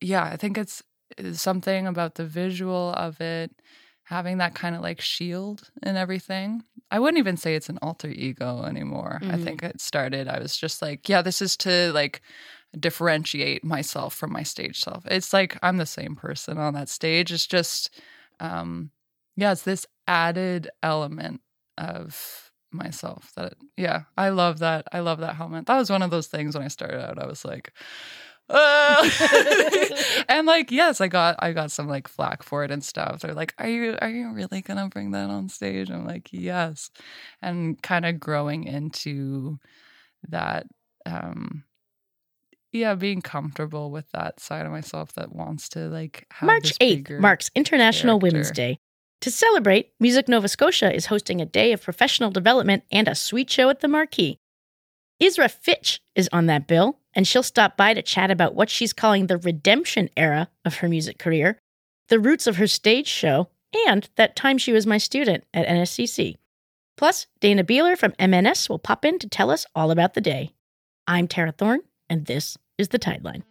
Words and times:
yeah, 0.00 0.24
I 0.24 0.36
think 0.36 0.58
it's, 0.58 0.82
it's 1.18 1.40
something 1.40 1.86
about 1.86 2.14
the 2.16 2.26
visual 2.26 2.92
of 2.94 3.20
it, 3.20 3.50
having 4.04 4.38
that 4.38 4.54
kind 4.54 4.76
of 4.76 4.82
like 4.82 5.00
shield 5.00 5.70
and 5.82 5.96
everything. 5.96 6.62
I 6.90 6.98
wouldn't 6.98 7.18
even 7.18 7.36
say 7.36 7.54
it's 7.54 7.68
an 7.68 7.78
alter 7.82 8.08
ego 8.08 8.62
anymore. 8.64 9.20
I 9.22 9.36
Mhm. 9.36 9.44
think 9.44 9.62
it 9.62 9.80
started, 9.80 10.28
I 10.28 10.38
was 10.38 10.56
just 10.56 10.80
like, 10.82 11.08
yeah, 11.08 11.22
this 11.22 11.42
is 11.42 11.56
to 11.58 11.92
like 11.92 12.22
differentiate 12.78 13.64
myself 13.64 14.14
from 14.14 14.32
my 14.32 14.42
stage 14.42 14.80
self. 14.80 15.04
It's 15.06 15.32
like 15.32 15.58
I'm 15.62 15.78
the 15.78 15.86
same 15.86 16.14
person 16.14 16.58
on 16.58 16.74
that 16.74 16.88
stage. 16.88 17.32
It's 17.32 17.46
just, 17.46 17.90
um, 18.40 18.90
yeah, 19.36 19.52
it's 19.52 19.62
this 19.62 19.86
added 20.06 20.68
element 20.82 21.40
of 21.78 22.50
myself 22.72 23.32
that, 23.36 23.54
yeah, 23.76 24.02
I 24.16 24.28
love 24.28 24.58
that. 24.58 24.86
I 24.92 25.00
love 25.00 25.20
that 25.20 25.36
helmet. 25.36 25.66
That 25.66 25.78
was 25.78 25.90
one 25.90 26.02
of 26.02 26.10
those 26.10 26.26
things 26.26 26.54
when 26.54 26.64
I 26.64 26.68
started 26.68 27.02
out. 27.02 27.18
I 27.18 27.26
was 27.26 27.44
like, 27.44 27.72
uh, 28.48 29.10
and 30.28 30.46
like 30.46 30.70
yes 30.70 31.00
i 31.00 31.08
got 31.08 31.36
i 31.40 31.52
got 31.52 31.70
some 31.70 31.88
like 31.88 32.06
flack 32.06 32.42
for 32.42 32.62
it 32.64 32.70
and 32.70 32.84
stuff 32.84 33.20
they're 33.20 33.34
like 33.34 33.54
are 33.58 33.68
you 33.68 33.96
are 34.00 34.08
you 34.08 34.32
really 34.32 34.62
gonna 34.62 34.88
bring 34.88 35.10
that 35.10 35.28
on 35.30 35.48
stage 35.48 35.90
i'm 35.90 36.06
like 36.06 36.28
yes 36.32 36.90
and 37.42 37.82
kind 37.82 38.06
of 38.06 38.20
growing 38.20 38.64
into 38.64 39.58
that 40.28 40.66
um 41.06 41.64
yeah 42.72 42.94
being 42.94 43.20
comfortable 43.20 43.90
with 43.90 44.10
that 44.12 44.38
side 44.38 44.66
of 44.66 44.72
myself 44.72 45.12
that 45.14 45.34
wants 45.34 45.68
to 45.68 45.88
like 45.88 46.26
have 46.30 46.46
March 46.46 46.78
this 46.78 46.78
8th 46.78 47.20
marks 47.20 47.50
International 47.54 48.18
Women's. 48.18 48.50
Day. 48.50 48.78
To 49.22 49.30
celebrate, 49.30 49.92
Music 49.98 50.28
Nova 50.28 50.46
Scotia 50.46 50.94
is 50.94 51.06
hosting 51.06 51.40
a 51.40 51.46
day 51.46 51.72
of 51.72 51.82
professional 51.82 52.30
development 52.30 52.84
and 52.92 53.08
a 53.08 53.14
sweet 53.14 53.50
show 53.50 53.70
at 53.70 53.80
the 53.80 53.88
Marquee. 53.88 54.38
Isra 55.20 55.50
Fitch 55.50 56.02
is 56.14 56.28
on 56.32 56.46
that 56.46 56.66
bill, 56.66 56.98
and 57.16 57.26
she'll 57.26 57.42
stop 57.42 57.76
by 57.76 57.94
to 57.94 58.02
chat 58.02 58.30
about 58.30 58.54
what 58.54 58.70
she's 58.70 58.92
calling 58.92 59.26
the 59.26 59.38
redemption 59.38 60.10
era 60.16 60.48
of 60.64 60.76
her 60.76 60.88
music 60.88 61.18
career, 61.18 61.58
the 62.08 62.20
roots 62.20 62.46
of 62.46 62.56
her 62.58 62.66
stage 62.68 63.08
show, 63.08 63.48
and 63.88 64.08
that 64.14 64.36
time 64.36 64.58
she 64.58 64.72
was 64.72 64.86
my 64.86 64.98
student 64.98 65.42
at 65.52 65.66
NSCC. 65.66 66.36
Plus, 66.96 67.26
Dana 67.40 67.64
Beeler 67.64 67.96
from 67.96 68.12
MNS 68.12 68.68
will 68.68 68.78
pop 68.78 69.04
in 69.04 69.18
to 69.18 69.28
tell 69.28 69.50
us 69.50 69.66
all 69.74 69.90
about 69.90 70.14
the 70.14 70.20
day. 70.20 70.52
I'm 71.08 71.26
Tara 71.26 71.52
Thorne, 71.52 71.80
and 72.08 72.26
this 72.26 72.56
is 72.78 72.88
the 72.88 72.98
Tideline. 72.98 73.42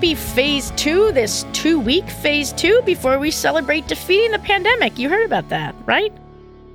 Happy 0.00 0.14
phase 0.14 0.72
two, 0.76 1.12
this 1.12 1.44
two 1.52 1.78
week 1.78 2.08
phase 2.08 2.54
two 2.54 2.80
before 2.86 3.18
we 3.18 3.30
celebrate 3.30 3.86
defeating 3.86 4.30
the 4.30 4.38
pandemic. 4.38 4.98
You 4.98 5.10
heard 5.10 5.26
about 5.26 5.50
that, 5.50 5.74
right? 5.84 6.10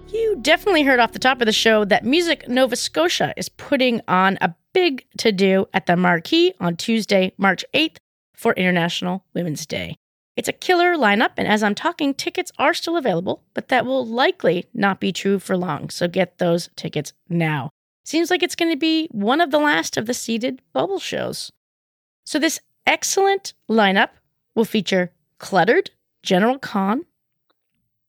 You 0.10 0.38
definitely 0.44 0.84
heard 0.84 1.00
off 1.00 1.12
the 1.12 1.18
top 1.18 1.42
of 1.42 1.48
the 1.48 1.52
show 1.52 1.86
that 1.86 2.06
Music 2.06 2.48
Nova 2.48 2.76
Scotia 2.76 3.34
is 3.36 3.50
putting 3.50 4.00
on 4.08 4.38
a 4.42 4.54
big 4.74 5.08
to 5.18 5.32
do 5.32 5.66
at 5.74 5.88
the 5.88 5.96
Marquee 5.96 6.54
on 6.60 6.76
Tuesday, 6.76 7.34
March 7.40 7.66
8th 7.74 7.96
for 8.36 8.54
International 8.54 9.26
Women's 9.34 9.66
Day. 9.66 9.96
It's 10.36 10.48
a 10.48 10.54
killer 10.54 10.96
lineup, 10.96 11.32
and 11.36 11.48
as 11.48 11.64
I'm 11.64 11.74
talking, 11.74 12.14
tickets 12.14 12.52
are 12.60 12.76
still 12.76 12.96
available, 12.96 13.42
but 13.56 13.70
that 13.70 13.88
will 13.88 14.06
likely 14.06 14.68
not 14.72 15.00
be 15.00 15.12
true 15.12 15.40
for 15.40 15.58
long, 15.58 15.90
so 15.90 16.08
get 16.08 16.38
those 16.38 16.70
tickets 16.76 17.12
now. 17.28 17.72
Seems 18.04 18.30
like 18.30 18.44
it's 18.44 18.56
going 18.56 18.72
to 18.72 18.78
be 18.78 19.08
one 19.08 19.42
of 19.42 19.50
the 19.50 19.58
last 19.58 19.98
of 19.98 20.06
the 20.06 20.14
seated 20.14 20.62
bubble 20.74 21.00
shows. 21.00 21.52
So, 22.24 22.38
this 22.38 22.60
excellent 22.86 23.54
lineup 23.70 24.10
will 24.56 24.66
feature 24.66 25.12
Cluttered, 25.38 25.92
General 26.24 26.58
Khan, 26.58 27.06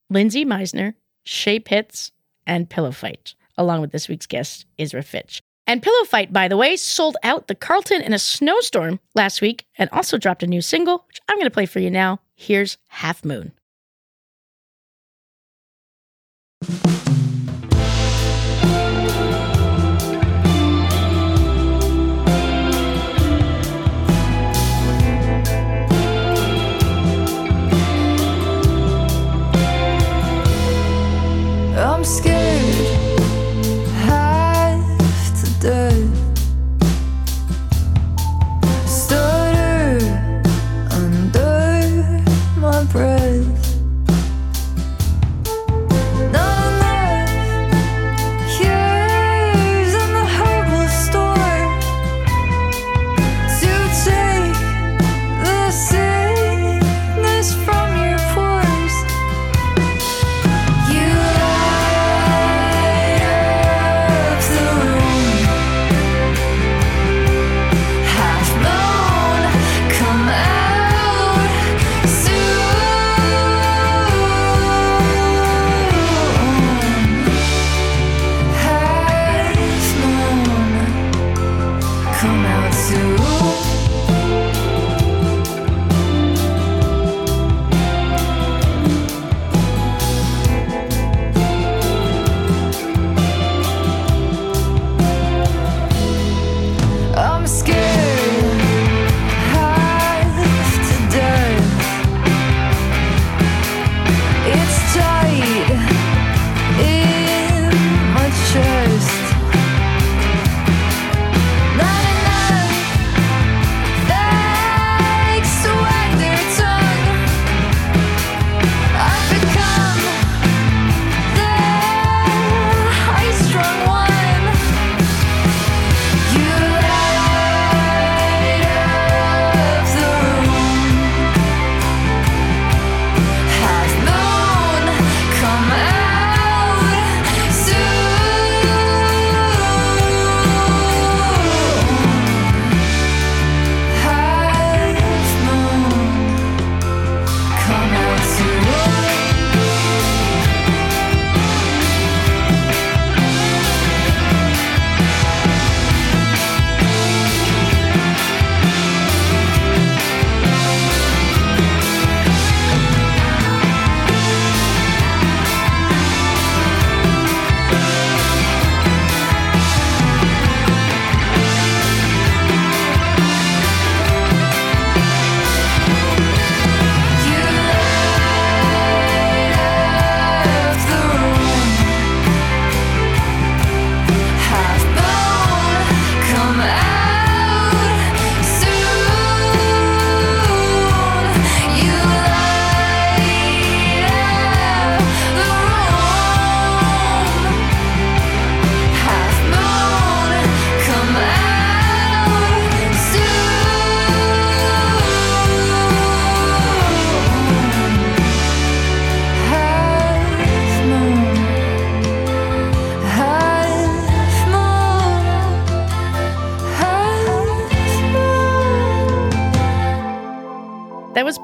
Lindsay 0.08 0.44
Meisner, 0.44 0.94
Shay 1.24 1.58
Pitts, 1.58 2.12
and 2.46 2.70
Pillow 2.70 2.92
Fight, 2.92 3.34
along 3.58 3.80
with 3.80 3.92
this 3.92 4.08
week's 4.08 4.26
guest, 4.26 4.66
Isra 4.78 5.04
Fitch. 5.04 5.42
And 5.66 5.82
Pillow 5.82 6.04
Fight, 6.04 6.32
by 6.32 6.46
the 6.46 6.56
way, 6.56 6.76
sold 6.76 7.16
out 7.24 7.48
the 7.48 7.56
Carlton 7.56 8.00
in 8.00 8.12
a 8.12 8.18
snowstorm 8.20 9.00
last 9.14 9.40
week 9.40 9.66
and 9.76 9.90
also 9.90 10.16
dropped 10.16 10.44
a 10.44 10.46
new 10.46 10.62
single, 10.62 11.04
which 11.08 11.18
I'm 11.28 11.36
going 11.36 11.46
to 11.46 11.50
play 11.50 11.66
for 11.66 11.80
you 11.80 11.90
now. 11.90 12.20
Here's 12.36 12.78
Half 12.86 13.24
Moon. 13.24 13.52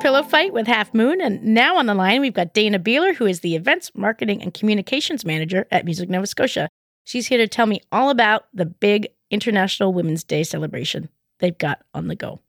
Pillow 0.03 0.25
Fight 0.25 0.53
with 0.53 0.67
Half 0.67 0.93
Moon. 0.95 1.21
And 1.21 1.41
now 1.45 1.77
on 1.77 1.87
the 1.87 1.95
line, 1.95 2.21
we've 2.21 2.35
got 2.35 2.55
Dana 2.55 2.81
Beeler, 2.81 3.15
who 3.15 3.25
is 3.25 3.39
the 3.39 3.55
Events 3.55 3.93
Marketing 3.95 4.43
and 4.43 4.53
Communications 4.53 5.25
Manager 5.25 5.69
at 5.71 5.85
Music 5.85 6.11
Nova 6.11 6.27
Scotia. 6.27 6.69
She's 7.05 7.29
here 7.29 7.39
to 7.39 7.47
tell 7.47 7.67
me 7.67 7.81
all 7.93 8.11
about 8.11 8.47
the 8.53 8.67
big 8.67 9.07
International 9.31 9.93
Women's 9.93 10.25
Day 10.25 10.43
celebration 10.43 11.09
they've 11.39 11.57
got 11.57 11.83
on 11.95 12.09
the 12.09 12.17
go. 12.17 12.41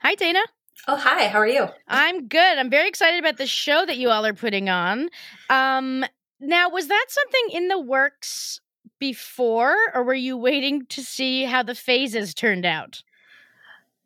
Hi, 0.00 0.16
Dana. 0.16 0.40
Oh, 0.88 0.96
hi. 0.96 1.28
How 1.28 1.38
are 1.38 1.46
you? 1.46 1.68
I'm 1.86 2.26
good. 2.26 2.58
I'm 2.58 2.68
very 2.68 2.88
excited 2.88 3.20
about 3.20 3.36
the 3.36 3.46
show 3.46 3.86
that 3.86 3.96
you 3.96 4.10
all 4.10 4.26
are 4.26 4.34
putting 4.34 4.68
on. 4.68 5.08
Um, 5.50 6.04
now, 6.40 6.68
was 6.68 6.88
that 6.88 7.06
something 7.10 7.56
in 7.56 7.68
the 7.68 7.78
works 7.78 8.60
before, 8.98 9.76
or 9.94 10.02
were 10.02 10.14
you 10.14 10.36
waiting 10.36 10.84
to 10.86 11.00
see 11.00 11.44
how 11.44 11.62
the 11.62 11.76
phases 11.76 12.34
turned 12.34 12.66
out? 12.66 13.04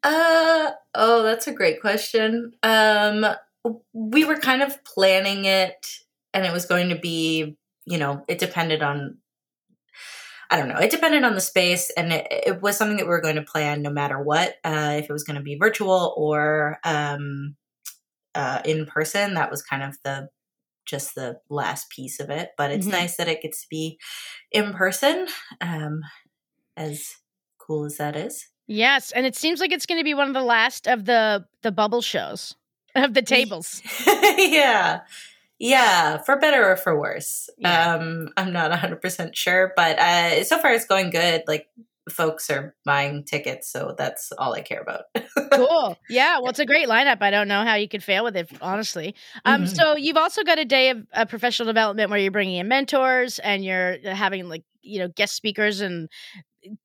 Uh 0.02 0.70
oh, 0.94 1.22
that's 1.22 1.46
a 1.48 1.52
great 1.52 1.80
question. 1.80 2.52
Um 2.62 3.26
we 3.92 4.24
were 4.24 4.38
kind 4.38 4.62
of 4.62 4.82
planning 4.84 5.44
it 5.44 5.86
and 6.32 6.46
it 6.46 6.52
was 6.52 6.64
going 6.66 6.88
to 6.90 6.96
be, 6.98 7.56
you 7.84 7.98
know, 7.98 8.24
it 8.28 8.38
depended 8.38 8.82
on 8.82 9.18
I 10.50 10.56
don't 10.56 10.68
know. 10.68 10.78
It 10.78 10.90
depended 10.90 11.24
on 11.24 11.34
the 11.34 11.40
space, 11.40 11.90
and 11.96 12.12
it, 12.12 12.26
it 12.30 12.62
was 12.62 12.76
something 12.76 12.96
that 12.96 13.04
we 13.04 13.10
were 13.10 13.20
going 13.20 13.36
to 13.36 13.42
plan 13.42 13.82
no 13.82 13.90
matter 13.90 14.18
what. 14.20 14.54
Uh, 14.64 14.94
if 14.98 15.04
it 15.04 15.12
was 15.12 15.24
going 15.24 15.36
to 15.36 15.42
be 15.42 15.56
virtual 15.56 16.14
or 16.16 16.78
um, 16.84 17.56
uh, 18.34 18.60
in 18.64 18.86
person, 18.86 19.34
that 19.34 19.50
was 19.50 19.62
kind 19.62 19.82
of 19.82 19.96
the 20.04 20.28
just 20.86 21.14
the 21.14 21.38
last 21.50 21.90
piece 21.90 22.20
of 22.20 22.30
it. 22.30 22.50
But 22.58 22.72
it's 22.72 22.86
Mhm. 22.86 22.92
nice 22.92 23.16
that 23.16 23.28
it 23.28 23.42
gets 23.42 23.62
to 23.62 23.68
be 23.70 23.98
in 24.52 24.74
person, 24.74 25.28
um, 25.60 26.02
as 26.76 27.16
cool 27.58 27.86
as 27.86 27.98
that 27.98 28.16
is. 28.16 28.48
Yes, 28.68 29.10
and 29.12 29.26
it 29.26 29.34
seems 29.34 29.60
like 29.60 29.72
it's 29.72 29.86
going 29.86 29.98
to 29.98 30.04
be 30.04 30.14
one 30.14 30.28
of 30.28 30.34
the 30.34 30.42
last 30.42 30.86
of 30.86 31.04
the 31.06 31.44
the 31.62 31.72
bubble 31.72 32.02
shows 32.02 32.54
of 32.94 33.14
the 33.14 33.22
tables. 33.22 33.82
yeah. 34.06 35.00
Yeah, 35.58 36.18
for 36.18 36.36
better 36.38 36.70
or 36.70 36.76
for 36.76 36.98
worse. 36.98 37.50
Yeah. 37.58 37.94
Um, 37.94 38.28
I'm 38.36 38.52
not 38.52 38.70
100% 38.70 39.34
sure, 39.34 39.72
but 39.74 39.98
uh, 39.98 40.44
so 40.44 40.58
far 40.58 40.72
it's 40.72 40.86
going 40.86 41.10
good. 41.10 41.42
Like, 41.48 41.66
folks 42.08 42.48
are 42.48 42.76
buying 42.84 43.24
tickets, 43.24 43.68
so 43.68 43.94
that's 43.98 44.30
all 44.38 44.54
I 44.54 44.60
care 44.60 44.80
about. 44.80 45.06
cool. 45.52 45.98
Yeah, 46.08 46.38
well, 46.38 46.50
it's 46.50 46.60
a 46.60 46.64
great 46.64 46.88
lineup. 46.88 47.18
I 47.22 47.30
don't 47.30 47.48
know 47.48 47.64
how 47.64 47.74
you 47.74 47.88
could 47.88 48.04
fail 48.04 48.22
with 48.22 48.36
it, 48.36 48.48
honestly. 48.62 49.16
Um, 49.44 49.64
Mhm. 49.64 49.76
so 49.76 49.96
you've 49.96 50.16
also 50.16 50.44
got 50.44 50.58
a 50.60 50.64
day 50.64 50.90
of 50.90 51.04
uh, 51.12 51.24
professional 51.24 51.66
development 51.66 52.10
where 52.10 52.20
you're 52.20 52.30
bringing 52.30 52.56
in 52.58 52.68
mentors 52.68 53.40
and 53.40 53.64
you're 53.64 53.98
having 54.04 54.48
like 54.48 54.62
you 54.82 55.00
know 55.00 55.08
guest 55.08 55.34
speakers 55.34 55.80
and 55.80 56.08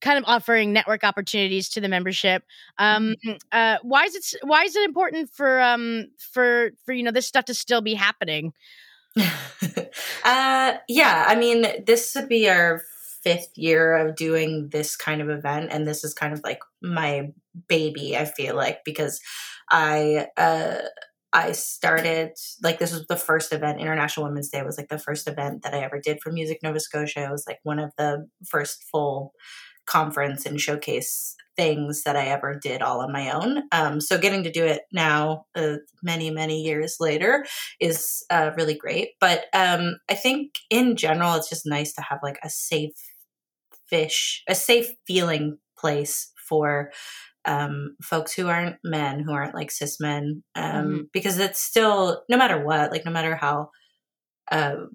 kind 0.02 0.18
of 0.18 0.24
offering 0.28 0.74
network 0.74 1.04
opportunities 1.04 1.70
to 1.70 1.82
the 1.82 1.88
membership. 1.88 2.44
Um, 2.78 3.16
uh, 3.52 3.78
why 3.82 4.06
is 4.06 4.16
it 4.16 4.34
why 4.44 4.64
is 4.64 4.76
it 4.76 4.84
important 4.84 5.30
for 5.30 5.62
um 5.62 6.08
for 6.18 6.72
for 6.86 6.94
you 6.94 7.04
know 7.04 7.12
this 7.12 7.28
stuff 7.28 7.46
to 7.46 7.54
still 7.54 7.82
be 7.82 7.94
happening? 7.94 8.54
uh, 10.26 10.74
yeah, 10.88 11.26
I 11.28 11.36
mean, 11.36 11.86
this 11.86 12.16
would 12.16 12.28
be 12.28 12.50
our 12.50 12.82
fifth 13.24 13.58
year 13.58 13.96
of 13.96 14.16
doing 14.16 14.70
this 14.70 14.96
kind 14.96 15.22
of 15.22 15.30
event, 15.30 15.70
and 15.72 15.88
this 15.88 16.04
is 16.04 16.14
kind 16.14 16.34
of 16.34 16.42
like 16.44 16.60
my 16.82 17.32
baby. 17.68 18.18
I 18.18 18.26
feel 18.26 18.56
like 18.56 18.84
because 18.84 19.22
I 19.70 20.28
uh, 20.38 20.80
I 21.32 21.54
started 21.54 22.38
like 22.62 22.80
this 22.80 22.94
was 22.94 23.08
the 23.08 23.16
first 23.16 23.54
event. 23.54 23.80
International 23.80 24.28
Women's 24.28 24.50
Day 24.50 24.62
was 24.62 24.78
like 24.78 24.90
the 24.90 25.00
first 25.00 25.28
event 25.28 25.64
that 25.64 25.74
I 25.74 25.80
ever 25.80 26.00
did 26.00 26.22
for 26.22 26.32
Music 26.32 26.60
Nova 26.62 26.80
Scotia. 26.80 27.26
It 27.26 27.32
was 27.32 27.46
like 27.48 27.60
one 27.64 27.80
of 27.80 27.92
the 27.98 28.28
first 28.48 28.86
full 28.92 29.34
conference 29.86 30.46
and 30.46 30.60
showcase 30.60 31.36
things 31.56 32.04
that 32.04 32.16
I 32.16 32.26
ever 32.28 32.60
did 32.60 32.82
all 32.82 33.02
on 33.02 33.12
my 33.12 33.32
own. 33.32 33.64
Um, 33.72 34.02
so 34.02 34.18
getting 34.18 34.44
to 34.44 34.52
do 34.52 34.66
it 34.66 34.82
now, 34.92 35.46
uh, 35.56 35.78
many 36.02 36.32
many 36.32 36.62
years 36.62 36.98
later, 37.00 37.46
is 37.80 38.24
uh, 38.30 38.52
really 38.58 38.76
great. 38.76 39.10
But 39.20 39.46
um, 39.54 39.98
I 40.10 40.16
think 40.16 40.56
in 40.70 40.96
general, 40.96 41.36
it's 41.36 41.50
just 41.50 41.66
nice 41.66 41.94
to 41.94 42.02
have 42.02 42.20
like 42.24 42.40
a 42.44 42.50
safe 42.50 42.96
fish, 43.88 44.44
a 44.48 44.56
safe 44.56 44.92
feeling 45.06 45.58
place 45.78 46.32
for 46.50 46.92
um, 47.46 47.96
folks 48.02 48.34
who 48.34 48.48
aren't 48.48 48.78
men, 48.84 49.20
who 49.20 49.32
aren't 49.32 49.56
like 49.56 49.70
cis 49.70 50.00
men, 50.00 50.44
um, 50.56 51.10
because 51.14 51.38
it's 51.40 51.60
still 51.60 52.24
no 52.30 52.38
matter 52.38 52.64
what, 52.64 52.92
like 52.92 53.06
no 53.06 53.12
matter 53.12 53.36
how 53.36 53.70
um, 54.52 54.90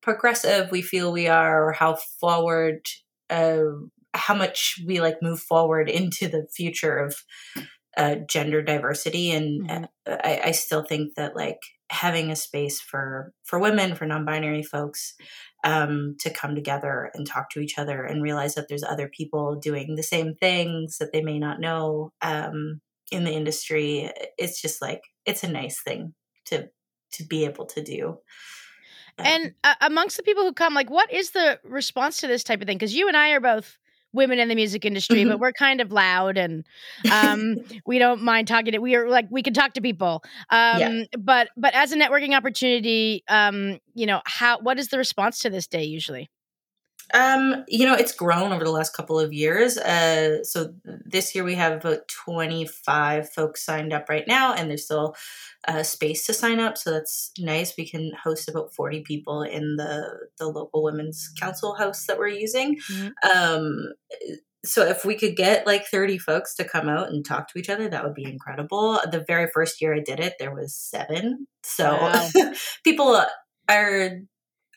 progressive 0.00 0.70
we 0.70 0.82
feel 0.82 1.12
we 1.12 1.28
are, 1.28 1.68
or 1.68 1.72
how 1.72 1.96
forward. 2.18 2.80
Uh, 3.30 3.62
how 4.14 4.34
much 4.34 4.78
we 4.86 5.00
like 5.00 5.16
move 5.22 5.40
forward 5.40 5.88
into 5.88 6.28
the 6.28 6.46
future 6.54 6.96
of 6.96 7.16
uh, 7.96 8.16
gender 8.28 8.62
diversity 8.62 9.30
and 9.32 9.62
Mhm. 9.68 9.84
uh, 10.06 10.16
I, 10.24 10.40
I 10.46 10.50
still 10.52 10.82
think 10.82 11.14
that 11.16 11.36
like 11.36 11.58
having 11.90 12.30
a 12.30 12.36
space 12.36 12.80
for 12.80 13.32
for 13.44 13.58
women 13.58 13.94
for 13.94 14.06
non-binary 14.06 14.62
folks 14.62 15.14
um, 15.64 16.16
to 16.20 16.30
come 16.30 16.54
together 16.54 17.10
and 17.14 17.26
talk 17.26 17.50
to 17.50 17.60
each 17.60 17.78
other 17.78 18.02
and 18.02 18.22
realize 18.22 18.54
that 18.54 18.68
there's 18.68 18.82
other 18.82 19.08
people 19.08 19.56
doing 19.56 19.94
the 19.94 20.02
same 20.02 20.34
things 20.34 20.96
that 20.98 21.12
they 21.12 21.20
may 21.22 21.38
not 21.38 21.60
know 21.60 22.10
um, 22.22 22.80
in 23.10 23.24
the 23.24 23.32
industry 23.32 24.10
it's 24.38 24.60
just 24.62 24.80
like 24.80 25.02
it's 25.26 25.42
a 25.44 25.50
nice 25.50 25.82
thing 25.82 26.14
to 26.46 26.68
to 27.12 27.24
be 27.26 27.44
able 27.44 27.66
to 27.66 27.82
do 27.82 28.18
Um, 29.18 29.26
And 29.26 29.54
uh, 29.64 29.74
amongst 29.80 30.16
the 30.16 30.22
people 30.22 30.44
who 30.44 30.52
come, 30.52 30.74
like, 30.74 30.90
what 30.90 31.12
is 31.12 31.30
the 31.30 31.60
response 31.64 32.18
to 32.18 32.26
this 32.26 32.44
type 32.44 32.60
of 32.60 32.66
thing? 32.66 32.78
Because 32.78 32.94
you 32.94 33.08
and 33.08 33.16
I 33.16 33.30
are 33.30 33.40
both 33.40 33.78
women 34.12 34.38
in 34.38 34.48
the 34.48 34.54
music 34.54 34.84
industry, 34.84 35.24
but 35.24 35.38
we're 35.38 35.52
kind 35.52 35.80
of 35.80 35.92
loud 35.92 36.36
and 36.36 36.64
um, 37.10 37.56
we 37.86 37.98
don't 37.98 38.22
mind 38.22 38.48
talking 38.48 38.72
to. 38.72 38.78
We 38.78 38.94
are 38.96 39.08
like 39.08 39.26
we 39.30 39.42
can 39.42 39.54
talk 39.54 39.74
to 39.74 39.80
people, 39.80 40.22
um, 40.50 40.78
Yeah. 40.80 40.92
but 41.18 41.48
but 41.56 41.74
as 41.74 41.92
a 41.92 41.96
networking 41.96 42.36
opportunity, 42.36 43.24
um, 43.28 43.78
you 43.94 44.06
know, 44.06 44.20
how 44.24 44.58
what 44.60 44.78
is 44.78 44.88
the 44.88 44.98
response 44.98 45.38
to 45.40 45.50
this 45.50 45.66
day 45.66 45.84
usually? 45.84 46.30
Um, 47.14 47.64
you 47.68 47.86
know, 47.86 47.94
it's 47.94 48.14
grown 48.14 48.52
over 48.52 48.64
the 48.64 48.70
last 48.70 48.94
couple 48.96 49.18
of 49.20 49.32
years. 49.32 49.76
Uh, 49.78 50.42
so 50.44 50.72
this 50.84 51.34
year 51.34 51.44
we 51.44 51.54
have 51.54 51.72
about 51.84 52.08
25 52.08 53.30
folks 53.32 53.64
signed 53.64 53.92
up 53.92 54.08
right 54.08 54.26
now, 54.26 54.54
and 54.54 54.70
there's 54.70 54.84
still 54.84 55.14
uh, 55.68 55.82
space 55.82 56.24
to 56.26 56.32
sign 56.34 56.58
up. 56.60 56.78
So 56.78 56.90
that's 56.90 57.30
nice. 57.38 57.74
We 57.76 57.88
can 57.88 58.12
host 58.22 58.48
about 58.48 58.74
40 58.74 59.02
people 59.02 59.42
in 59.42 59.76
the, 59.76 60.08
the 60.38 60.48
local 60.48 60.82
women's 60.82 61.30
council 61.38 61.74
house 61.74 62.06
that 62.06 62.18
we're 62.18 62.28
using. 62.28 62.78
Mhm. 62.90 63.12
Um, 63.34 63.92
so 64.64 64.86
if 64.86 65.04
we 65.04 65.16
could 65.16 65.36
get 65.36 65.66
like 65.66 65.86
30 65.86 66.18
folks 66.18 66.54
to 66.54 66.64
come 66.64 66.88
out 66.88 67.08
and 67.08 67.24
talk 67.24 67.48
to 67.48 67.58
each 67.58 67.68
other, 67.68 67.88
that 67.88 68.04
would 68.04 68.14
be 68.14 68.24
incredible. 68.24 69.00
The 69.10 69.24
very 69.26 69.48
first 69.52 69.80
year 69.80 69.94
I 69.94 70.00
did 70.00 70.20
it, 70.20 70.34
there 70.38 70.54
was 70.54 70.76
seven. 70.76 71.48
So 71.64 71.90
Wow. 71.92 72.28
people 72.84 73.20
are 73.68 74.10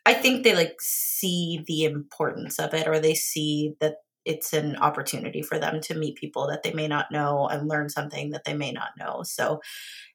I 0.06 0.14
think 0.14 0.44
they 0.44 0.56
like 0.56 0.76
see 0.80 1.64
the 1.68 1.86
importance 1.86 2.60
of 2.60 2.74
it 2.74 2.88
or 2.88 3.00
they 3.00 3.16
see 3.16 3.74
that 3.80 3.96
it's 4.24 4.54
an 4.54 4.76
opportunity 4.78 5.42
for 5.42 5.60
them 5.60 5.80
to 5.82 5.96
meet 5.96 6.18
people 6.18 6.48
that 6.48 6.64
they 6.64 6.74
may 6.74 6.88
not 6.88 7.12
know 7.12 7.48
and 7.48 7.68
learn 7.68 7.90
something 7.90 8.32
that 8.32 8.44
they 8.44 8.54
may 8.54 8.72
not 8.72 8.90
know. 8.98 9.22
So 9.24 9.62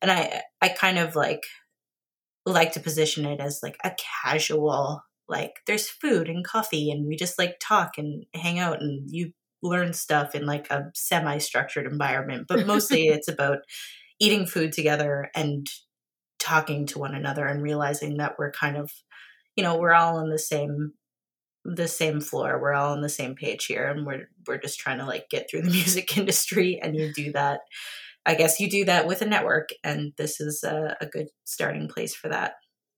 and 0.02 0.10
I 0.10 0.42
I 0.60 0.68
kind 0.68 0.98
of 0.98 1.16
like 1.16 1.42
like 2.46 2.72
to 2.72 2.80
position 2.80 3.24
it 3.26 3.40
as 3.40 3.60
like 3.62 3.76
a 3.84 3.92
casual 4.24 5.02
like 5.28 5.60
there's 5.66 5.88
food 5.88 6.28
and 6.28 6.44
coffee 6.44 6.90
and 6.90 7.06
we 7.06 7.16
just 7.16 7.38
like 7.38 7.56
talk 7.60 7.98
and 7.98 8.24
hang 8.34 8.58
out 8.58 8.80
and 8.80 9.08
you 9.10 9.32
learn 9.62 9.92
stuff 9.92 10.34
in 10.34 10.46
like 10.46 10.68
a 10.70 10.90
semi-structured 10.94 11.86
environment 11.86 12.46
but 12.48 12.66
mostly 12.66 13.08
it's 13.08 13.28
about 13.28 13.58
eating 14.18 14.46
food 14.46 14.72
together 14.72 15.30
and 15.34 15.68
talking 16.38 16.86
to 16.86 16.98
one 16.98 17.14
another 17.14 17.46
and 17.46 17.62
realizing 17.62 18.16
that 18.16 18.34
we're 18.38 18.50
kind 18.50 18.76
of 18.76 18.90
you 19.56 19.62
know 19.62 19.76
we're 19.78 19.92
all 19.92 20.16
on 20.16 20.30
the 20.30 20.38
same 20.38 20.92
the 21.64 21.88
same 21.88 22.20
floor 22.20 22.58
we're 22.60 22.72
all 22.72 22.92
on 22.92 23.02
the 23.02 23.08
same 23.08 23.34
page 23.34 23.66
here 23.66 23.86
and 23.86 24.06
we're 24.06 24.28
we're 24.46 24.58
just 24.58 24.78
trying 24.78 24.98
to 24.98 25.04
like 25.04 25.28
get 25.30 25.48
through 25.50 25.62
the 25.62 25.70
music 25.80 26.16
industry 26.16 26.80
and 26.82 26.96
you 26.96 27.12
do 27.14 27.30
that 27.32 27.60
i 28.24 28.34
guess 28.34 28.58
you 28.60 28.68
do 28.70 28.84
that 28.84 29.06
with 29.06 29.20
a 29.22 29.26
network 29.26 29.68
and 29.84 30.12
this 30.16 30.40
is 30.40 30.62
a, 30.64 30.96
a 31.00 31.06
good 31.06 31.26
starting 31.44 31.88
place 31.88 32.14
for 32.14 32.28
that 32.28 32.54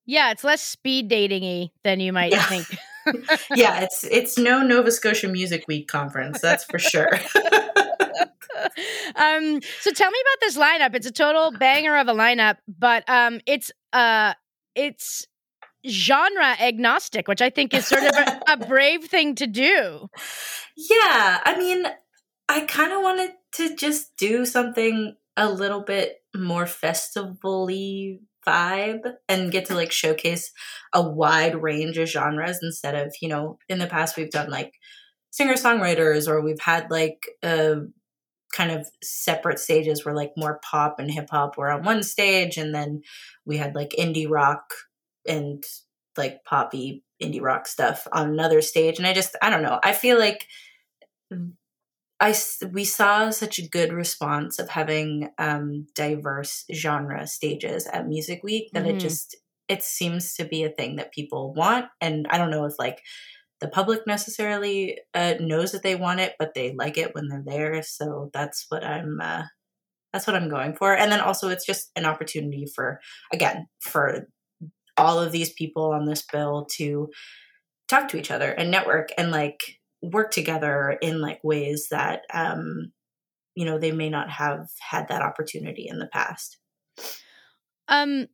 Yeah, 0.06 0.30
it's 0.32 0.44
less 0.44 0.60
speed 0.62 1.08
dating-y 1.08 1.70
than 1.84 2.00
you 2.00 2.12
might 2.12 2.32
Yeah. 2.32 2.44
think. 2.46 2.66
yeah 3.56 3.80
it's 3.80 4.04
it's 4.04 4.38
no 4.38 4.62
nova 4.62 4.92
scotia 4.92 5.26
music 5.28 5.64
week 5.66 5.88
conference 5.88 6.40
that's 6.40 6.62
for 6.64 6.78
sure 6.78 7.10
um, 9.16 9.60
so 9.80 9.90
tell 9.92 10.10
me 10.10 10.18
about 10.20 10.40
this 10.40 10.56
lineup. 10.56 10.94
It's 10.94 11.06
a 11.06 11.10
total 11.12 11.50
banger 11.50 11.96
of 11.98 12.08
a 12.08 12.12
lineup, 12.14 12.56
but 12.68 13.04
um, 13.08 13.40
it's 13.46 13.70
uh, 13.92 14.34
it's 14.74 15.26
genre 15.88 16.56
agnostic, 16.60 17.28
which 17.28 17.42
I 17.42 17.50
think 17.50 17.74
is 17.74 17.86
sort 17.86 18.04
of 18.04 18.14
a, 18.14 18.42
a 18.52 18.56
brave 18.56 19.04
thing 19.04 19.34
to 19.36 19.46
do. 19.46 20.08
Yeah, 20.76 21.40
I 21.44 21.56
mean, 21.58 21.86
I 22.48 22.60
kind 22.60 22.92
of 22.92 23.02
wanted 23.02 23.32
to 23.54 23.76
just 23.76 24.16
do 24.16 24.44
something 24.44 25.16
a 25.36 25.48
little 25.50 25.82
bit 25.82 26.18
more 26.34 26.66
festival-y 26.66 28.18
vibe 28.46 29.12
and 29.28 29.52
get 29.52 29.66
to 29.66 29.74
like 29.74 29.92
showcase 29.92 30.52
a 30.92 31.02
wide 31.02 31.62
range 31.62 31.96
of 31.98 32.08
genres 32.08 32.58
instead 32.62 32.94
of, 32.94 33.14
you 33.20 33.28
know, 33.28 33.58
in 33.68 33.78
the 33.78 33.86
past 33.86 34.16
we've 34.16 34.30
done 34.30 34.50
like 34.50 34.72
singer-songwriters 35.30 36.28
or 36.28 36.42
we've 36.42 36.60
had 36.60 36.90
like 36.90 37.22
uh 37.42 37.76
kind 38.52 38.70
of 38.70 38.86
separate 39.02 39.58
stages 39.58 40.04
where 40.04 40.14
like 40.14 40.32
more 40.36 40.60
pop 40.62 40.96
and 40.98 41.10
hip 41.10 41.28
hop 41.30 41.56
were 41.56 41.70
on 41.70 41.82
one 41.82 42.02
stage 42.02 42.58
and 42.58 42.74
then 42.74 43.00
we 43.46 43.56
had 43.56 43.74
like 43.74 43.94
indie 43.98 44.28
rock 44.28 44.74
and 45.26 45.64
like 46.16 46.44
poppy 46.44 47.04
indie 47.22 47.40
rock 47.42 47.66
stuff 47.66 48.06
on 48.12 48.28
another 48.30 48.60
stage 48.60 48.98
and 48.98 49.06
i 49.06 49.12
just 49.14 49.36
i 49.42 49.50
don't 49.50 49.62
know 49.62 49.78
i 49.82 49.92
feel 49.92 50.18
like 50.18 50.46
i 52.20 52.34
we 52.72 52.84
saw 52.84 53.30
such 53.30 53.58
a 53.58 53.68
good 53.68 53.92
response 53.92 54.58
of 54.58 54.68
having 54.68 55.30
um, 55.38 55.86
diverse 55.94 56.64
genre 56.72 57.26
stages 57.26 57.86
at 57.86 58.06
Music 58.08 58.42
Week 58.42 58.70
that 58.74 58.84
Mhm. 58.84 58.90
it 58.90 59.00
just 59.00 59.36
it 59.68 59.82
seems 59.82 60.34
to 60.34 60.44
be 60.44 60.64
a 60.64 60.70
thing 60.70 60.96
that 60.96 61.12
people 61.12 61.52
want, 61.54 61.86
and 62.00 62.26
I 62.30 62.38
don't 62.38 62.50
know 62.50 62.64
if 62.66 62.74
like 62.78 63.00
the 63.60 63.68
public 63.68 64.06
necessarily 64.06 64.98
uh, 65.14 65.34
knows 65.40 65.72
that 65.72 65.82
they 65.82 65.96
want 65.96 66.20
it, 66.20 66.34
but 66.38 66.54
they 66.54 66.74
like 66.74 66.98
it 66.98 67.14
when 67.14 67.28
they're 67.28 67.44
there. 67.46 67.82
So 67.82 68.30
that's 68.34 68.66
what 68.70 68.84
I'm 68.84 69.20
uh, 69.20 69.44
that's 70.12 70.26
what 70.26 70.36
I'm 70.36 70.50
going 70.50 70.74
for, 70.76 70.94
and 70.96 71.12
then 71.12 71.20
also 71.20 71.48
it's 71.48 71.66
just 71.66 71.90
an 71.96 72.04
opportunity 72.06 72.66
for 72.74 73.00
again 73.32 73.66
for 73.80 74.28
all 74.96 75.18
of 75.18 75.32
these 75.32 75.52
people 75.52 75.92
on 75.92 76.06
this 76.06 76.22
bill 76.30 76.66
to 76.72 77.10
talk 77.88 78.08
to 78.08 78.18
each 78.18 78.30
other 78.30 78.50
and 78.52 78.70
network 78.70 79.10
and 79.18 79.30
like 79.30 79.60
work 80.02 80.30
together 80.30 80.98
in 81.02 81.20
like 81.20 81.42
ways 81.44 81.88
that 81.90 82.22
um 82.32 82.92
you 83.54 83.64
know 83.64 83.78
they 83.78 83.92
may 83.92 84.10
not 84.10 84.30
have 84.30 84.68
had 84.80 85.08
that 85.08 85.22
opportunity 85.22 85.86
in 85.88 85.98
the 85.98 86.06
past 86.06 86.58
Um, 87.88 88.28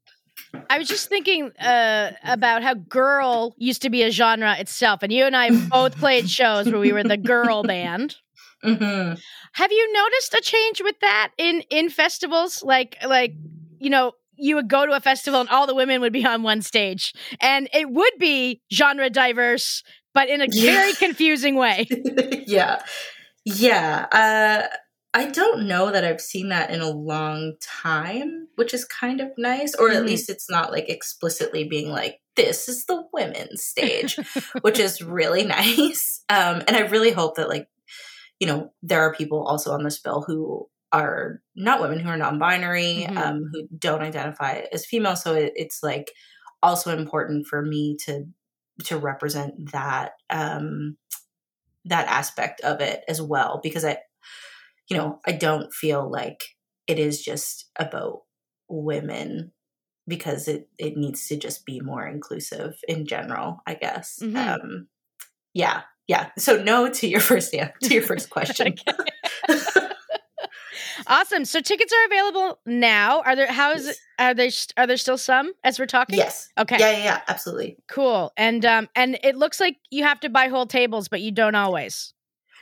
I 0.70 0.78
was 0.78 0.88
just 0.88 1.08
thinking 1.08 1.50
uh, 1.58 2.12
about 2.24 2.62
how 2.62 2.74
girl 2.74 3.54
used 3.58 3.82
to 3.82 3.90
be 3.90 4.02
a 4.02 4.10
genre 4.10 4.56
itself, 4.58 5.02
and 5.02 5.12
you 5.12 5.24
and 5.24 5.36
I 5.36 5.50
both 5.50 5.98
played 5.98 6.28
shows 6.38 6.70
where 6.70 6.80
we 6.80 6.92
were 6.92 7.02
the 7.02 7.16
girl 7.16 7.62
band. 7.62 8.16
hmm 8.62 9.14
Have 9.54 9.72
you 9.72 9.92
noticed 9.92 10.34
a 10.34 10.40
change 10.42 10.82
with 10.82 11.00
that 11.00 11.32
in 11.38 11.62
in 11.70 11.90
festivals? 11.90 12.62
Like 12.62 12.96
like 13.04 13.34
you 13.78 13.90
know, 13.90 14.12
you 14.38 14.54
would 14.56 14.68
go 14.68 14.86
to 14.86 14.92
a 14.92 15.00
festival 15.00 15.40
and 15.40 15.48
all 15.50 15.66
the 15.66 15.74
women 15.74 16.00
would 16.00 16.12
be 16.12 16.24
on 16.24 16.42
one 16.42 16.62
stage, 16.62 17.12
and 17.40 17.68
it 17.72 17.90
would 17.90 18.12
be 18.18 18.60
genre 18.72 19.10
diverse, 19.10 19.82
but 20.14 20.28
in 20.28 20.40
a 20.40 20.46
Yeah. 20.50 20.72
very 20.72 20.92
confusing 20.94 21.56
way. 21.56 21.86
yeah 22.46 22.82
yeah 23.44 24.06
uh 24.12 24.66
i 25.14 25.26
don't 25.30 25.66
know 25.66 25.90
that 25.90 26.04
i've 26.04 26.20
seen 26.20 26.48
that 26.50 26.70
in 26.70 26.80
a 26.80 26.90
long 26.90 27.54
time 27.62 28.46
which 28.56 28.74
is 28.74 28.84
kind 28.84 29.20
of 29.20 29.28
nice 29.38 29.74
or 29.74 29.90
at 29.90 30.02
Mhm. 30.02 30.06
least 30.06 30.28
it's 30.28 30.50
not 30.50 30.70
like 30.72 30.88
explicitly 30.88 31.64
being 31.64 31.88
like 31.90 32.20
this 32.36 32.68
is 32.68 32.84
the 32.86 33.02
women's 33.12 33.64
stage 33.64 34.18
which 34.62 34.78
is 34.78 35.02
really 35.02 35.44
nice 35.44 36.22
um 36.28 36.62
and 36.66 36.76
i 36.76 36.80
really 36.80 37.10
hope 37.10 37.36
that 37.36 37.48
like 37.48 37.68
you 38.40 38.46
know 38.46 38.70
there 38.82 39.00
are 39.00 39.14
people 39.14 39.42
also 39.44 39.72
on 39.72 39.82
this 39.84 39.98
bill 39.98 40.22
who 40.26 40.68
are 40.92 41.40
not 41.54 41.80
women 41.80 41.98
who 42.00 42.08
are 42.08 42.16
non-binary 42.16 43.06
Mhm. 43.08 43.16
um 43.16 43.50
who 43.52 43.68
don't 43.78 44.02
identify 44.02 44.62
as 44.72 44.86
female. 44.86 45.16
So 45.16 45.34
it, 45.34 45.52
it's 45.56 45.82
like 45.82 46.10
also 46.62 46.96
important 46.96 47.46
for 47.46 47.62
me 47.62 47.96
to 48.06 48.24
to 48.84 48.96
represent 48.98 49.72
that 49.72 50.12
um 50.30 50.96
that 51.84 52.06
aspect 52.08 52.60
of 52.62 52.80
it 52.80 53.02
as 53.08 53.20
well 53.22 53.60
because 53.62 53.84
i 53.84 53.98
you 54.88 54.96
know 54.96 55.18
i 55.26 55.32
don't 55.32 55.72
feel 55.72 56.10
like 56.10 56.40
it 56.86 56.98
is 56.98 57.22
just 57.22 57.70
about 57.78 58.22
women 58.68 59.52
because 60.06 60.48
it 60.48 60.68
it 60.78 60.96
needs 60.96 61.26
to 61.28 61.36
just 61.36 61.64
be 61.66 61.80
more 61.80 62.06
inclusive 62.06 62.74
in 62.88 63.06
general 63.06 63.58
i 63.66 63.74
guess. 63.74 64.18
Mhm. 64.22 64.36
um 64.36 64.88
yeah 65.54 65.82
yeah. 66.06 66.30
So 66.38 66.62
no 66.62 66.88
to 66.88 67.06
your 67.06 67.20
first 67.20 67.52
yeah 67.52 67.72
to 67.82 67.92
your 67.94 68.02
first 68.02 68.30
question 68.36 68.74
Awesome. 71.08 71.44
So 71.44 71.60
tickets 71.60 71.92
are 71.92 72.06
available 72.06 72.58
now. 72.66 73.22
Are 73.22 73.34
there? 73.34 73.50
How 73.50 73.72
is 73.72 73.88
it? 73.88 73.96
Are 74.18 74.34
there? 74.34 74.50
Are 74.76 74.86
there 74.86 74.96
still 74.96 75.18
some 75.18 75.52
as 75.64 75.78
we're 75.78 75.86
talking? 75.86 76.16
yes 76.16 76.50
Okay. 76.58 76.76
yeah 76.78 76.90
yeah 76.90 77.04
yeah 77.04 77.20
absolutely 77.28 77.78
Cool. 77.88 78.32
And 78.36 78.64
um 78.64 78.88
and 78.94 79.18
it 79.22 79.36
looks 79.36 79.58
like 79.58 79.76
you 79.90 80.04
have 80.04 80.20
to 80.20 80.28
buy 80.28 80.48
whole 80.48 80.66
tables, 80.66 81.08
but 81.08 81.20
you 81.20 81.32
don't 81.32 81.54
always. 81.54 82.12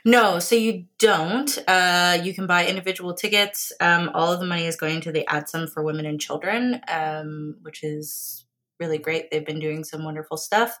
No, 0.05 0.39
so 0.39 0.55
you 0.55 0.85
don't. 0.99 1.57
Uh, 1.67 2.17
you 2.23 2.33
can 2.33 2.47
buy 2.47 2.65
individual 2.65 3.13
tickets. 3.13 3.73
Um, 3.81 4.09
all 4.13 4.31
of 4.31 4.39
the 4.39 4.45
money 4.45 4.65
is 4.65 4.77
going 4.77 5.01
to 5.01 5.11
the 5.11 5.25
ADSUM 5.27 5.69
for 5.69 5.83
Women 5.83 6.05
and 6.05 6.21
Children, 6.21 6.79
um, 6.87 7.55
which 7.61 7.83
is 7.83 8.45
really 8.79 8.99
great. 8.99 9.29
They've 9.29 9.45
been 9.45 9.59
doing 9.59 9.83
some 9.83 10.05
wonderful 10.05 10.37
stuff, 10.37 10.77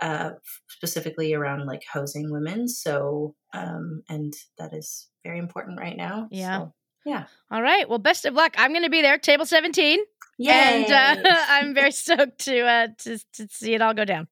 uh, 0.00 0.30
specifically 0.68 1.34
around 1.34 1.66
like 1.66 1.82
housing 1.92 2.30
women. 2.30 2.66
So, 2.66 3.34
um, 3.52 4.04
and 4.08 4.32
that 4.58 4.72
is 4.72 5.08
very 5.22 5.38
important 5.38 5.78
right 5.78 5.96
now. 5.96 6.28
Yeah. 6.30 6.58
So, 6.60 6.74
yeah. 7.04 7.24
All 7.50 7.62
right. 7.62 7.88
Well, 7.88 7.98
best 7.98 8.24
of 8.24 8.34
luck. 8.34 8.54
I'm 8.58 8.70
going 8.72 8.84
to 8.84 8.90
be 8.90 9.02
there, 9.02 9.18
table 9.18 9.44
17, 9.46 10.00
Yay! 10.38 10.50
and 10.52 10.92
uh, 10.92 11.30
I'm 11.48 11.74
very 11.74 11.92
stoked 11.92 12.38
to 12.46 12.60
uh 12.60 12.88
to, 12.98 13.18
to 13.34 13.48
see 13.50 13.74
it 13.74 13.82
all 13.82 13.94
go 13.94 14.04
down. 14.04 14.28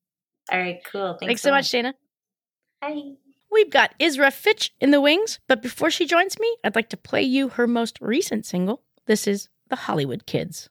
all 0.51 0.59
right, 0.59 0.81
cool. 0.91 1.15
Thanks, 1.15 1.27
Thanks 1.27 1.43
so 1.43 1.51
much, 1.51 1.71
Dana. 1.71 1.95
Bye. 2.81 3.13
We've 3.53 3.71
got 3.71 3.99
Isra 3.99 4.33
Fitch 4.33 4.73
in 4.81 4.93
the 4.93 5.01
wings, 5.01 5.41
but 5.49 5.61
before 5.61 5.91
she 5.91 6.07
joins 6.07 6.39
me, 6.39 6.57
I'd 6.65 6.77
like 6.77 6.89
to 6.91 6.97
play 6.97 7.23
you 7.23 7.49
her 7.49 7.67
most 7.67 7.99
recent 8.01 8.47
single. 8.47 8.83
This 9.07 9.27
is 9.27 9.49
The 9.69 9.77
Hollywood 9.77 10.25
Kids. 10.27 10.71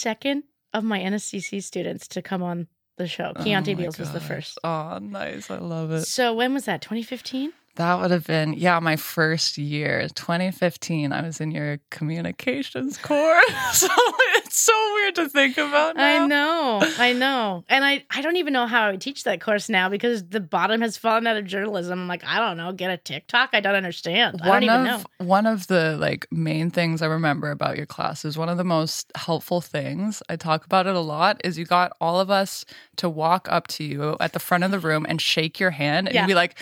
Second 0.00 0.44
of 0.72 0.82
my 0.82 0.98
NSCC 0.98 1.62
students 1.62 2.08
to 2.08 2.22
come 2.22 2.42
on 2.42 2.68
the 2.96 3.06
show. 3.06 3.34
Keonte 3.36 3.74
Oh 3.74 3.76
Beals 3.76 3.98
was 3.98 4.12
the 4.12 4.20
first. 4.20 4.58
Oh, 4.64 4.98
nice. 4.98 5.50
I 5.50 5.58
love 5.58 5.90
it. 5.90 6.06
So 6.06 6.32
when 6.32 6.54
was 6.54 6.64
that? 6.64 6.80
2015? 6.80 7.52
That 7.76 8.00
would 8.00 8.10
have 8.10 8.26
been, 8.26 8.52
yeah, 8.54 8.78
my 8.80 8.96
first 8.96 9.56
year, 9.56 10.06
2015. 10.14 11.12
I 11.12 11.22
was 11.22 11.40
in 11.40 11.50
your 11.52 11.78
communications 11.90 12.98
course. 13.02 13.44
so 13.72 13.86
it's 14.36 14.58
so 14.58 14.72
weird 14.94 15.14
to 15.14 15.28
think 15.28 15.56
about 15.56 15.96
now. 15.96 16.24
I 16.24 16.26
know, 16.26 16.80
I 16.98 17.12
know, 17.12 17.64
and 17.68 17.84
I 17.84 18.04
I 18.10 18.20
don't 18.22 18.36
even 18.36 18.52
know 18.52 18.66
how 18.66 18.82
I 18.82 18.90
would 18.90 19.00
teach 19.00 19.24
that 19.24 19.40
course 19.40 19.68
now 19.68 19.88
because 19.88 20.24
the 20.28 20.40
bottom 20.40 20.80
has 20.80 20.96
fallen 20.96 21.26
out 21.26 21.36
of 21.36 21.44
journalism. 21.46 22.00
I'm 22.00 22.08
like, 22.08 22.24
I 22.24 22.38
don't 22.40 22.56
know, 22.56 22.72
get 22.72 22.90
a 22.90 22.96
TikTok. 22.96 23.50
I 23.52 23.60
don't 23.60 23.76
understand. 23.76 24.40
I 24.42 24.48
One 24.48 24.62
don't 24.62 24.64
even 24.64 24.86
of 24.92 25.06
know. 25.20 25.26
one 25.26 25.46
of 25.46 25.68
the 25.68 25.96
like 25.98 26.26
main 26.30 26.70
things 26.70 27.00
I 27.02 27.06
remember 27.06 27.50
about 27.50 27.76
your 27.76 27.86
class 27.86 28.24
is 28.24 28.36
one 28.36 28.48
of 28.48 28.58
the 28.58 28.64
most 28.64 29.10
helpful 29.14 29.60
things. 29.60 30.22
I 30.28 30.36
talk 30.36 30.64
about 30.64 30.86
it 30.86 30.96
a 30.96 31.00
lot. 31.00 31.40
Is 31.44 31.56
you 31.56 31.64
got 31.64 31.92
all 32.00 32.20
of 32.20 32.30
us 32.30 32.64
to 32.96 33.08
walk 33.08 33.46
up 33.50 33.68
to 33.68 33.84
you 33.84 34.16
at 34.20 34.32
the 34.32 34.40
front 34.40 34.64
of 34.64 34.70
the 34.70 34.78
room 34.80 35.06
and 35.08 35.20
shake 35.20 35.58
your 35.60 35.70
hand 35.70 36.08
and 36.08 36.14
Yeah. 36.14 36.26
be 36.26 36.34
like, 36.34 36.58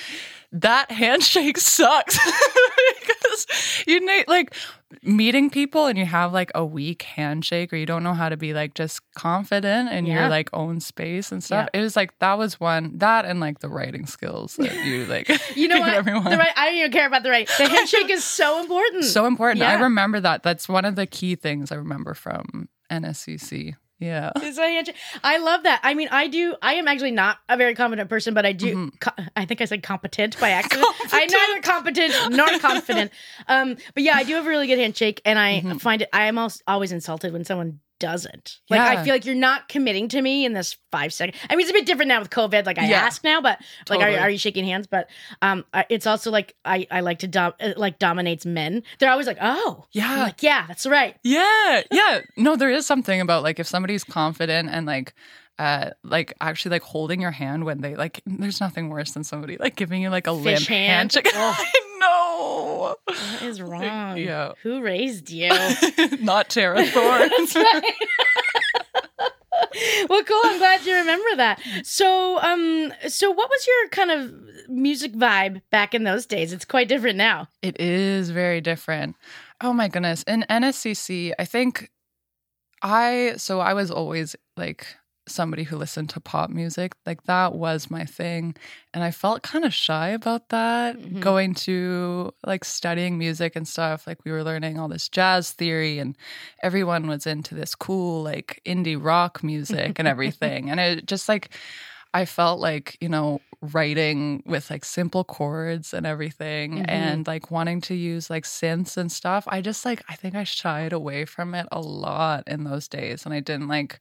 "That 0.53 0.91
handshake 0.91 1.59
sucks," 1.59 2.19
because 3.01 3.47
you 3.87 4.05
need 4.05 4.27
like 4.29 4.55
meeting 5.03 5.51
people 5.51 5.85
and 5.87 5.99
you 5.99 6.07
have 6.07 6.33
like 6.33 6.51
a 6.55 6.65
weak 6.65 7.03
handshake 7.03 7.73
or 7.73 7.77
you 7.77 7.85
don't 7.85 8.03
know 8.03 8.15
how 8.15 8.29
to 8.31 8.37
be 8.39 8.55
like 8.55 8.73
just 8.75 9.01
confident 9.15 9.91
in 9.93 10.07
Yeah. 10.07 10.21
your 10.21 10.29
like 10.31 10.49
own 10.55 10.81
space 10.81 11.31
and 11.31 11.45
stuff. 11.45 11.69
It 11.75 11.81
was 11.83 11.95
like 11.95 12.19
that 12.21 12.39
was 12.39 12.59
one 12.59 12.97
that 12.99 13.27
and 13.27 13.39
like 13.41 13.59
the 13.59 13.69
writing 13.69 14.07
skills 14.07 14.57
that 14.57 14.75
you 14.87 15.05
like. 15.07 15.29
You 15.57 15.69
know 15.69 15.81
what? 15.81 15.93
Everyone. 15.93 16.25
The 16.25 16.37
right, 16.39 16.53
I 16.57 16.67
don't 16.67 16.77
even 16.77 16.93
care 16.93 17.07
about 17.07 17.23
the 17.23 17.31
right. 17.31 17.49
The 17.59 17.69
handshake 17.69 18.11
is 18.11 18.25
so 18.25 18.61
important. 18.61 19.05
So 19.05 19.27
important. 19.27 19.63
I 19.63 19.75
remember 19.81 20.21
that. 20.21 20.43
That's 20.43 20.69
one 20.69 20.85
of 20.85 20.95
the 20.97 21.07
key 21.07 21.35
things 21.35 21.71
I 21.71 21.75
remember 21.77 22.15
from 22.15 22.69
NSCC. 22.91 23.75
Yeah. 24.01 24.31
Is 24.43 24.59
a 24.59 24.63
handshake. 24.63 24.95
I 25.25 25.39
love 25.39 25.65
that. 25.65 25.81
I 25.83 25.95
mean, 25.95 26.09
I 26.13 26.29
do. 26.29 26.55
I 26.63 26.75
am 26.75 26.87
actually 26.87 27.11
not 27.11 27.39
a 27.49 27.57
very 27.57 27.75
confident 27.75 28.09
person, 28.09 28.33
but 28.33 28.47
I 28.47 28.53
do. 28.53 28.67
Mm-hmm. 28.77 28.97
co- 29.01 29.25
I 29.37 29.45
think 29.45 29.61
I 29.61 29.65
said 29.65 29.83
competent 29.83 30.39
by 30.39 30.51
accident. 30.51 30.87
I'm 31.13 31.29
neither 31.29 31.61
competent 31.63 32.15
nor 32.37 32.47
confident. 32.61 33.11
Um, 33.49 33.77
but 33.95 34.03
yeah, 34.03 34.15
I 34.17 34.25
do 34.25 34.35
have 34.35 34.47
a 34.47 34.49
really 34.49 34.67
good 34.67 34.79
handshake, 34.79 35.21
and 35.25 35.39
I 35.39 35.61
Mm-hmm. 35.61 35.79
find 35.79 36.03
it. 36.03 36.09
I 36.13 36.27
am 36.27 36.39
also 36.39 36.61
always 36.67 36.93
insulted 36.93 37.33
when 37.33 37.45
someone 37.45 37.81
doesn't. 37.99 38.59
Like 38.71 38.81
I 38.81 39.03
feel 39.05 39.13
like 39.15 39.25
you're 39.25 39.35
not 39.35 39.69
committing 39.69 40.09
to 40.09 40.23
me 40.23 40.45
in 40.45 40.53
this 40.53 40.77
five 40.93 41.13
second. 41.13 41.35
I 41.51 41.55
mean, 41.57 41.65
it's 41.65 41.71
a 41.71 41.73
bit 41.75 41.87
different 41.87 42.09
now 42.09 42.21
with 42.21 42.31
COVID. 42.31 42.65
Like 42.67 42.79
I 42.79 42.89
Yeah. 42.89 43.01
ask 43.03 43.25
now, 43.25 43.41
but 43.41 43.59
like, 43.89 44.01
Totally. 44.01 44.17
are, 44.17 44.21
are 44.23 44.31
you 44.31 44.39
shaking 44.39 44.65
hands? 44.65 44.87
But 44.87 45.09
um, 45.43 45.65
I- 45.75 45.87
it's 45.89 46.07
also 46.07 46.31
like 46.31 46.55
I 46.65 46.87
I 46.91 47.01
like 47.01 47.19
to 47.21 47.27
dom- 47.29 47.55
uh, 47.61 47.73
like 47.77 47.99
dominates 47.99 48.47
men. 48.47 48.83
They're 48.99 49.11
always 49.11 49.27
like, 49.27 49.39
oh, 49.41 49.87
Yeah. 49.93 50.23
Like 50.25 50.43
yeah, 50.43 50.67
that's 50.67 50.87
right. 50.87 51.17
Yeah. 51.23 51.83
Yeah. 51.91 52.21
No, 52.37 52.57
there 52.57 52.71
is 52.71 52.87
something 52.87 53.21
about 53.21 53.43
like 53.43 53.59
if 53.59 53.67
somebody's 53.67 54.05
confident 54.05 54.69
and 54.71 54.87
like 54.87 55.15
uh 55.59 55.91
like 56.05 56.33
actually 56.41 56.71
like 56.71 56.83
holding 56.83 57.21
your 57.21 57.33
hand 57.33 57.65
when 57.65 57.81
they 57.81 57.97
like 57.97 58.21
there's 58.27 58.61
nothing 58.61 58.91
worse 58.91 59.11
than 59.13 59.25
somebody 59.25 59.57
like 59.59 59.75
giving 59.75 60.01
you 60.01 60.09
like 60.09 60.27
a 60.29 60.33
limp 60.33 60.59
Fish 60.59 60.69
hand. 60.69 61.13
handshake. 61.15 61.27
Know. 61.99 62.97
What 63.07 63.43
is 63.43 63.61
wrong? 63.63 64.17
Yeah. 64.17 64.53
Who 64.63 64.81
raised 64.83 65.31
you? 65.31 65.51
Not 66.21 66.49
Tara 66.49 66.85
Thorne. 66.87 67.31
That's 67.39 67.57
right. 67.57 67.95
well, 70.09 70.23
cool. 70.25 70.41
I'm 70.45 70.59
glad 70.59 70.85
you 70.87 70.95
remember 70.95 71.37
that. 71.37 71.61
So, 71.83 72.39
um, 72.41 72.93
so 73.09 73.31
what 73.31 73.51
was 73.51 73.67
your 73.67 73.89
kind 73.91 74.11
of 74.11 74.33
music 74.69 75.13
vibe 75.13 75.63
back 75.71 75.95
in 75.95 76.05
those 76.05 76.27
days? 76.27 76.53
It's 76.53 76.65
quite 76.65 76.89
different 76.89 77.17
now. 77.19 77.49
It 77.63 77.81
is 77.81 78.31
very 78.31 78.61
different. 78.61 79.17
Oh 79.61 79.73
my 79.73 79.89
goodness. 79.89 80.23
In 80.25 80.45
NSCC, 80.49 81.33
I 81.39 81.45
think 81.45 81.91
I 82.83 83.35
so 83.37 83.61
I 83.61 83.75
was 83.75 83.91
always 83.91 84.37
like 84.57 84.87
somebody 85.31 85.63
who 85.65 85.77
listened 85.77 86.11
to 86.11 86.21
pop 86.21 86.51
music. 86.51 86.93
Like 87.07 87.25
that 87.25 87.55
was 87.55 87.91
my 87.91 88.05
thing. 88.05 88.55
And 88.95 89.03
I 89.05 89.11
felt 89.11 89.43
kind 89.43 89.65
of 89.65 89.73
shy 89.75 90.09
about 90.09 90.49
that 90.51 90.97
Mhm. 90.99 91.21
going 91.21 91.55
to 91.67 92.33
like 92.47 92.65
studying 92.65 93.19
music 93.19 93.57
and 93.57 93.67
stuff. 93.69 94.07
Like 94.07 94.25
we 94.25 94.31
were 94.33 94.45
learning 94.45 94.79
all 94.79 94.89
this 94.89 95.09
jazz 95.09 95.53
theory 95.53 95.99
and 95.99 96.17
everyone 96.63 97.07
was 97.09 97.27
into 97.27 97.55
this 97.55 97.75
cool 97.75 98.23
like 98.23 98.61
indie 98.67 99.03
rock 99.03 99.43
music 99.43 99.99
and 99.99 100.09
everything. 100.09 100.71
and 100.71 100.81
it 100.81 101.07
just 101.07 101.29
like 101.29 101.51
I 102.15 102.25
felt 102.25 102.59
like, 102.59 102.97
you 103.03 103.09
know, 103.09 103.43
writing 103.61 104.43
with 104.47 104.71
like 104.71 104.85
simple 104.85 105.25
chords 105.25 105.93
and 105.93 106.07
everything 106.07 106.79
Mhm. 106.79 106.89
and 106.89 107.27
like 107.27 107.51
wanting 107.51 107.83
to 107.83 107.95
use 107.95 108.31
like 108.31 108.45
synths 108.45 108.97
and 108.97 109.13
stuff. 109.13 109.45
I 109.49 109.61
just 109.61 109.85
like, 109.85 110.03
I 110.09 110.15
think 110.15 110.35
I 110.35 110.45
shied 110.45 110.93
away 110.95 111.27
from 111.27 111.55
it 111.55 111.67
a 111.71 111.81
lot 111.81 112.45
in 112.47 112.65
those 112.65 112.89
days. 112.89 113.25
And 113.27 113.35
I 113.35 113.41
didn't 113.41 113.69
like, 113.69 114.01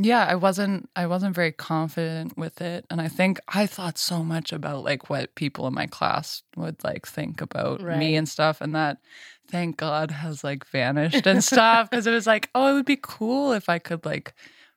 yeah, 0.00 0.24
I 0.24 0.36
wasn't, 0.36 0.88
I 0.94 1.06
wasn't 1.06 1.34
very 1.34 1.50
confident 1.52 2.38
with 2.38 2.60
it. 2.60 2.86
And 2.88 3.00
I 3.00 3.08
think 3.08 3.40
I 3.48 3.66
thought 3.66 3.98
so 3.98 4.22
much 4.22 4.52
about 4.52 4.84
like 4.84 5.10
what 5.10 5.34
people 5.34 5.66
in 5.66 5.74
my 5.74 5.86
class 5.86 6.42
would 6.56 6.82
like 6.84 7.06
think 7.06 7.40
about 7.40 7.82
Right. 7.82 7.98
me 7.98 8.14
and 8.14 8.28
stuff. 8.28 8.60
And 8.60 8.74
that, 8.76 8.98
thank 9.50 9.76
God, 9.76 10.12
has 10.12 10.44
like 10.44 10.64
vanished 10.66 11.26
and 11.26 11.42
stuff. 11.42 11.90
Cause 11.92 12.06
it 12.06 12.12
was 12.12 12.26
like, 12.26 12.48
oh, 12.54 12.70
it 12.70 12.74
would 12.74 12.86
be 12.86 12.98
cool 13.00 13.52
if 13.52 13.68
I 13.68 13.78
could 13.80 14.04
like, 14.06 14.34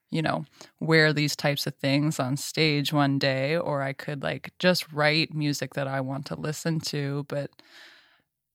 you 0.09 0.21
know, 0.23 0.45
wear 0.79 1.13
these 1.13 1.35
types 1.35 1.67
of 1.67 1.75
things 1.75 2.19
on 2.19 2.35
stage 2.35 2.91
one 2.91 3.19
day, 3.19 3.55
or 3.55 3.81
I 3.81 3.93
could 3.93 4.23
like 4.23 4.51
just 4.59 4.91
write 4.91 5.33
music 5.33 5.75
that 5.75 5.87
I 5.87 6.01
want 6.01 6.25
to 6.27 6.35
listen 6.35 6.79
to. 6.81 7.25
But 7.29 7.51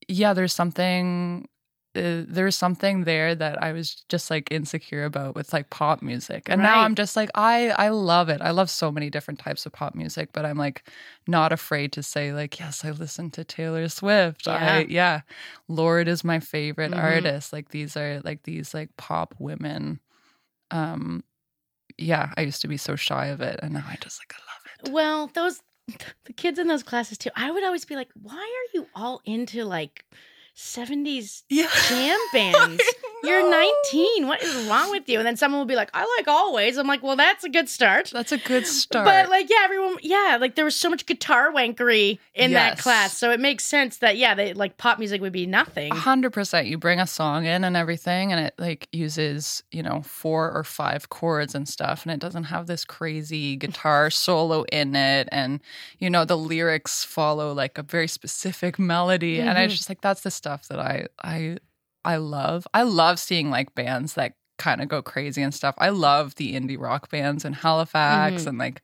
yeah, 0.09 0.35
there's 0.35 0.55
something. 0.55 1.49
Uh, 1.97 2.25
there's 2.29 2.55
something 2.57 3.05
there 3.05 3.35
that 3.35 3.63
I 3.63 3.73
was 3.73 4.05
just 4.09 4.31
like 4.31 4.51
insecure 4.53 5.05
about 5.05 5.35
with 5.35 5.53
like 5.53 5.71
pop 5.71 6.03
music. 6.03 6.49
And 6.49 6.63
now 6.63 6.81
I'm 6.81 6.95
just 6.95 7.17
like 7.17 7.31
I 7.35 7.71
I 7.71 7.89
love 7.89 8.29
it. 8.29 8.41
I 8.43 8.51
love 8.51 8.69
so 8.71 8.93
many 8.93 9.11
different 9.11 9.41
types 9.41 9.67
of 9.67 9.73
pop 9.73 9.95
music, 9.95 10.31
but 10.33 10.45
I'm 10.45 10.59
like 10.59 10.89
not 11.27 11.53
afraid 11.53 11.93
to 11.93 12.03
say 12.03 12.33
like 12.33 12.59
yes, 12.61 12.85
I 12.85 12.91
listen 12.91 13.31
to 13.33 13.45
Taylor 13.45 13.89
Swift. 13.89 14.47
I 14.47 14.81
Yeah. 14.81 14.85
yeah. 14.89 15.21
Lorde 15.69 16.09
is 16.09 16.23
my 16.25 16.41
favorite 16.41 16.93
Mhm. 16.93 17.03
artist. 17.03 17.53
Like 17.53 17.71
these 17.71 17.97
are 17.97 18.21
like 18.25 18.43
these 18.43 18.75
like 18.75 18.97
pop 18.97 19.35
women. 19.39 20.01
Um 20.71 21.25
yeah, 21.99 22.33
I 22.37 22.43
used 22.43 22.61
to 22.63 22.69
be 22.69 22.77
so 22.77 22.95
shy 22.97 23.27
of 23.27 23.41
it 23.41 23.59
and 23.63 23.73
now 23.75 23.85
I 23.89 23.97
just 24.01 24.21
like 24.21 24.35
I 24.35 24.41
love 24.41 24.89
it. 24.89 24.93
Well, 24.93 25.29
those 25.35 25.63
the 26.25 26.33
kids 26.33 26.59
in 26.59 26.67
those 26.67 26.83
classes 26.83 27.17
too. 27.17 27.31
I 27.37 27.51
would 27.51 27.63
always 27.65 27.85
be 27.85 27.95
like, 27.95 28.09
why 28.21 28.35
are 28.37 28.69
you 28.75 28.89
all 28.95 29.21
into 29.25 29.65
like 29.65 30.05
70s 30.57 31.43
Yeah. 31.51 31.69
jam 31.89 32.19
bands? 32.33 32.83
You're 33.27 33.51
19. 33.51 34.27
What 34.29 34.43
is 34.43 34.55
wrong 34.69 34.91
with 34.91 35.09
you? 35.09 35.19
And 35.19 35.27
then 35.27 35.37
someone 35.37 35.59
will 35.61 35.67
be 35.67 35.77
like, 35.77 35.91
I 35.95 36.05
like 36.19 36.29
always. 36.29 36.77
I'm 36.77 36.87
like, 36.87 37.03
well, 37.03 37.17
that's 37.17 37.45
a 37.45 37.49
good 37.49 37.69
start. 37.69 38.11
That's 38.13 38.33
a 38.33 38.39
good 38.39 38.67
start. 38.67 39.05
But 39.05 39.29
like, 39.31 39.49
yeah, 39.51 39.63
everyone, 39.65 39.97
yeah, 40.03 40.39
like 40.41 40.55
there 40.55 40.65
was 40.65 40.77
so 40.77 40.89
much 40.91 41.07
guitar 41.07 41.51
wankery 41.53 42.19
in 42.35 42.53
that 42.53 42.79
class, 42.79 43.17
so 43.17 43.31
it 43.31 43.41
makes 43.41 43.65
sense 43.65 43.99
that 43.99 44.17
yeah, 44.17 44.35
they 44.35 44.53
like 44.53 44.77
pop 44.77 44.99
music 44.99 45.21
would 45.21 45.33
be 45.33 45.47
nothing. 45.47 45.95
Hundred 45.95 46.31
percent. 46.33 46.67
You 46.67 46.79
bring 46.79 47.01
a 47.01 47.07
song 47.07 47.45
in 47.47 47.65
and 47.65 47.77
everything, 47.77 48.33
and 48.33 48.47
it 48.47 48.55
like 48.59 48.89
uses 48.93 49.63
you 49.71 49.83
know 49.83 50.03
four 50.03 50.51
or 50.53 50.65
five 50.65 51.09
chords 51.09 51.55
and 51.55 51.69
stuff, 51.69 52.05
and 52.05 52.13
it 52.13 52.21
doesn't 52.21 52.45
have 52.45 52.67
this 52.67 52.85
crazy 52.85 53.57
guitar 53.57 54.11
solo 54.11 54.65
in 54.73 54.95
it, 54.95 55.29
and 55.33 55.61
you 55.99 56.11
know 56.11 56.25
the 56.25 56.37
lyrics 56.37 57.05
follow 57.05 57.53
like 57.53 57.79
a 57.79 57.83
very 57.83 58.09
specific 58.09 58.79
melody, 58.79 59.41
and 59.41 59.57
Mhm. 59.59 59.65
it's 59.65 59.77
just 59.77 59.89
like 59.89 60.01
that's 60.01 60.21
the 60.23 60.31
stuff 60.31 60.69
that 60.69 60.79
I 60.79 61.07
I 61.23 61.59
I 62.07 62.17
love. 62.17 62.67
I 62.73 62.83
love 62.83 63.19
seeing 63.19 63.51
like 63.51 63.75
bands 63.75 64.15
that 64.15 64.35
kind 64.59 64.81
of 64.81 64.89
go 64.89 65.03
crazy 65.03 65.43
and 65.43 65.53
stuff. 65.53 65.75
I 65.77 65.91
love 65.91 66.37
the 66.37 66.55
indie 66.55 66.81
rock 66.81 67.11
bands 67.11 67.45
in 67.45 67.53
Halifax 67.53 68.45
Mhm. 68.45 68.47
and 68.47 68.59
like 68.59 68.81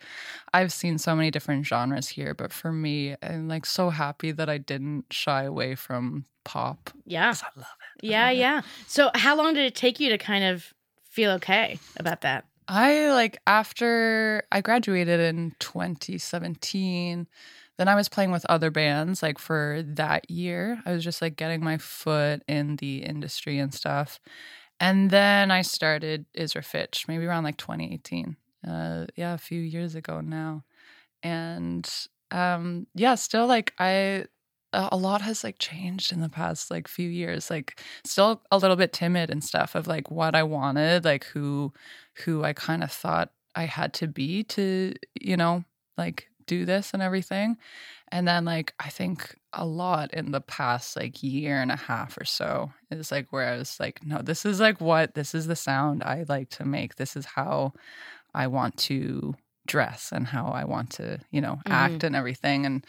I've 0.52 0.70
seen 0.72 0.98
so 0.98 1.16
many 1.16 1.30
different 1.30 1.64
genres 1.64 2.08
here, 2.08 2.35
but 2.35 2.52
for 2.52 2.70
me, 2.72 3.16
I'm 3.22 3.48
like 3.48 3.64
so 3.64 3.88
happy 3.88 4.32
that 4.32 4.50
I 4.50 4.58
didn't 4.58 5.06
shy 5.11 5.44
away 5.44 5.74
from 5.74 6.26
pop. 6.44 6.90
Yeah, 7.06 7.30
I 7.30 7.58
love 7.58 7.66
it. 7.96 8.04
Yeah, 8.04 8.24
love 8.26 8.32
it. 8.32 8.38
yeah. 8.38 8.61
So 8.87 9.11
how 9.14 9.35
long 9.37 9.54
did 9.54 9.64
it 9.64 9.74
take 9.74 9.98
you 9.98 10.11
to 10.11 10.18
kind 10.18 10.44
of 10.44 10.74
feel 11.08 11.30
okay 11.32 11.78
about 11.96 12.20
that? 12.20 12.44
I 12.68 13.11
like 13.12 13.38
after 13.46 14.42
I 14.52 14.61
graduated 14.61 15.20
in 15.20 15.52
2017, 15.58 17.26
then 17.78 17.88
I 17.88 17.94
was 17.94 18.08
playing 18.08 18.30
with 18.32 18.44
other 18.48 18.70
bands 18.70 19.22
like 19.22 19.38
for 19.38 19.82
that 19.87 20.30
year. 20.30 20.82
I 20.87 20.92
was 20.92 21.04
just 21.04 21.22
like 21.22 21.37
getting 21.37 21.62
my 21.64 21.78
foot 21.78 22.42
in 22.48 22.76
the 22.76 22.98
industry 23.04 23.58
and 23.58 23.72
stuff. 23.72 24.20
And 24.80 25.11
then 25.11 25.50
I 25.50 25.62
started 25.62 26.26
Isra 26.37 26.64
Fitch 26.64 27.06
maybe 27.08 27.24
around 27.26 27.44
like 27.44 27.56
2018. 27.56 28.37
Uh 28.66 29.06
yeah, 29.16 29.35
a 29.35 29.38
few 29.38 29.61
years 29.61 29.94
ago 29.94 30.20
now. 30.20 30.64
And 31.22 31.88
um 32.30 32.87
yeah, 32.94 33.14
still 33.16 33.46
like 33.46 33.74
I, 33.78 34.26
a 34.74 34.96
lot 34.96 35.20
has 35.22 35.44
like 35.44 35.58
changed 35.58 36.12
in 36.12 36.20
the 36.20 36.28
past 36.30 36.70
like 36.70 36.88
few 36.88 37.08
years 37.08 37.50
like 37.50 37.80
still 38.04 38.42
a 38.50 38.56
little 38.58 38.76
bit 38.76 38.92
timid 38.92 39.30
and 39.30 39.44
stuff 39.44 39.74
of 39.74 39.87
like 39.87 40.11
what 40.11 40.35
i 40.35 40.42
wanted 40.42 41.04
like 41.04 41.24
who 41.26 41.72
who 42.24 42.42
i 42.42 42.54
kind 42.54 42.82
of 42.82 42.90
thought 42.90 43.30
i 43.54 43.64
had 43.64 43.92
to 43.92 44.08
be 44.08 44.42
to 44.44 44.94
you 45.20 45.37
know 45.37 45.62
like 45.98 46.28
do 46.46 46.64
this 46.64 46.92
and 46.92 47.02
everything 47.02 47.57
and 48.09 48.26
then 48.26 48.44
like 48.44 48.74
i 48.78 48.88
think 48.88 49.37
a 49.52 49.64
lot 49.64 50.12
in 50.14 50.31
the 50.31 50.40
past 50.40 50.96
like 50.96 51.22
year 51.22 51.61
and 51.61 51.70
a 51.70 51.76
half 51.76 52.18
or 52.18 52.24
so. 52.24 52.72
is 52.90 53.12
like 53.12 53.33
where 53.33 53.52
I 53.52 53.59
was 53.59 53.78
like, 53.78 54.05
no, 54.05 54.22
this 54.22 54.44
is 54.44 54.61
like 54.61 54.81
what 54.81 55.14
this 55.14 55.35
is 55.35 55.46
the 55.46 55.57
sound 55.57 56.02
I 56.02 56.24
like 56.28 56.48
to 56.50 56.64
make. 56.64 56.96
This 56.96 57.16
is 57.16 57.26
how 57.26 57.72
I 58.35 58.46
want 58.46 58.76
to 58.78 59.35
dress 59.66 60.11
and 60.12 60.26
how 60.26 60.46
I 60.46 60.64
want 60.64 60.90
to, 60.90 61.18
you 61.31 61.40
know, 61.40 61.61
act 61.66 62.02
and 62.05 62.16
everything. 62.16 62.64
And 62.64 62.85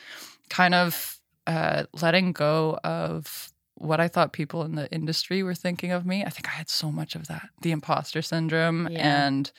kind 0.49 0.73
of 0.73 1.19
uh, 1.47 1.83
letting 2.01 2.31
go 2.31 2.79
of 2.83 3.51
what 3.75 3.99
I 3.99 4.07
thought 4.07 4.31
people 4.31 4.63
in 4.63 4.75
the 4.75 4.89
industry 4.91 5.43
were 5.43 5.55
thinking 5.55 5.91
of 5.91 6.05
me. 6.05 6.23
I 6.23 6.29
think 6.29 6.47
I 6.47 6.51
had 6.51 6.69
so 6.69 6.91
much 6.91 7.15
of 7.15 7.27
that 7.27 7.49
the 7.61 7.71
imposter 7.71 8.21
syndrome 8.21 8.87
Yeah. 8.89 9.25
and 9.27 9.51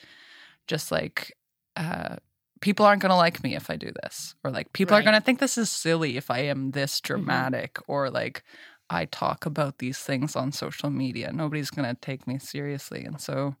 just 0.67 0.91
like, 0.91 1.37
uh, 1.75 2.15
people 2.61 2.85
aren't 2.85 3.01
going 3.01 3.09
to 3.11 3.15
like 3.15 3.43
me 3.43 3.55
if 3.55 3.69
I 3.69 3.75
do 3.75 3.91
this, 4.03 4.35
or 4.43 4.51
like 4.51 4.71
people 4.73 4.93
Right. 4.95 4.99
Mm-hmm. 5.01 5.07
are 5.07 5.11
going 5.11 5.21
to 5.21 5.25
think 5.25 5.39
this 5.39 5.57
is 5.57 5.69
silly 5.69 6.17
if 6.17 6.29
I 6.31 6.39
am 6.39 6.71
this 6.71 6.99
dramatic, 7.01 7.77
or 7.87 8.09
like 8.09 8.43
I 8.89 9.05
talk 9.05 9.45
about 9.45 9.79
these 9.79 9.99
things 9.99 10.35
on 10.35 10.51
social 10.51 10.89
media. 10.89 11.31
Nobody's 11.33 11.69
going 11.71 11.87
to 11.87 11.99
take 11.99 12.27
me 12.27 12.37
seriously. 12.39 13.03
And 13.03 13.19
so 13.19 13.55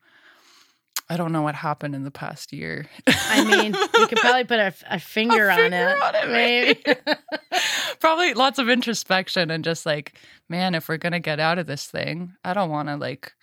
I 1.09 1.17
don't 1.17 1.31
know 1.31 1.41
what 1.43 1.55
happened 1.55 1.93
in 1.95 2.03
the 2.03 2.11
past 2.11 2.51
year. 2.53 2.85
I 3.07 3.43
mean, 3.43 3.73
you 3.97 4.07
could 4.07 4.17
probably 4.19 4.43
put 4.43 4.59
a, 4.59 4.73
a 4.89 4.99
finger, 4.99 5.49
on 5.51 5.57
finger 5.57 5.89
it. 5.89 6.01
on 6.01 6.15
it, 6.15 6.31
maybe. 6.31 6.99
Probably 7.99 8.33
lots 8.33 8.59
of 8.59 8.69
introspection 8.69 9.49
and 9.51 9.63
just 9.63 9.85
like, 9.85 10.13
man, 10.49 10.75
if 10.75 10.87
we're 10.89 10.97
gonna 10.97 11.19
get 11.19 11.39
out 11.39 11.57
of 11.59 11.65
this 11.67 11.85
thing, 11.87 12.33
I 12.43 12.53
don't 12.53 12.69
want 12.69 12.87
to 12.89 12.97
like, 12.97 13.33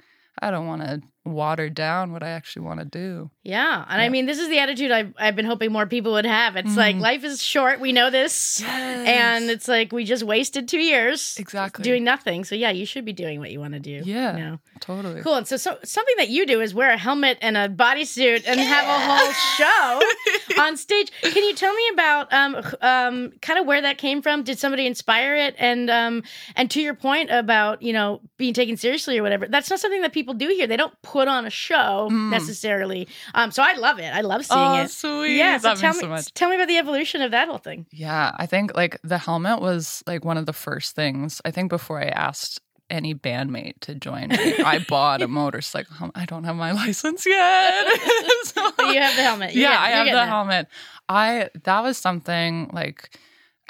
I 0.40 0.50
don't 0.50 0.66
want 0.66 0.82
to 0.82 1.02
water 1.24 1.70
down 1.70 2.12
what 2.12 2.22
I 2.22 2.30
actually 2.30 2.62
want 2.66 2.80
to 2.80 2.85
do. 2.87 3.30
yeah. 3.44 3.85
And 3.88 4.02
I 4.02 4.08
mean, 4.08 4.26
this 4.26 4.38
is 4.38 4.48
the 4.48 4.58
attitude 4.58 4.90
I've, 4.90 5.14
I've 5.18 5.37
been 5.37 5.44
hoping 5.46 5.70
more 5.72 5.87
people 5.87 6.12
would 6.12 6.26
have. 6.26 6.56
It's 6.56 6.76
like 6.76 6.96
Mhm. 6.96 7.00
life 7.00 7.22
is 7.24 7.40
short. 7.42 7.78
We 7.80 7.92
know 7.92 8.11
this. 8.11 8.61
And 8.62 9.48
it's 9.50 9.68
like 9.68 9.92
we 9.92 10.04
just 10.04 10.22
wasted 10.24 10.66
two 10.68 10.80
years 10.80 11.37
exactly 11.38 11.82
doing 11.85 12.02
nothing. 12.04 12.44
So, 12.44 12.54
yeah, 12.56 12.70
you 12.70 12.87
should 12.87 13.04
be 13.04 13.12
doing 13.12 13.38
what 13.38 13.50
you 13.52 13.61
want 13.61 13.74
to 13.74 13.80
do. 13.80 14.02
Yeah. 14.04 14.37
You 14.37 14.44
know? 14.44 14.58
totally 14.80 15.22
Cool. 15.22 15.37
And 15.37 15.46
so, 15.46 15.56
so 15.56 15.78
something 15.85 16.14
that 16.18 16.28
you 16.28 16.44
do 16.46 16.61
is 16.61 16.74
wear 16.74 16.90
a 16.90 16.96
helmet 16.98 17.38
and 17.40 17.56
a 17.56 17.68
bodysuit 17.68 18.42
and 18.46 18.58
have 18.58 18.87
a 18.88 18.98
whole 19.06 19.32
show 19.56 20.61
on 20.62 20.76
stage. 20.76 21.11
Can 21.22 21.44
you 21.44 21.54
tell 21.54 21.72
me 21.72 21.82
about 21.92 22.32
um 22.32 22.56
um 22.80 23.32
kind 23.42 23.58
of 23.61 23.66
where 23.66 23.80
that 23.80 23.98
came 23.98 24.22
from? 24.22 24.42
Did 24.42 24.58
somebody 24.58 24.87
inspire 24.87 25.37
it? 25.37 25.54
And 25.58 25.88
um 25.88 26.22
and 26.56 26.68
to 26.72 26.80
your 26.80 26.94
point 26.94 27.30
about 27.30 27.80
you 27.82 27.92
know 27.92 28.20
being 28.38 28.54
taken 28.54 28.76
seriously 28.76 29.18
or 29.18 29.22
whatever, 29.22 29.46
that's 29.46 29.70
not 29.70 29.78
something 29.78 30.02
that 30.02 30.12
people 30.12 30.35
do 30.35 30.48
here. 30.48 30.66
They 30.66 30.76
don't 30.76 31.00
put 31.12 31.29
on 31.29 31.44
a 31.46 31.51
show 31.51 32.09
Mm. 32.11 32.31
necessarily. 32.31 33.07
Um, 33.35 33.51
so 33.53 33.62
I 33.62 33.75
love 33.75 33.98
it. 33.98 34.11
I 34.12 34.22
love 34.22 34.44
seeing 34.46 34.59
Oh, 34.61 34.83
it. 34.83 34.90
sweet. 34.90 35.37
Yeah. 35.37 35.59
So 35.59 35.68
That 35.68 35.79
tell 35.79 35.94
me 35.94 36.01
so 36.01 36.09
much. 36.09 36.33
tell 36.35 36.48
me 36.48 36.57
about 36.57 36.68
the 36.68 36.79
evolution 36.79 37.20
of 37.22 37.31
that 37.33 37.48
whole 37.48 37.59
thing. 37.59 37.87
Yeah, 37.90 38.33
I 38.38 38.46
think 38.46 38.75
like 38.75 38.98
the 39.05 39.18
helmet 39.18 39.61
was 39.61 40.03
like 40.07 40.25
one 40.25 40.38
of 40.38 40.46
the 40.46 40.53
first 40.53 40.94
things. 40.96 41.40
I 41.44 41.51
think 41.51 41.68
before 41.70 42.01
I 42.01 42.07
asked 42.09 42.61
any 42.90 43.14
bandmate 43.14 43.75
to 43.81 43.94
join 43.94 44.29
me, 44.29 44.55
I 44.64 44.79
bought 44.88 45.22
a 45.22 45.29
motorcycle 45.29 45.94
helmet. 45.96 46.16
I 46.16 46.25
don't 46.27 46.44
have 46.44 46.57
my 46.57 46.72
license 46.85 47.25
yet. 47.27 47.87
So- 48.44 48.72
you 48.92 49.01
have 49.01 49.16
the 49.16 49.22
helmet. 49.22 49.55
You're 49.55 49.62
yeah, 49.70 49.77
getting- 49.81 49.85
I 49.94 49.96
have 49.96 50.07
the 50.07 50.12
that. 50.12 50.29
helmet. 50.29 50.66
I 51.09 51.48
that 51.64 51.81
was 51.83 51.96
something 51.98 52.70
like 52.72 53.18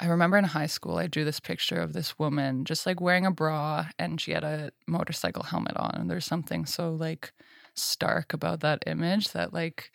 I 0.03 0.07
remember 0.07 0.37
in 0.37 0.43
high 0.43 0.67
school 0.67 0.97
I 0.97 1.07
drew 1.07 1.23
this 1.23 1.39
picture 1.39 1.79
of 1.79 1.93
this 1.93 2.19
woman 2.19 2.65
just 2.65 2.85
like 2.85 2.99
wearing 2.99 3.25
a 3.25 3.31
bra 3.31 3.87
and 3.97 4.19
she 4.19 4.31
had 4.31 4.43
a 4.43 4.71
motorcycle 4.85 5.43
helmet 5.43 5.77
on 5.77 5.95
and 5.95 6.09
there's 6.09 6.25
something 6.25 6.65
so 6.65 6.93
like 6.93 7.31
stark 7.73 8.33
about 8.33 8.59
that 8.59 8.83
image 8.85 9.31
that 9.31 9.53
like 9.53 9.93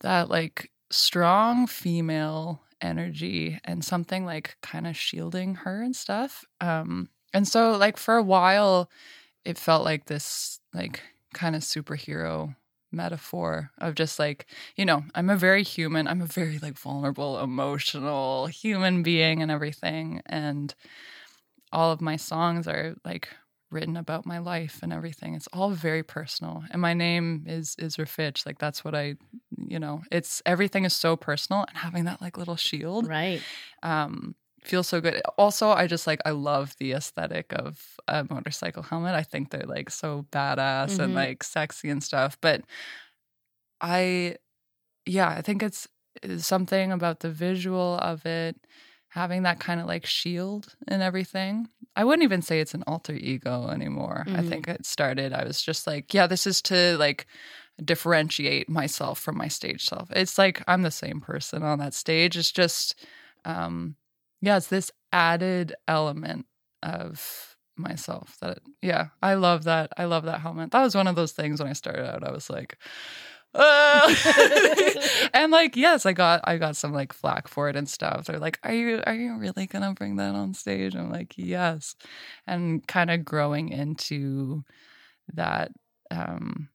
that 0.00 0.30
like 0.30 0.70
strong 0.90 1.66
female 1.66 2.62
energy 2.80 3.60
and 3.64 3.84
something 3.84 4.24
like 4.24 4.56
kind 4.62 4.86
of 4.86 4.96
shielding 4.96 5.56
her 5.56 5.82
and 5.82 5.94
stuff. 5.94 6.46
Um 6.62 7.10
and 7.34 7.46
so 7.46 7.76
like 7.76 7.98
for 7.98 8.16
a 8.16 8.22
while 8.22 8.88
it 9.44 9.58
felt 9.58 9.84
like 9.84 10.06
this 10.06 10.58
like 10.72 11.02
kind 11.34 11.54
of 11.54 11.60
superhero 11.60 12.56
metaphor 12.96 13.70
of 13.78 13.94
just 13.94 14.18
like 14.18 14.46
you 14.76 14.84
know 14.84 15.04
i'm 15.14 15.30
a 15.30 15.36
very 15.36 15.62
human 15.62 16.08
i'm 16.08 16.22
a 16.22 16.26
very 16.26 16.58
like 16.58 16.78
vulnerable 16.78 17.38
emotional 17.38 18.46
human 18.46 19.02
being 19.02 19.42
and 19.42 19.50
everything 19.50 20.22
and 20.26 20.74
all 21.72 21.92
of 21.92 22.00
my 22.00 22.16
songs 22.16 22.66
are 22.66 22.96
like 23.04 23.28
written 23.70 23.96
about 23.96 24.24
my 24.24 24.38
life 24.38 24.78
and 24.82 24.92
everything 24.92 25.34
it's 25.34 25.48
all 25.52 25.70
very 25.70 26.02
personal 26.02 26.62
and 26.70 26.80
my 26.80 26.94
name 26.94 27.44
is 27.46 27.74
is 27.78 27.96
Fitch 28.06 28.46
like 28.46 28.58
that's 28.58 28.84
what 28.84 28.94
I 28.94 29.16
you 29.58 29.78
know 29.78 30.02
it's 30.10 30.40
everything 30.46 30.84
is 30.84 30.94
so 30.94 31.16
personal 31.16 31.64
and 31.68 31.76
having 31.76 32.04
that 32.04 32.22
like 32.22 32.38
little 32.38 32.56
shield 32.56 33.08
Right. 33.08 33.42
um 33.82 34.36
feels 34.66 34.88
so 34.88 35.00
good. 35.00 35.20
Also 35.38 35.68
i 35.70 35.86
just 35.86 36.06
like 36.06 36.20
i 36.24 36.30
love 36.30 36.74
the 36.78 36.92
aesthetic 36.92 37.52
of 37.52 37.96
a 38.08 38.24
motorcycle 38.30 38.82
helmet. 38.82 39.14
I 39.14 39.22
think 39.22 39.50
they're 39.50 39.62
like 39.66 39.90
so 39.90 40.26
badass 40.32 40.98
and 41.00 41.12
Mhm. 41.12 41.14
like 41.14 41.42
sexy 41.42 41.88
and 41.90 42.02
stuff 42.02 42.36
but 42.40 42.62
i 43.80 44.36
yeah 45.06 45.28
i 45.28 45.42
think 45.42 45.62
it's, 45.62 45.88
something 46.38 46.92
about 46.92 47.20
the 47.20 47.30
visual 47.30 47.98
of 47.98 48.24
it 48.24 48.56
having 49.08 49.42
that 49.44 49.60
kind 49.60 49.80
of 49.80 49.86
like 49.86 50.04
shield 50.06 50.74
and 50.88 51.02
everything. 51.02 51.68
I 51.94 52.04
wouldn't 52.04 52.24
even 52.24 52.42
say 52.42 52.60
it's 52.60 52.74
an 52.74 52.84
alter 52.86 53.12
ego 53.14 53.68
anymore. 53.68 54.24
I 54.28 54.40
Mhm. 54.42 54.48
think 54.48 54.68
it 54.68 54.86
started 54.86 55.32
i 55.34 55.44
was 55.44 55.60
just 55.62 55.86
like 55.86 56.12
yeah 56.14 56.26
this 56.26 56.46
is 56.46 56.60
to 56.62 56.96
like 56.98 57.26
differentiate 57.84 58.68
myself 58.68 59.18
from 59.20 59.36
my 59.36 59.48
stage 59.48 59.84
self. 59.84 60.10
It's 60.10 60.38
like 60.38 60.62
i'm 60.66 60.82
the 60.82 60.90
same 60.90 61.20
person 61.20 61.62
on 61.62 61.78
that 61.80 61.94
stage. 61.94 62.36
It's 62.36 62.50
just 62.52 62.94
um 63.44 63.96
yeah 64.40 64.56
it's 64.56 64.68
this 64.68 64.90
added 65.12 65.74
element 65.88 66.46
of 66.82 67.56
myself 67.76 68.36
that 68.40 68.58
yeah 68.80 69.08
i 69.22 69.34
love 69.34 69.64
that 69.64 69.90
i 69.96 70.04
love 70.04 70.24
that 70.24 70.40
helmet. 70.40 70.70
That 70.70 70.82
was 70.82 70.94
one 70.94 71.06
of 71.06 71.16
those 71.16 71.32
things 71.32 71.60
when 71.60 71.68
i 71.68 71.74
started 71.74 72.06
out 72.06 72.24
i 72.24 72.32
was 72.32 72.48
like 72.48 72.78
and 75.32 75.50
like 75.50 75.76
yes 75.76 76.04
i 76.04 76.12
got 76.12 76.42
i 76.44 76.58
got 76.58 76.76
some 76.76 76.92
like 76.92 77.14
flack 77.14 77.48
for 77.48 77.70
it 77.70 77.76
and 77.76 77.88
stuff. 77.88 78.26
They're 78.26 78.38
like 78.38 78.58
are 78.62 78.74
you 78.74 79.02
are 79.06 79.14
you 79.14 79.38
really 79.38 79.66
gonna 79.66 79.94
bring 79.94 80.16
that 80.16 80.34
on 80.34 80.52
stage? 80.52 80.94
I'm 80.94 81.10
like 81.10 81.32
yes. 81.38 81.96
And 82.46 82.86
kind 82.86 83.10
of 83.10 83.24
growing 83.24 83.70
into 83.70 84.62
that 85.32 85.72
um 86.10 86.68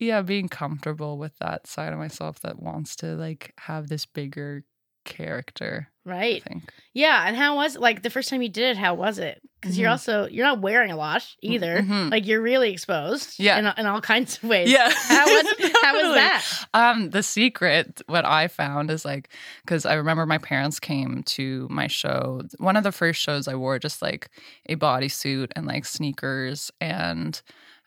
yeah 0.00 0.20
being 0.22 0.48
comfortable 0.48 1.16
with 1.16 1.38
that 1.38 1.68
side 1.68 1.92
of 1.92 1.98
myself 2.00 2.40
that 2.40 2.60
wants 2.60 2.96
to 2.96 3.14
like 3.14 3.54
have 3.60 3.88
this 3.88 4.04
bigger 4.04 4.64
character 5.08 5.88
Right. 6.04 6.42
i 6.44 6.48
think 6.48 6.72
Yeah, 6.94 7.24
and 7.28 7.36
how 7.36 7.54
was 7.56 7.76
it? 7.76 7.80
Like 7.82 8.02
the 8.02 8.10
first 8.10 8.28
time 8.30 8.42
you 8.42 8.48
did 8.48 8.70
it, 8.72 8.76
how 8.76 8.94
was 8.94 9.18
it? 9.18 9.40
Because 9.60 9.78
you're 9.78 9.88
Mhm. 9.88 9.92
also 9.92 10.26
you're 10.26 10.46
not 10.46 10.60
wearing 10.60 10.90
a 10.90 10.96
lot 10.96 11.22
either. 11.42 11.80
Mhm. 11.82 12.10
Like 12.10 12.26
you're 12.26 12.40
really 12.40 12.72
exposed. 12.72 13.38
Yeah. 13.38 13.58
in, 13.58 13.66
in 13.78 13.86
all 13.86 14.00
kinds 14.00 14.38
of 14.38 14.44
ways. 14.48 14.68
yeah 14.70 14.90
How 14.90 15.26
was 15.26 15.46
how 15.84 15.92
was 16.02 16.14
that? 16.14 16.42
Um, 16.74 17.10
the 17.10 17.22
secret, 17.22 18.00
what 18.06 18.24
I 18.24 18.48
found 18.48 18.90
is 18.90 19.04
like, 19.04 19.28
because 19.64 19.84
I 19.86 19.94
remember 19.94 20.24
my 20.26 20.38
parents 20.38 20.80
came 20.80 21.22
to 21.36 21.68
my 21.70 21.86
show. 21.88 22.42
One 22.58 22.76
of 22.76 22.84
the 22.84 22.92
first 22.92 23.20
shows 23.20 23.46
I 23.46 23.54
wore 23.54 23.78
just 23.78 24.00
like 24.02 24.30
a 24.66 24.76
bodysuit 24.76 25.48
and 25.56 25.66
like 25.66 25.84
sneakers, 25.84 26.70
and 26.80 27.40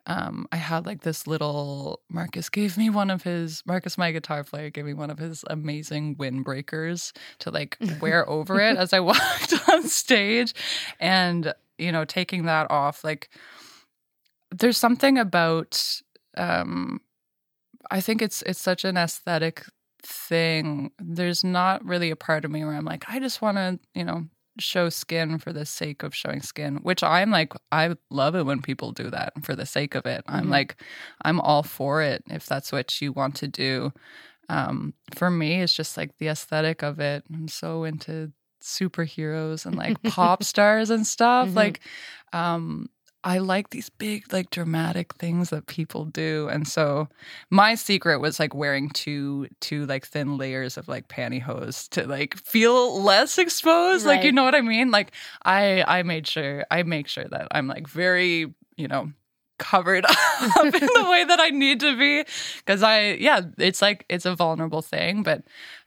um, 0.08 0.48
I 0.52 0.58
had 0.58 0.86
like 0.86 1.02
this 1.02 1.28
little. 1.28 2.02
Marcus 2.10 2.50
gave 2.50 2.78
me 2.78 2.90
one 2.90 3.10
of 3.10 3.24
his. 3.24 3.64
Marcus, 3.66 3.98
my 3.98 4.12
guitar 4.12 4.44
player, 4.44 4.70
gave 4.70 4.86
me 4.86 4.94
one 4.94 5.10
of 5.10 5.20
his 5.20 5.44
amazing 5.50 6.16
windbreakers 6.16 7.12
to 7.40 7.52
like 7.52 7.78
wear 8.02 8.28
over 8.30 8.60
it 8.60 8.78
as 8.78 8.94
I 8.94 9.00
walked 9.02 9.54
on 9.70 9.84
stage, 9.84 10.54
and 11.00 11.54
you 11.78 11.92
know, 11.92 12.06
taking 12.06 12.46
that 12.46 12.70
off, 12.70 13.04
like, 13.04 13.30
there's 14.52 14.78
something 14.78 15.18
about. 15.18 16.02
Um, 16.38 17.02
I 17.90 18.02
think 18.02 18.22
it's 18.22 18.42
it's 18.44 18.62
such 18.62 18.86
an 18.86 18.98
aesthetic 18.98 19.66
thing. 20.04 20.92
There's 21.00 21.44
not 21.44 21.84
really 21.86 22.10
a 22.10 22.16
part 22.16 22.46
of 22.46 22.52
me 22.52 22.64
where 22.64 22.74
I'm 22.76 22.86
like, 22.86 23.06
I 23.08 23.20
just 23.20 23.42
want 23.42 23.58
to, 23.58 23.80
you 23.94 24.04
know, 24.04 24.26
show 24.62 24.90
skin 24.90 25.38
for 25.40 25.52
the 25.54 25.66
sake 25.66 26.04
of 26.04 26.16
showing 26.16 26.42
skin, 26.42 26.78
which 26.78 27.04
I'm 27.04 27.32
like, 27.32 27.54
I 27.72 27.96
love 28.10 28.36
it 28.36 28.46
when 28.46 28.62
people 28.62 28.92
do 28.92 29.10
that 29.10 29.34
for 29.44 29.56
the 29.56 29.66
sake 29.66 29.96
of 29.96 30.06
it. 30.06 30.24
I'm 30.28 30.46
Mhm. 30.48 30.52
like, 30.52 30.82
I'm 31.24 31.40
all 31.42 31.64
for 31.64 32.02
it 32.02 32.24
if 32.30 32.46
that's 32.46 32.72
what 32.72 33.02
you 33.02 33.12
want 33.14 33.36
to 33.38 33.48
do. 33.48 33.92
Um, 34.50 34.94
for 35.16 35.30
me, 35.32 35.62
it's 35.62 35.74
just 35.74 35.98
like 35.98 36.18
the 36.18 36.28
aesthetic 36.30 36.84
of 36.84 37.00
it. 37.00 37.24
I'm 37.34 37.48
so 37.48 37.84
into 37.86 38.32
superheroes 38.64 39.66
and 39.66 39.76
like 39.76 40.02
pop 40.04 40.44
stars 40.44 40.90
and 40.90 41.06
stuff. 41.08 41.50
Mhm. 41.50 41.56
Like, 41.56 41.80
um, 42.34 42.90
I 43.24 43.38
like 43.38 43.70
these 43.70 43.90
big, 43.90 44.34
like 44.34 44.50
dramatic 44.50 45.14
things 45.16 45.52
that 45.52 45.68
people 45.68 46.06
do. 46.06 46.50
And 46.52 46.68
so 46.68 47.08
my 47.52 47.76
secret 47.76 48.20
was 48.20 48.40
like 48.40 48.56
wearing 48.56 48.90
two 48.90 49.48
two 49.60 49.86
like 49.86 50.08
thin 50.08 50.38
layers 50.38 50.76
of 50.78 50.88
like 50.88 51.08
pantyhose 51.08 51.88
to 51.90 52.08
like 52.08 52.36
feel 52.36 53.02
less 53.04 53.38
exposed. 53.38 54.06
Like 54.08 54.24
you 54.24 54.32
know 54.32 54.44
what 54.44 54.56
I 54.56 54.62
mean? 54.62 54.90
Like 54.90 55.12
I 55.46 55.84
I 55.88 56.04
made 56.04 56.26
sure 56.28 56.66
I 56.72 56.82
make 56.84 57.08
sure 57.08 57.26
that 57.26 57.48
I'm 57.52 57.68
like 57.68 57.88
very, 57.88 58.54
you 58.76 58.88
know, 58.88 59.12
covered 59.60 60.04
up 60.10 60.66
in 60.66 60.72
the 60.72 61.08
way 61.12 61.24
that 61.24 61.40
I 61.40 61.50
need 61.50 61.80
to 61.82 61.96
be 61.96 62.24
because 62.58 62.82
I 62.82 63.12
yeah 63.20 63.42
it's 63.60 63.84
like 63.84 64.04
it's 64.10 64.26
a 64.26 64.36
vulnerable 64.36 64.82
thing 64.82 65.22
but 65.22 65.44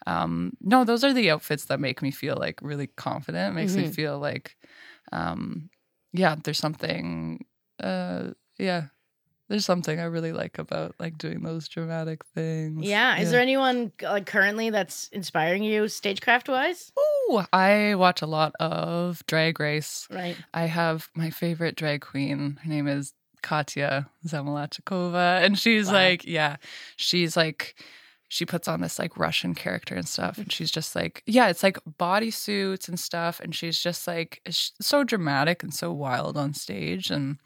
um 0.06 0.52
no 0.60 0.84
those 0.84 1.02
are 1.02 1.12
the 1.12 1.32
outfits 1.32 1.64
that 1.64 1.80
make 1.80 2.00
me 2.00 2.12
feel 2.12 2.36
like 2.38 2.60
really 2.62 2.86
confident 2.86 3.56
makes 3.56 3.74
me 3.76 3.82
Mhm. 3.88 3.92
feel 3.92 4.20
like 4.20 4.56
um 5.10 5.68
yeah 6.14 6.36
there's 6.42 6.58
something 6.58 7.44
uh 7.82 8.30
yeah 8.58 8.84
there's 9.48 9.66
something 9.66 10.00
I 10.00 10.04
really 10.04 10.32
like 10.32 10.58
about 10.58 10.94
like 10.98 11.18
doing 11.18 11.42
those 11.42 11.68
dramatic 11.68 12.24
things 12.24 12.82
Yeah. 12.86 13.18
Is 13.20 13.30
there 13.30 13.40
anyone 13.42 13.92
like 14.00 14.24
currently 14.24 14.70
that's 14.70 15.08
inspiring 15.08 15.62
you 15.62 15.86
stagecraft 15.88 16.48
wise? 16.48 16.90
Ooh, 16.98 17.42
I 17.52 17.94
watch 17.96 18.22
a 18.22 18.26
lot 18.26 18.52
of 18.58 19.22
Drag 19.26 19.60
Race 19.60 20.08
Right. 20.10 20.36
I 20.54 20.64
have 20.64 21.10
my 21.14 21.28
favorite 21.28 21.76
drag 21.76 22.00
queen. 22.00 22.58
Her 22.62 22.70
name 22.70 22.88
is 22.88 23.12
Katya 23.42 24.08
Zamolodchikova. 24.26 25.44
And 25.44 25.58
she's 25.58 25.88
Wow. 25.88 25.92
like, 25.94 26.24
yeah, 26.24 26.56
she's 26.96 27.36
like, 27.36 27.74
she 28.34 28.44
puts 28.44 28.66
on 28.66 28.80
this 28.80 28.98
like 28.98 29.16
Russian 29.16 29.54
character 29.54 29.94
and 29.94 30.08
stuff. 30.08 30.38
And 30.38 30.50
she's 30.50 30.72
just 30.72 30.96
like, 30.96 31.22
yeah, 31.24 31.46
it's 31.50 31.62
like 31.62 31.78
bodysuits 32.00 32.88
and 32.88 32.98
stuff. 32.98 33.38
And 33.38 33.54
she's 33.54 33.78
just 33.78 34.08
like, 34.08 34.40
it's 34.44 34.72
so 34.80 35.04
dramatic 35.04 35.62
and 35.62 35.72
so 35.72 35.92
wild 35.92 36.36
on 36.36 36.52
stage. 36.52 37.12
And 37.12 37.38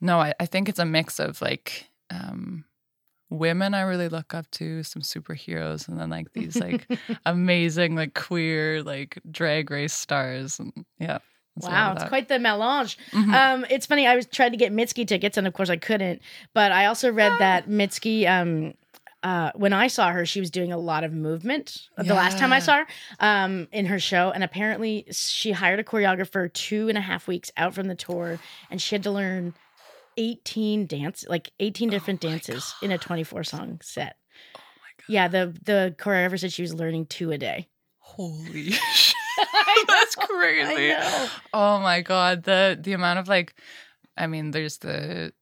no, 0.00 0.20
I, 0.20 0.32
I 0.38 0.46
think 0.46 0.68
it's 0.68 0.78
a 0.78 0.84
mix 0.84 1.18
of 1.18 1.42
like, 1.42 1.88
um, 2.10 2.64
women 3.28 3.74
I 3.74 3.80
really 3.80 4.08
look 4.08 4.34
up 4.34 4.48
to, 4.52 4.84
some 4.84 5.02
superheroes, 5.02 5.88
and 5.88 5.98
then 5.98 6.10
like 6.10 6.32
these 6.32 6.60
like 6.60 6.86
amazing 7.26 7.96
like 7.96 8.14
queer 8.14 8.84
like 8.84 9.18
drag 9.28 9.72
race 9.72 9.94
stars 9.94 10.60
and 10.60 10.72
yeah 11.00 11.18
lot 11.60 11.72
Wow, 11.72 11.92
it's 11.94 12.04
quite 12.04 12.28
the 12.28 12.38
melange. 12.38 12.98
Mhm. 13.10 13.34
Um, 13.34 13.66
it's 13.68 13.86
funny. 13.86 14.06
I 14.06 14.14
was 14.14 14.26
trying 14.26 14.52
to 14.52 14.56
get 14.56 14.72
Mitski 14.72 15.06
tickets, 15.08 15.36
and 15.36 15.48
of 15.48 15.54
course 15.54 15.70
I 15.70 15.76
couldn't. 15.76 16.22
But 16.52 16.70
I 16.70 16.86
also 16.86 17.10
read 17.10 17.32
that 17.40 17.68
Mitski, 17.68 18.28
um, 18.28 18.74
uh, 19.24 19.50
when 19.56 19.72
I 19.72 19.88
saw 19.88 20.10
her, 20.12 20.24
she 20.24 20.38
was 20.38 20.50
doing 20.50 20.70
a 20.72 20.76
lot 20.78 21.02
of 21.02 21.12
movement. 21.12 21.88
The 21.96 22.14
last 22.14 22.38
time 22.38 22.52
I 22.52 22.58
saw 22.60 22.76
her, 22.76 22.86
um, 23.18 23.66
in 23.72 23.86
her 23.86 23.98
show, 23.98 24.30
and 24.30 24.44
apparently 24.44 25.06
she 25.10 25.50
hired 25.52 25.80
a 25.80 25.84
choreographer 25.84 26.52
two 26.52 26.88
and 26.88 26.96
a 26.96 27.00
half 27.00 27.26
weeks 27.26 27.50
out 27.56 27.74
from 27.74 27.88
the 27.88 27.94
tour, 27.96 28.38
and 28.70 28.80
she 28.80 28.94
had 28.94 29.02
to 29.04 29.10
learn 29.10 29.54
eighteen 30.16 30.86
dance, 30.86 31.24
like 31.28 31.50
eighteen 31.58 31.90
different 31.90 32.24
Oh 32.24 32.28
dances 32.28 32.74
in 32.82 32.92
a 32.92 32.98
twenty-four 32.98 33.42
song 33.44 33.80
set. 33.82 34.16
oh 34.54 34.60
my 34.60 34.92
god. 34.98 35.04
Yeah, 35.08 35.28
the 35.28 35.56
the 35.64 35.94
choreographer 35.98 36.38
said 36.38 36.52
she 36.52 36.62
was 36.62 36.74
learning 36.74 37.06
two 37.06 37.32
a 37.32 37.38
day. 37.38 37.68
holy 37.98 38.70
shit. 38.94 39.16
That's 39.88 40.14
crazy. 40.14 40.94
oh 41.52 41.80
my 41.80 42.02
god. 42.02 42.44
The 42.44 42.78
the 42.80 42.92
amount 42.92 43.18
of 43.18 43.26
like 43.28 43.54
i 44.16 44.28
mean 44.28 44.52
there's 44.52 44.78
the 44.78 45.32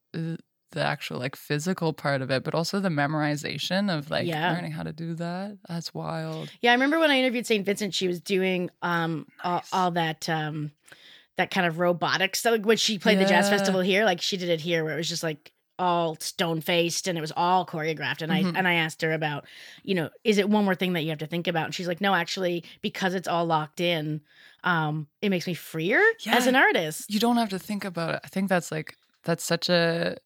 the 0.72 0.82
actual 0.82 1.18
like 1.18 1.36
physical 1.36 1.92
part 1.92 2.20
of 2.22 2.30
it 2.30 2.42
but 2.44 2.54
also 2.54 2.80
the 2.80 2.88
memorization 2.88 3.96
of 3.96 4.10
like 4.10 4.26
Yeah. 4.26 4.52
learning 4.52 4.72
how 4.72 4.82
to 4.82 4.92
do 4.92 5.14
that 5.14 5.56
that's 5.68 5.94
wild 5.94 6.50
Yeah, 6.60 6.70
I 6.70 6.74
remember 6.74 6.98
when 6.98 7.10
I 7.10 7.18
interviewed 7.18 7.46
St. 7.46 7.64
Vincent, 7.64 7.94
she 7.94 8.08
was 8.08 8.20
doing 8.20 8.70
um 8.82 9.26
all, 9.44 9.56
Nice. 9.56 9.68
all 9.72 9.90
that 9.92 10.28
um 10.28 10.72
that 11.38 11.50
kind 11.50 11.66
of 11.66 11.78
robotics. 11.78 12.40
So 12.40 12.50
like 12.50 12.66
when 12.66 12.76
she 12.76 12.98
played 12.98 13.18
the 13.18 13.24
jazz 13.24 13.48
festival 13.48 13.80
here, 13.80 14.04
like 14.04 14.20
she 14.20 14.36
did 14.36 14.50
it 14.50 14.60
here 14.60 14.84
where 14.84 14.92
it 14.94 14.98
was 14.98 15.08
just 15.08 15.22
like 15.22 15.52
all 15.78 16.14
stone 16.20 16.60
faced 16.60 17.08
and 17.08 17.16
it 17.16 17.22
was 17.22 17.32
all 17.34 17.64
choreographed. 17.66 18.20
And 18.22 18.30
Mhm. 18.30 18.54
I 18.54 18.58
and 18.58 18.68
I 18.68 18.74
asked 18.74 19.00
her 19.02 19.12
about, 19.12 19.46
you 19.82 19.94
know, 19.94 20.10
is 20.24 20.36
it 20.38 20.48
one 20.50 20.64
more 20.64 20.74
thing 20.74 20.92
that 20.92 21.02
you 21.02 21.08
have 21.08 21.18
to 21.20 21.26
think 21.26 21.48
about? 21.48 21.64
And 21.64 21.74
she's 21.74 21.88
like, 21.88 22.00
no, 22.02 22.14
actually, 22.14 22.64
because 22.82 23.14
it's 23.14 23.26
all 23.26 23.46
locked 23.46 23.80
in, 23.80 24.20
um, 24.62 25.08
it 25.22 25.30
makes 25.30 25.46
me 25.46 25.54
freer 25.54 26.02
as 26.26 26.46
an 26.46 26.54
artist. 26.54 27.10
you 27.10 27.18
don't 27.18 27.38
have 27.38 27.48
to 27.48 27.58
think 27.58 27.84
about 27.84 28.14
it. 28.16 28.20
I 28.24 28.28
think 28.28 28.48
that's 28.50 28.70
like 28.70 28.94
that's 29.24 29.42
such 29.42 29.68
a 29.70 30.16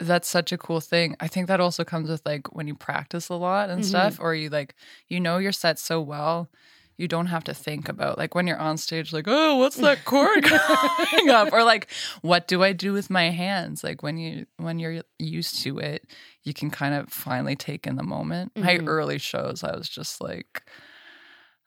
that's 0.00 0.28
such 0.28 0.52
a 0.52 0.58
cool 0.58 0.80
thing. 0.80 1.16
I 1.20 1.28
think 1.28 1.48
that 1.48 1.60
also 1.60 1.84
comes 1.84 2.08
with 2.10 2.22
like 2.26 2.54
when 2.54 2.66
you 2.68 2.74
practice 2.74 3.28
a 3.28 3.34
lot 3.34 3.70
and 3.70 3.82
Mhm. 3.82 3.84
stuff 3.84 4.18
or 4.20 4.34
you 4.34 4.50
like 4.50 4.74
you 5.08 5.20
know 5.20 5.38
your 5.38 5.52
set 5.52 5.78
so 5.78 6.00
well, 6.00 6.50
you 6.96 7.08
don't 7.08 7.26
have 7.26 7.44
to 7.44 7.54
think 7.54 7.88
about 7.88 8.18
like 8.18 8.34
when 8.34 8.46
you're 8.46 8.58
on 8.58 8.76
stage 8.76 9.12
like, 9.12 9.24
"Oh, 9.28 9.56
what's 9.56 9.80
that 9.80 10.04
chord 10.04 10.44
coming 10.44 11.30
up?" 11.30 11.52
or 11.52 11.64
like, 11.64 11.90
"What 12.22 12.46
do 12.48 12.62
I 12.62 12.72
do 12.72 12.92
with 12.92 13.10
my 13.10 13.30
hands?" 13.30 13.82
Like 13.84 14.02
when 14.02 14.16
you 14.18 14.46
when 14.58 14.78
you're 14.78 15.02
used 15.18 15.62
to 15.62 15.78
it, 15.78 16.06
you 16.44 16.54
can 16.54 16.70
kind 16.70 16.94
of 16.94 17.08
finally 17.12 17.56
take 17.56 17.86
in 17.86 17.96
the 17.96 18.02
moment. 18.04 18.52
My 18.60 18.78
Mhm. 18.78 18.86
early 18.86 19.18
shows, 19.18 19.64
I 19.64 19.76
was 19.76 19.88
just 19.88 20.20
like 20.20 20.62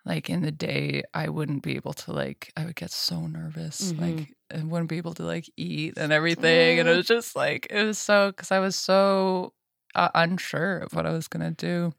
like 0.07 0.29
in 0.29 0.41
the 0.41 0.51
day 0.51 1.03
i 1.13 1.27
wouldn't 1.29 1.61
be 1.63 1.75
able 1.75 1.93
to 1.93 2.11
like 2.13 2.51
i 2.57 2.65
would 2.65 2.75
get 2.75 2.91
so 2.91 3.27
nervous 3.27 3.91
Mhm. 3.93 3.99
like 4.01 4.35
i 4.53 4.63
wouldn't 4.63 4.89
be 4.89 4.97
able 4.97 5.13
to 5.15 5.23
like 5.23 5.45
eat 5.57 5.93
and 5.97 6.11
everything 6.13 6.79
and 6.79 6.87
it 6.89 6.95
was 6.95 7.05
just 7.07 7.35
like 7.35 7.67
it 7.69 7.83
was 7.83 7.97
so 7.99 8.31
because 8.31 8.51
i 8.51 8.59
was 8.59 8.75
so 8.75 9.53
uh, 9.95 10.09
unsure 10.15 10.79
of 10.79 10.93
what 10.93 11.05
i 11.05 11.11
was 11.11 11.27
gonna 11.27 11.51
do 11.51 11.91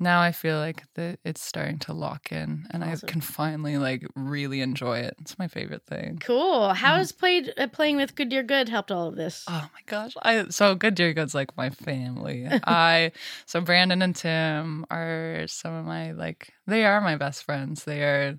now 0.00 0.20
i 0.20 0.32
feel 0.32 0.58
like 0.58 0.84
the, 0.94 1.18
it's 1.24 1.42
starting 1.42 1.78
to 1.78 1.92
lock 1.92 2.30
in 2.32 2.66
and 2.70 2.84
Awesome. 2.84 3.06
i 3.06 3.10
can 3.10 3.20
finally 3.20 3.78
like 3.78 4.06
really 4.14 4.60
enjoy 4.60 4.98
it 4.98 5.14
it's 5.20 5.38
my 5.38 5.48
favorite 5.48 5.84
thing 5.86 6.18
Cool. 6.20 6.72
How 6.74 6.96
has 6.96 7.12
played 7.12 7.52
uh, 7.56 7.66
playing 7.68 7.96
with 7.96 8.14
Good 8.14 8.28
Dear 8.28 8.42
Good 8.42 8.68
helped 8.68 8.90
all 8.90 9.08
of 9.08 9.16
this? 9.16 9.44
Oh 9.48 9.68
my 9.72 9.80
gosh. 9.86 10.14
I 10.22 10.48
so 10.48 10.74
good 10.74 10.94
dear 10.94 11.12
good's 11.12 11.34
like 11.34 11.56
my 11.56 11.70
family. 11.70 12.46
I 12.64 13.12
so 13.46 13.60
Brandon 13.60 14.02
and 14.02 14.14
Tim 14.14 14.84
are 14.90 15.44
some 15.46 15.74
of 15.74 15.84
my 15.84 16.12
like 16.12 16.52
they 16.66 16.84
are 16.84 17.00
my 17.00 17.16
best 17.16 17.44
friends. 17.44 17.84
They 17.84 18.02
are 18.02 18.38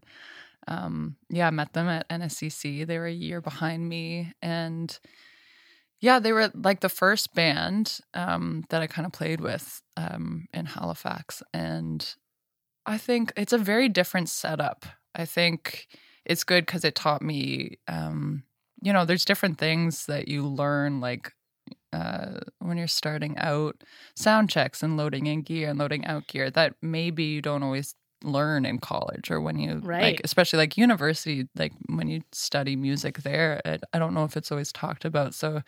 um 0.67 1.15
yeah, 1.30 1.48
I 1.48 1.52
met 1.52 1.74
them 1.74 1.88
at 1.88 2.08
NSCC. 2.10 2.86
They 2.86 2.98
were 2.98 3.08
a 3.08 3.12
year 3.12 3.41
behind 3.41 3.88
me 3.88 4.34
and 4.41 4.98
yeah, 6.01 6.19
they 6.19 6.31
were 6.33 6.51
like 6.55 6.79
the 6.81 6.89
first 6.89 7.33
band 7.33 7.99
um 8.13 8.63
that 8.69 8.81
I 8.81 8.88
kind 8.88 9.05
of 9.05 9.12
played 9.13 9.41
with 9.41 9.81
um 9.97 10.47
in 10.53 10.65
Halifax 10.65 11.43
and 11.53 12.15
I 12.85 12.97
think 12.97 13.33
it's 13.38 13.53
a 13.53 13.57
very 13.57 13.89
different 13.89 14.29
setup. 14.29 14.85
I 15.15 15.25
think 15.25 15.88
it's 16.25 16.43
good 16.43 16.67
cuz 16.67 16.83
it 16.85 16.95
taught 16.95 17.21
me 17.21 17.77
um 17.88 18.43
you 18.81 18.93
know, 18.93 19.05
there's 19.05 19.25
different 19.25 19.57
things 19.57 20.05
that 20.07 20.29
you 20.29 20.47
learn, 20.47 21.01
like 21.01 21.33
uh, 21.93 22.39
when 22.59 22.77
you're 22.77 22.88
starting 22.88 23.38
out, 23.38 23.83
sound 24.15 24.49
checks 24.49 24.83
and 24.83 24.97
loading 24.97 25.27
in 25.27 25.41
gear 25.41 25.69
and 25.69 25.79
loading 25.79 26.05
out 26.05 26.27
gear 26.27 26.49
that 26.51 26.75
maybe 26.81 27.23
you 27.25 27.41
don't 27.41 27.63
always 27.63 27.95
learn 28.23 28.65
in 28.65 28.79
college 28.79 29.32
or 29.32 29.39
when 29.41 29.58
you 29.60 29.79
Right. 29.84 30.01
like, 30.01 30.21
especially 30.23 30.58
like 30.58 30.77
university, 30.77 31.47
like 31.55 31.73
when 31.88 32.08
you 32.08 32.21
study 32.32 32.75
music 32.75 33.19
there. 33.19 33.62
It, 33.65 33.84
I 33.93 33.99
don't 33.99 34.13
know 34.13 34.23
if 34.25 34.36
it's 34.38 34.51
always 34.51 34.71
talked 34.71 35.05
about. 35.05 35.34
So 35.34 35.62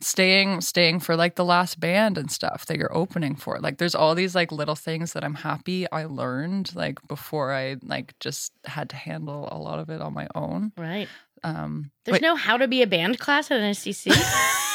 staying 0.00 0.60
staying 0.60 0.98
for 0.98 1.14
like 1.14 1.36
the 1.36 1.44
last 1.44 1.78
band 1.78 2.18
and 2.18 2.28
stuff 2.28 2.66
that 2.66 2.76
you're 2.76 2.92
opening 2.96 3.36
for 3.36 3.60
like 3.60 3.78
there's 3.78 3.94
all 3.94 4.16
these 4.16 4.34
like 4.34 4.50
little 4.50 4.74
things 4.74 5.12
that 5.12 5.22
i'm 5.22 5.36
happy 5.36 5.88
i 5.92 6.04
learned 6.04 6.74
like 6.74 6.98
before 7.06 7.52
i 7.52 7.76
like 7.84 8.12
just 8.18 8.52
had 8.64 8.90
to 8.90 8.96
handle 8.96 9.48
a 9.52 9.56
lot 9.56 9.78
of 9.78 9.88
it 9.90 10.00
on 10.00 10.12
my 10.12 10.26
own 10.34 10.72
Right. 10.76 11.08
um 11.44 11.92
There's 12.04 12.20
no 12.20 12.34
how 12.34 12.56
to 12.56 12.66
be 12.66 12.82
a 12.82 12.86
band 12.88 13.20
class 13.20 13.48
at 13.52 13.60
NSCC. 13.60 14.10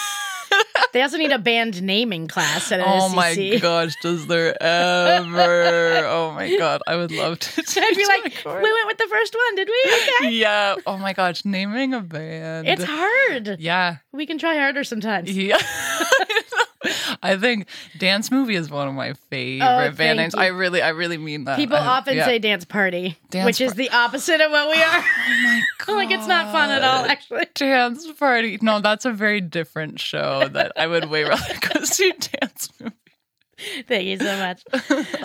they 0.94 1.02
also 1.02 1.18
need 1.18 1.32
a 1.32 1.40
band 1.40 1.82
naming 1.82 2.28
class 2.28 2.72
at. 2.72 2.82
Oh 2.84 3.10
my 3.10 3.58
gosh, 3.62 3.96
does 4.02 4.28
there 4.28 4.62
ever? 4.62 6.06
oh 6.08 6.32
my 6.32 6.56
god, 6.58 6.82
I 6.88 6.96
would 6.96 7.12
love 7.12 7.40
to. 7.40 7.62
I'd 7.82 7.96
be 7.96 8.06
like, 8.06 8.44
we 8.46 8.62
went 8.62 8.88
with 8.88 8.98
the 8.98 9.08
first 9.10 9.36
one, 9.36 9.56
did 9.56 9.70
we? 9.70 9.92
Okay. 9.92 10.36
yeah. 10.36 10.76
Oh 10.86 10.98
my 10.98 11.14
gosh, 11.14 11.46
naming 11.46 11.94
a 11.94 12.02
band. 12.02 12.68
It's 12.68 12.84
hard. 12.84 13.58
yeah. 13.60 13.98
We 14.12 14.26
can 14.26 14.38
try 14.38 14.56
harder 14.56 14.84
sometimes. 14.84 15.36
Yeah. 15.36 15.58
I 17.24 17.38
think 17.38 17.68
dance 17.98 18.32
movie 18.32 18.56
is 18.56 18.70
one 18.70 18.88
of 18.88 18.94
my 18.94 19.14
favorite 19.30 19.66
Oh, 19.66 19.92
band 19.92 20.18
names. 20.18 20.34
you. 20.36 20.42
I 20.42 20.48
really, 20.48 20.82
I 20.82 20.90
really 20.90 21.18
mean 21.18 21.46
that. 21.46 21.58
People 21.58 21.78
I- 21.78 21.86
often 21.86 22.18
yeah. 22.18 22.26
say 22.26 22.40
dance 22.40 22.66
party, 22.66 23.18
Dance 23.30 23.46
which 23.46 23.62
is 23.62 23.74
the 23.74 23.90
opposite 23.92 24.42
of 24.42 24.52
what 24.52 24.70
we 24.70 24.82
are. 24.82 25.04
"Oh 25.04 25.44
my 25.44 25.62
god!" 25.86 25.94
like 25.96 26.12
it's 26.12 26.28
not 26.28 26.52
fun 26.52 26.70
at 26.72 26.84
all, 26.84 27.06
actually. 27.06 27.46
Dance 27.56 28.12
party. 28.14 28.58
No, 28.62 28.80
that's 28.80 29.06
a 29.06 29.12
very 29.12 29.42
different 29.42 30.00
show 30.00 30.48
that 30.50 30.72
I 30.78 30.88
would 30.88 31.06
way 31.10 31.24
rather 31.24 31.54
go 31.74 31.84
see 31.84 32.12
dance 32.42 32.70
movie. 32.80 32.94
Thank 33.88 34.06
you 34.06 34.18
so 34.18 34.38
much. 34.38 34.64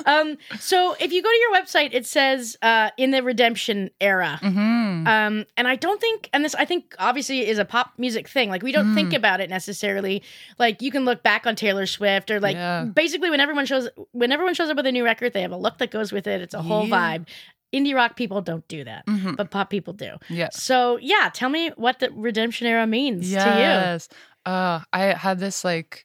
um, 0.07 0.37
so 0.59 0.95
if 1.01 1.13
you 1.13 1.23
go 1.23 1.29
to 1.29 1.37
your 1.37 1.53
website, 1.63 1.91
it 1.93 2.07
says 2.07 2.57
uh, 2.63 2.91
in 2.97 3.11
the 3.11 3.23
redemption 3.23 3.91
era. 4.01 4.39
Mm-hmm. 4.43 5.07
Um, 5.07 5.45
and 5.57 5.69
I 5.69 5.77
don't 5.77 6.01
think, 6.01 6.31
and 6.33 6.45
this 6.45 6.55
I 6.55 6.65
think 6.65 6.95
obviously 6.99 7.47
is 7.47 7.59
a 7.59 7.65
pop 7.65 7.93
music 7.99 8.29
thing. 8.29 8.49
Like 8.49 8.63
we 8.63 8.73
don't 8.73 8.83
Mm. 8.93 8.95
think 8.95 9.13
about 9.13 9.41
it 9.41 9.49
necessarily. 9.51 10.23
Like 10.59 10.83
you 10.83 10.91
can 10.91 11.05
look 11.05 11.23
back 11.23 11.47
on 11.47 11.55
Taylor 11.57 11.87
Swift 11.87 12.31
or 12.31 12.41
like 12.41 12.57
Yeah. 12.57 12.85
basically 12.85 13.31
when 13.31 13.41
everyone 13.41 13.67
shows 13.67 13.89
when 14.13 14.33
everyone 14.33 14.55
shows 14.55 14.71
up 14.71 14.77
with 14.77 14.87
a 14.87 14.93
new 14.93 15.05
record, 15.05 15.33
they 15.35 15.43
have 15.43 15.53
a 15.53 15.57
look 15.57 15.79
that 15.79 15.91
goes 15.91 16.11
with 16.13 16.27
it. 16.27 16.41
It's 16.41 16.55
a 16.55 16.63
whole 16.63 16.87
Yeah. 16.87 17.19
vibe. 17.19 17.29
Indie 17.73 17.95
rock 17.95 18.17
people 18.17 18.43
don't 18.43 18.67
do 18.69 18.85
that, 18.85 19.07
Mhm. 19.07 19.37
but 19.37 19.51
pop 19.51 19.71
people 19.71 19.93
do. 19.95 20.17
Yes. 20.29 20.63
So 20.63 20.99
yeah, 21.01 21.31
tell 21.33 21.49
me 21.49 21.71
what 21.77 22.01
the 22.01 22.11
redemption 22.13 22.67
era 22.67 22.87
means 22.87 23.25
to 23.31 23.35
you. 23.35 23.37
Yes. 23.37 24.09
Uh, 24.45 24.81
I 24.93 25.05
had 25.15 25.39
this 25.39 25.65
like, 25.65 26.05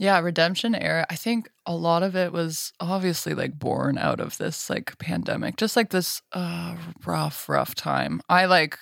yeah, 0.00 0.18
redemption 0.20 0.74
era. 0.74 1.04
I 1.10 1.14
think 1.14 1.50
a 1.66 1.76
lot 1.76 2.02
of 2.02 2.16
it 2.16 2.32
was 2.32 2.72
obviously 2.80 3.34
like 3.34 3.58
born 3.58 3.98
out 3.98 4.18
of 4.18 4.38
this 4.38 4.70
like 4.70 4.96
pandemic, 4.98 5.56
just 5.56 5.76
like 5.76 5.90
this 5.90 6.22
uh, 6.32 6.74
rough, 7.04 7.50
rough 7.50 7.74
time. 7.74 8.22
I 8.26 8.46
like, 8.46 8.78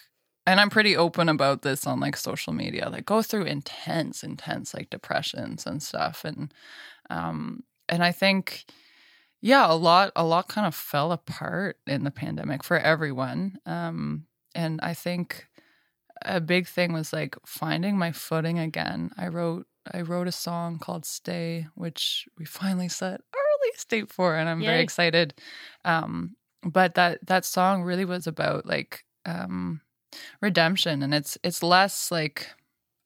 and 0.47 0.61
I'm 0.61 0.71
pretty 0.71 0.97
open 0.97 1.29
about 1.29 1.63
this 1.63 1.89
on 1.89 1.99
like 1.99 2.17
social 2.17 2.53
media. 2.53 2.89
Like 2.89 3.05
go 3.05 3.21
through 3.21 3.47
intense, 3.47 4.23
intense 4.23 4.73
like 4.73 4.91
depressions 4.91 5.67
and 5.67 5.83
stuff, 5.83 6.25
and 6.25 6.55
um, 7.11 7.65
and 7.89 8.05
I 8.05 8.13
think 8.13 8.67
yeah, 9.41 9.71
a 9.71 9.75
lot 9.75 10.13
a 10.15 10.25
lot 10.25 10.47
kind 10.47 10.69
of 10.69 10.75
fell 10.75 11.11
apart 11.11 11.79
in 11.89 12.05
the 12.05 12.13
pandemic 12.13 12.63
for 12.63 12.79
everyone. 12.79 13.59
Um, 13.67 14.27
and 14.55 14.79
I 14.83 14.95
think 14.95 15.49
a 16.23 16.41
big 16.41 16.69
thing 16.69 16.93
was 16.93 17.13
like 17.13 17.37
finding 17.45 17.99
my 17.99 18.13
footing 18.13 18.61
again. 18.61 19.11
I 19.19 19.29
wrote 19.29 19.67
I 19.93 20.03
wrote 20.03 20.29
a 20.29 20.33
song 20.33 20.79
called 20.79 21.05
Stay, 21.05 21.67
which 21.75 22.29
we 22.39 22.45
finally 22.45 22.89
set 22.89 23.21
our 23.21 23.41
release 23.63 23.85
date 23.85 24.11
for, 24.11 24.37
and 24.37 24.49
I'm 24.49 24.63
very 24.65 24.81
excited. 24.83 25.35
Um, 25.85 26.37
but 26.63 26.95
that 26.95 27.25
that 27.27 27.45
song 27.45 27.83
really 27.83 28.05
was 28.05 28.27
about 28.27 28.67
like 28.67 29.05
um, 29.27 29.81
redemption, 30.41 31.03
and 31.03 31.15
it's 31.15 31.39
it's 31.43 31.63
less 31.63 32.11
like 32.11 32.49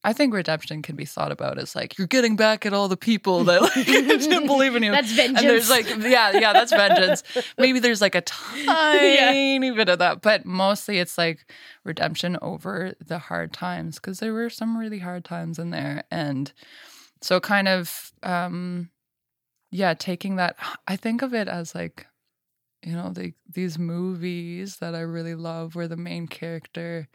I 0.05 0.13
think 0.13 0.35
redemption 0.35 0.83
can 0.83 0.97
be 0.97 1.05
thought 1.05 1.31
about 1.31 1.59
as 1.59 1.77
like 1.77 1.97
you're 1.97 2.09
getting 2.09 2.35
back 2.35 2.67
at 2.67 2.73
all 2.73 2.89
the 2.89 2.97
people 2.97 3.45
that 3.45 3.63
like 3.63 3.75
didn't 3.87 4.47
believe 4.47 4.75
in 4.75 4.83
you. 4.83 4.91
That's 4.91 5.13
vengeance. 5.13 5.41
And 5.41 5.49
there's 5.49 5.71
like, 5.71 5.87
yeah, 5.89 6.33
yeah, 6.33 6.53
that's 6.53 6.73
vengeance. 6.73 7.23
Maybe 7.59 7.79
there's 7.79 8.01
like 8.01 8.17
a 8.17 8.21
tiny 8.21 9.71
bit 9.71 9.89
of 9.89 10.01
that, 10.01 10.21
but 10.21 10.45
mostly 10.45 10.99
it's 10.99 11.17
like 11.17 11.49
redemption 11.85 12.37
over 12.43 12.95
the 13.05 13.19
hard 13.19 13.53
times 13.53 13.97
because 13.97 14.19
there 14.19 14.33
were 14.33 14.51
some 14.51 14.77
really 14.77 14.99
hard 14.99 15.25
times 15.25 15.59
in 15.59 15.71
there. 15.71 16.03
And 16.11 16.53
so, 17.21 17.39
kind 17.39 17.69
of, 17.69 18.13
um, 18.25 18.91
yeah, 19.71 19.95
taking 19.95 20.35
that, 20.37 20.57
I 20.89 20.97
think 20.97 21.23
of 21.23 21.33
it 21.33 21.47
as 21.47 21.77
like, 21.77 22.07
you 22.83 22.95
know, 22.95 23.11
the, 23.11 23.35
these 23.49 23.79
movies 23.79 24.79
that 24.79 24.97
I 24.97 25.01
really 25.01 25.37
love 25.37 25.77
where 25.77 25.87
the 25.87 25.97
main 25.97 26.27
character 26.27 27.09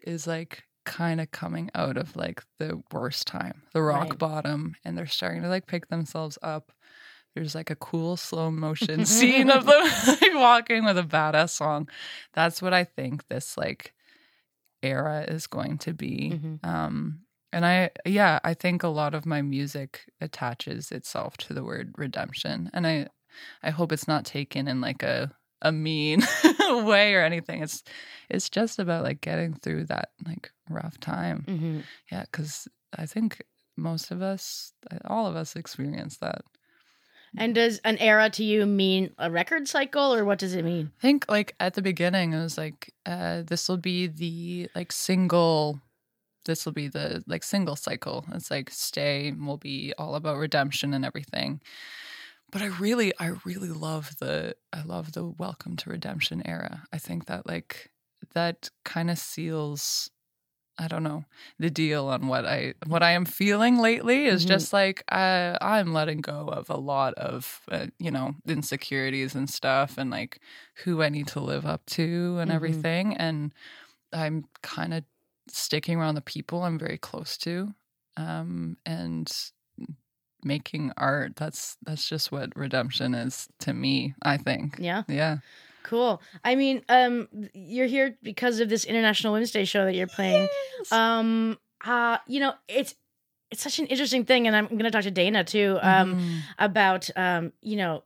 is 0.00 0.26
like 0.26 0.64
kind 0.84 1.20
of 1.20 1.30
coming 1.30 1.70
out 1.74 1.96
of 1.96 2.16
like 2.16 2.42
the 2.58 2.82
worst 2.92 3.26
time, 3.26 3.62
the 3.72 3.82
rock 3.82 4.08
Right. 4.10 4.18
bottom, 4.18 4.74
and 4.84 4.96
they're 4.96 5.06
starting 5.06 5.42
to 5.42 5.48
like 5.48 5.66
pick 5.66 5.88
themselves 5.88 6.38
up. 6.42 6.72
There's 7.34 7.54
like 7.54 7.70
a 7.70 7.76
cool 7.76 8.16
slow 8.16 8.50
motion 8.50 9.04
scene 9.06 9.50
of 9.50 9.64
them 9.66 9.84
like 10.06 10.34
walking 10.34 10.84
with 10.84 10.98
a 10.98 11.02
badass 11.02 11.50
song. 11.50 11.88
That's 12.34 12.60
what 12.60 12.74
I 12.74 12.84
think 12.84 13.26
this 13.28 13.56
like 13.56 13.94
era 14.82 15.22
is 15.28 15.46
going 15.46 15.78
to 15.78 15.92
be. 15.94 16.32
Mhm. 16.42 16.64
Um 16.66 17.20
and 17.54 17.66
I 17.66 17.90
yeah, 18.06 18.38
I 18.44 18.54
think 18.54 18.82
a 18.82 18.88
lot 18.88 19.14
of 19.14 19.26
my 19.26 19.42
music 19.42 20.06
attaches 20.20 20.90
itself 20.90 21.36
to 21.38 21.54
the 21.54 21.62
word 21.64 21.94
redemption. 21.96 22.70
And 22.72 22.86
I 22.86 23.08
I 23.62 23.70
hope 23.70 23.92
it's 23.92 24.08
not 24.08 24.24
taken 24.24 24.68
in 24.68 24.80
like 24.80 25.02
a 25.02 25.32
a 25.62 25.72
mean 25.72 26.22
way 26.60 27.14
or 27.14 27.22
anything. 27.22 27.62
It's 27.62 27.82
it's 28.28 28.50
just 28.50 28.78
about 28.78 29.04
like 29.04 29.20
getting 29.20 29.54
through 29.54 29.84
that 29.86 30.10
like 30.26 30.50
rough 30.68 30.98
time. 31.00 31.44
Mhm. 31.48 31.84
Yeah, 32.10 32.24
cuz 32.32 32.68
I 32.96 33.06
think 33.06 33.42
most 33.76 34.10
of 34.10 34.20
us 34.20 34.72
all 35.06 35.26
of 35.26 35.36
us 35.36 35.56
experience 35.56 36.18
that. 36.18 36.42
And 37.38 37.54
does 37.54 37.78
an 37.84 37.96
era 37.96 38.28
to 38.30 38.44
you 38.44 38.66
mean 38.66 39.14
a 39.16 39.30
record 39.30 39.66
cycle, 39.66 40.12
or 40.12 40.22
what 40.26 40.38
does 40.38 40.54
it 40.54 40.64
mean? 40.66 40.92
I 40.98 41.00
think 41.00 41.24
like 41.30 41.54
at 41.58 41.72
the 41.74 41.80
beginning 41.82 42.34
it 42.34 42.42
was 42.42 42.58
like 42.58 42.92
uh 43.06 43.42
this 43.46 43.68
will 43.68 43.78
be 43.78 44.06
the 44.06 44.68
like 44.74 44.92
single 44.92 45.80
this 46.44 46.66
will 46.66 46.72
be 46.72 46.88
the 46.88 47.22
like 47.26 47.44
single 47.44 47.76
cycle. 47.76 48.24
It's 48.34 48.50
like 48.50 48.68
stay 48.70 49.32
will 49.32 49.56
be 49.58 49.94
all 49.96 50.14
about 50.16 50.38
redemption 50.38 50.92
and 50.92 51.04
everything. 51.04 51.60
But 52.52 52.62
I 52.62 52.66
really 52.66 53.12
I 53.18 53.28
really 53.44 53.70
love 53.70 54.16
the 54.20 54.54
I 54.72 54.82
love 54.82 55.12
the 55.12 55.24
welcome 55.26 55.76
to 55.78 55.90
redemption 55.90 56.46
era. 56.46 56.84
I 56.92 56.98
think 56.98 57.26
that 57.26 57.46
like 57.46 57.90
that 58.34 58.68
kind 58.84 59.10
of 59.10 59.18
seals 59.18 60.10
I 60.78 60.88
don't 60.88 61.02
know 61.04 61.24
the 61.58 61.70
deal 61.70 62.08
on 62.08 62.28
what 62.28 62.46
I 62.46 62.74
what 62.86 63.02
I 63.02 63.12
am 63.12 63.24
feeling 63.26 63.78
lately 63.78 64.26
is 64.26 64.44
Mhm. 64.44 64.46
just 64.46 64.72
like 64.72 65.04
I 65.10 65.58
I'm 65.60 65.92
letting 65.94 66.20
go 66.22 66.48
of 66.48 66.70
a 66.70 66.76
lot 66.78 67.14
of 67.14 67.62
uh, 67.70 67.88
you 67.98 68.10
know 68.10 68.34
insecurities 68.46 69.34
and 69.34 69.50
stuff 69.50 69.98
and 69.98 70.10
like 70.10 70.40
who 70.84 71.02
I 71.02 71.10
need 71.10 71.28
to 71.28 71.40
live 71.40 71.66
up 71.66 71.86
to 71.88 72.38
and 72.40 72.50
Mhm. 72.50 72.52
everything 72.52 73.16
and 73.16 73.54
I'm 74.12 74.46
kind 74.62 74.94
of 74.94 75.04
sticking 75.48 75.98
around 75.98 76.16
the 76.16 76.22
people 76.22 76.62
I'm 76.64 76.78
very 76.78 76.98
close 76.98 77.38
to 77.38 77.74
um 78.16 78.76
and 78.86 79.32
making 80.44 80.92
art 80.96 81.36
that's 81.36 81.76
that's 81.82 82.08
just 82.08 82.32
what 82.32 82.54
redemption 82.56 83.14
is 83.14 83.48
to 83.60 83.72
me 83.72 84.14
I 84.22 84.36
think 84.36 84.76
Yeah, 84.78 85.02
yeah 85.08 85.38
cool. 85.84 86.22
I 86.44 86.54
mean, 86.54 86.82
um, 86.88 87.28
you're 87.54 87.86
here 87.86 88.16
because 88.22 88.60
of 88.60 88.68
this 88.68 88.84
International 88.84 89.32
Women's 89.32 89.50
Day 89.50 89.64
show 89.64 89.84
that 89.84 89.94
you're 89.94 90.06
playing. 90.06 90.48
Um, 90.92 91.58
uh, 91.84 92.18
you 92.26 92.40
know, 92.40 92.54
it's 92.68 92.94
it's 93.50 93.62
such 93.62 93.78
an 93.80 93.86
interesting 93.86 94.24
thing, 94.24 94.46
and 94.46 94.54
I'm 94.56 94.66
going 94.68 94.84
to 94.84 94.90
talk 94.90 95.02
to 95.02 95.10
Dana 95.10 95.44
too. 95.44 95.78
Um, 95.82 96.14
Mhm. 96.14 96.42
about 96.58 97.10
um 97.16 97.52
you 97.60 97.76
know 97.76 98.04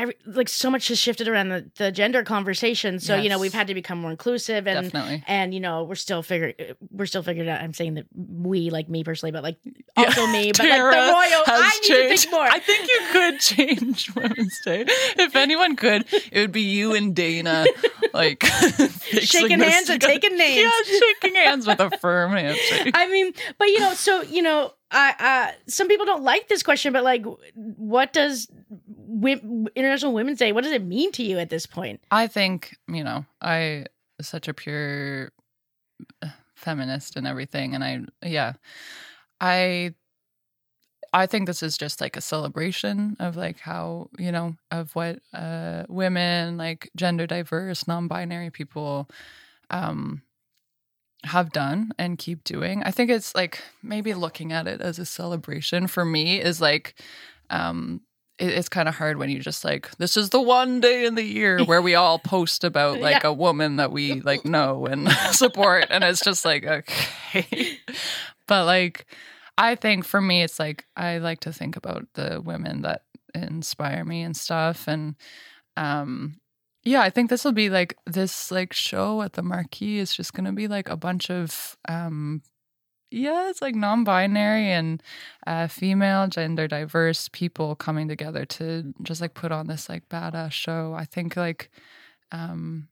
every 0.00 0.14
like 0.26 0.48
so 0.48 0.70
much 0.70 0.88
has 0.88 0.98
shifted 0.98 1.28
around 1.28 1.48
the, 1.48 1.70
the 1.76 1.92
gender 1.92 2.22
conversation 2.22 2.98
so 2.98 3.14
you 3.16 3.28
know 3.28 3.38
we've 3.38 3.52
had 3.54 3.66
to 3.66 3.74
become 3.74 3.98
more 3.98 4.10
inclusive 4.10 4.66
and 4.66 4.90
definitely 4.90 5.22
and 5.26 5.52
you 5.54 5.60
know 5.60 5.84
we're 5.84 5.94
still 5.94 6.22
figuring 6.22 6.54
we're 6.90 7.06
still 7.06 7.22
figuring 7.22 7.48
out 7.48 7.60
i'm 7.60 7.72
saying 7.74 7.94
that 7.94 8.06
we 8.14 8.70
like 8.70 8.88
me 8.88 9.04
personally 9.04 9.30
but 9.32 9.42
like 9.42 9.56
Yeah. 9.98 10.06
also 10.06 10.26
me 10.28 10.52
but 10.52 10.60
like 10.66 10.78
the 10.78 10.82
royal 10.82 11.42
i 11.46 11.78
need 11.82 11.88
to 11.88 12.16
think 12.16 12.30
more 12.32 12.40
I 12.50 12.58
think 12.58 12.88
you 12.88 13.00
could 13.12 13.40
change 13.50 14.14
Women's 14.14 14.60
Day. 14.64 14.84
If 14.88 15.36
anyone 15.36 15.76
could, 15.76 16.04
it 16.32 16.40
would 16.40 16.52
be 16.52 16.62
you 16.62 16.94
and 16.94 17.14
Dana, 17.14 17.66
like 18.14 18.44
Shaking 18.44 19.60
hands 19.60 19.88
and 19.88 20.00
taking 20.00 20.36
names. 20.36 20.70
Yeah, 20.88 20.98
shaking 20.98 21.34
hands 21.34 21.66
with 21.66 21.80
a 21.80 21.90
firm 21.98 22.32
handshake. 22.32 22.92
I 22.94 23.08
mean, 23.08 23.32
but 23.58 23.68
you 23.68 23.80
know, 23.80 23.94
so 23.94 24.22
you 24.22 24.42
know, 24.42 24.72
I 24.90 25.14
uh, 25.52 25.60
some 25.66 25.88
people 25.88 26.06
don't 26.06 26.22
like 26.22 26.48
this 26.48 26.62
question, 26.62 26.92
but 26.92 27.04
like, 27.04 27.24
what 27.54 28.12
does 28.12 28.48
Wi- 29.18 29.68
International 29.74 30.12
Women's 30.12 30.38
Day? 30.38 30.52
What 30.52 30.64
does 30.64 30.72
it 30.72 30.84
mean 30.84 31.12
to 31.12 31.22
you 31.22 31.38
at 31.38 31.50
this 31.50 31.66
point? 31.66 32.00
I 32.10 32.26
think 32.26 32.76
you 32.88 33.04
know 33.04 33.24
I 33.40 33.86
such 34.20 34.48
a 34.48 34.54
pure 34.54 35.32
uh, 36.22 36.28
feminist 36.54 37.16
and 37.16 37.26
everything, 37.26 37.74
and 37.74 37.82
I 37.84 38.00
yeah, 38.22 38.54
I 39.40 39.94
I 41.12 41.26
think 41.26 41.46
this 41.46 41.62
is 41.62 41.76
just 41.76 42.00
like 42.00 42.16
a 42.16 42.20
celebration 42.20 43.16
of 43.18 43.36
like 43.36 43.58
how 43.58 44.10
you 44.18 44.30
know 44.30 44.54
of 44.70 44.94
what 44.94 45.20
uh, 45.34 45.84
women 45.88 46.56
like 46.56 46.90
gender 46.96 47.26
diverse, 47.26 47.88
non-binary 47.88 48.50
people 48.50 49.08
um, 49.70 50.22
have 51.24 51.52
done 51.52 51.90
and 51.98 52.18
keep 52.18 52.44
doing. 52.44 52.82
I 52.84 52.90
think 52.92 53.10
it's 53.10 53.34
like 53.34 53.60
maybe 53.82 54.14
looking 54.14 54.52
at 54.52 54.66
it 54.66 54.80
as 54.80 54.98
a 54.98 55.06
celebration 55.06 55.86
for 55.86 56.04
me 56.04 56.40
is 56.40 56.60
like 56.60 57.00
um 57.50 58.02
it's 58.40 58.68
kind 58.68 58.88
of 58.88 58.94
hard 58.94 59.18
when 59.18 59.28
you 59.30 59.38
just 59.38 59.64
like 59.64 59.90
this 59.98 60.16
is 60.16 60.30
the 60.30 60.40
one 60.40 60.80
day 60.80 61.04
in 61.04 61.14
the 61.14 61.22
year 61.22 61.62
where 61.64 61.82
we 61.82 61.94
all 61.94 62.18
post 62.18 62.64
about 62.64 62.98
like 63.00 63.22
Yeah. 63.22 63.28
a 63.30 63.32
woman 63.32 63.76
that 63.76 63.92
we 63.92 64.20
like 64.22 64.44
know 64.44 64.86
and 64.86 65.08
support 65.32 65.86
and 65.90 66.02
it's 66.02 66.20
just 66.24 66.44
like 66.44 66.64
okay 66.64 67.78
but 68.48 68.64
like 68.64 69.06
i 69.58 69.74
think 69.74 70.04
for 70.04 70.20
me 70.20 70.42
it's 70.42 70.58
like 70.58 70.86
i 70.96 71.18
like 71.18 71.40
to 71.40 71.52
think 71.52 71.76
about 71.76 72.06
the 72.14 72.40
women 72.42 72.82
that 72.82 73.02
inspire 73.34 74.04
me 74.04 74.22
and 74.22 74.36
stuff 74.36 74.88
and 74.88 75.14
um 75.76 76.36
yeah 76.82 77.02
i 77.02 77.10
think 77.10 77.30
this 77.30 77.44
will 77.44 77.52
be 77.52 77.70
like 77.70 77.96
this 78.06 78.50
like 78.50 78.72
show 78.72 79.22
at 79.22 79.34
the 79.34 79.42
marquee 79.42 79.98
is 79.98 80.14
just 80.14 80.32
gonna 80.32 80.52
be 80.52 80.66
like 80.66 80.88
a 80.88 80.96
bunch 80.96 81.30
of 81.30 81.76
um 81.88 82.42
yeah 83.10 83.50
it's 83.50 83.60
like 83.62 83.74
non-binary 83.74 84.70
and 84.70 85.02
uh 85.46 85.66
female 85.66 86.28
gender 86.28 86.68
diverse 86.68 87.28
people 87.28 87.74
coming 87.74 88.08
together 88.08 88.44
to 88.44 88.92
just 89.02 89.20
like 89.20 89.34
put 89.34 89.50
on 89.52 89.66
this 89.66 89.88
like 89.88 90.08
badass 90.08 90.52
show 90.52 90.94
i 90.96 91.04
think 91.04 91.36
like 91.36 91.70
um 92.32 92.88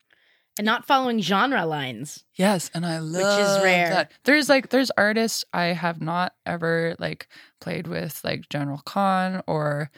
And 0.59 0.65
not 0.67 0.87
following 0.87 1.21
genre 1.21 1.65
lines. 1.67 2.25
Yes, 2.35 2.69
and 2.75 2.85
I 2.85 2.99
love 2.99 3.15
which 3.15 3.39
is 3.47 3.63
rare. 3.63 3.89
That. 3.91 4.11
There's 4.25 4.49
like 4.49 4.71
there's 4.71 4.91
artists 4.97 5.45
I 5.53 5.67
have 5.67 6.01
not 6.01 6.33
ever 6.45 6.97
like 6.99 7.29
played 7.61 7.87
with 7.87 8.21
like 8.25 8.49
General 8.49 8.83
Khan 8.85 9.43
or 9.47 9.91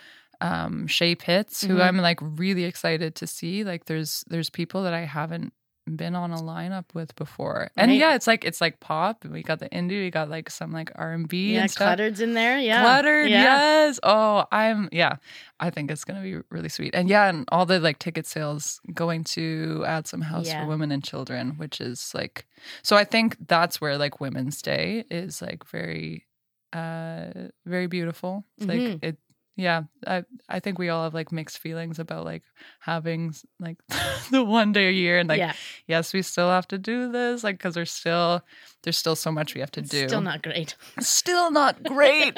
um 0.43 0.87
Shay 0.87 1.15
Pitts 1.15 1.65
who 1.65 1.77
Mhm. 1.77 1.83
I'm 1.83 1.97
like 1.97 2.19
really 2.21 2.65
excited 2.65 3.15
to 3.17 3.27
see. 3.27 3.65
Like 3.65 3.87
there's 3.87 4.23
there's 4.29 4.51
people 4.51 4.83
that 4.85 4.93
I 4.93 5.07
haven't 5.07 5.55
been 5.97 6.15
on 6.15 6.33
a 6.33 6.37
lineup 6.39 6.87
with 6.95 7.15
before. 7.17 7.71
And 7.77 7.91
Right. 7.91 7.99
yeah, 7.99 8.15
it's 8.15 8.27
like 8.27 8.45
it's 8.45 8.61
like 8.61 8.81
pop. 8.81 9.25
We 9.25 9.43
got 9.43 9.59
the 9.59 9.69
indie, 9.69 10.01
we 10.03 10.11
got 10.11 10.29
like 10.31 10.51
some 10.51 10.73
like 10.73 10.91
R 10.95 11.13
and 11.13 11.29
B 11.29 11.55
Yeah, 11.55 11.63
and 11.63 11.71
stuff. 11.71 11.87
cluttered's 11.87 12.21
in 12.21 12.35
there. 12.35 12.59
Yeah, 12.59 12.83
Cluttered, 12.83 13.31
Yeah. 13.31 13.43
yes. 13.43 14.01
Oh, 14.03 14.47
I'm 14.53 14.89
yeah. 14.93 15.17
I 15.59 15.71
think 15.71 15.91
it's 15.91 16.05
gonna 16.05 16.23
be 16.23 16.39
really 16.51 16.69
sweet. 16.69 16.95
And 16.95 17.09
yeah, 17.09 17.29
and 17.29 17.45
all 17.53 17.67
the 17.67 17.79
like 17.81 17.99
ticket 17.99 18.27
sales 18.27 18.81
going 18.95 19.25
to 19.25 19.83
Adsum 19.87 20.23
House 20.23 20.47
Yeah. 20.47 20.63
for 20.63 20.69
women 20.69 20.91
and 20.93 21.03
children, 21.05 21.57
which 21.59 21.81
is 21.81 22.13
like 22.15 22.47
so 22.83 22.97
I 22.97 23.05
think 23.05 23.37
that's 23.47 23.81
where 23.81 23.97
like 23.99 24.21
Women's 24.21 24.63
Day 24.63 25.05
is 25.11 25.43
like 25.43 25.65
very 25.67 26.27
uh 26.73 27.49
very 27.67 27.87
beautiful. 27.87 28.45
It's 28.57 28.67
Mhm. 28.67 28.69
like 28.95 28.99
it 29.03 29.19
yeah, 29.57 29.83
I 30.07 30.25
I 30.49 30.61
think 30.61 30.79
we 30.79 30.89
all 30.89 31.05
have 31.05 31.15
like 31.15 31.33
mixed 31.33 31.59
feelings 31.59 31.99
about 31.99 32.25
like 32.25 32.43
having 32.81 33.35
like 33.59 33.79
the 34.31 34.45
one 34.45 34.73
day 34.73 34.89
a 34.89 34.93
year 34.93 35.19
and 35.19 35.29
like 35.29 35.39
yeah, 35.39 35.53
yes, 35.87 36.13
we 36.13 36.23
still 36.23 36.49
have 36.49 36.69
to 36.69 36.79
do 36.79 37.11
this 37.13 37.45
like 37.45 37.59
because 37.59 37.75
there's 37.75 37.93
still 37.93 38.43
there's 38.83 38.97
still 38.97 39.17
so 39.17 39.31
much 39.31 39.55
we 39.55 39.61
have 39.61 39.71
to 39.73 39.83
do. 39.83 40.09
still 40.09 40.21
not 40.21 40.43
great. 40.43 40.75
still 41.01 41.51
not 41.51 41.83
great. 41.85 42.37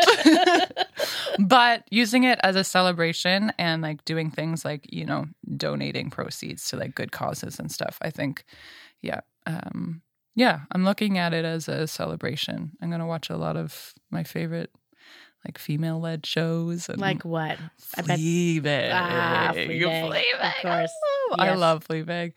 but 1.39 1.85
using 1.91 2.25
it 2.25 2.39
as 2.43 2.57
a 2.57 2.65
celebration 2.65 3.53
and 3.59 3.83
like 3.83 4.05
doing 4.05 4.31
things 4.31 4.65
like, 4.65 4.93
you 4.93 5.07
know, 5.07 5.27
donating 5.57 6.11
proceeds 6.11 6.69
to 6.71 6.77
like 6.77 6.95
good 6.95 7.13
causes 7.13 7.59
and 7.59 7.71
stuff. 7.71 7.99
I 8.03 8.11
think, 8.11 8.45
yeah. 9.03 9.21
Um, 9.47 10.03
yeah, 10.35 10.61
I'm 10.73 10.85
looking 10.85 11.19
at 11.19 11.35
it 11.35 11.45
as 11.45 11.69
a 11.69 11.87
celebration. 11.87 12.73
I'm 12.81 12.89
going 12.89 13.01
to 13.01 13.07
watch 13.07 13.29
a 13.29 13.37
lot 13.37 13.57
of 13.57 13.93
my 14.11 14.25
favorite 14.25 14.71
like 15.45 15.59
female 15.59 16.01
led 16.01 16.25
shows 16.27 16.89
and 16.89 16.99
Like 17.01 17.25
what? 17.25 17.59
I 17.97 18.03
bet- 18.03 18.19
Fleabag. 18.19 18.93
Ah, 18.95 19.53
Fleabag, 19.55 20.35
of 20.35 20.53
course. 20.63 20.65
I 20.65 21.31
love, 21.31 21.39
I 21.41 21.47
Yes. 21.47 21.59
love 21.59 21.89
Fleabag. 21.89 22.33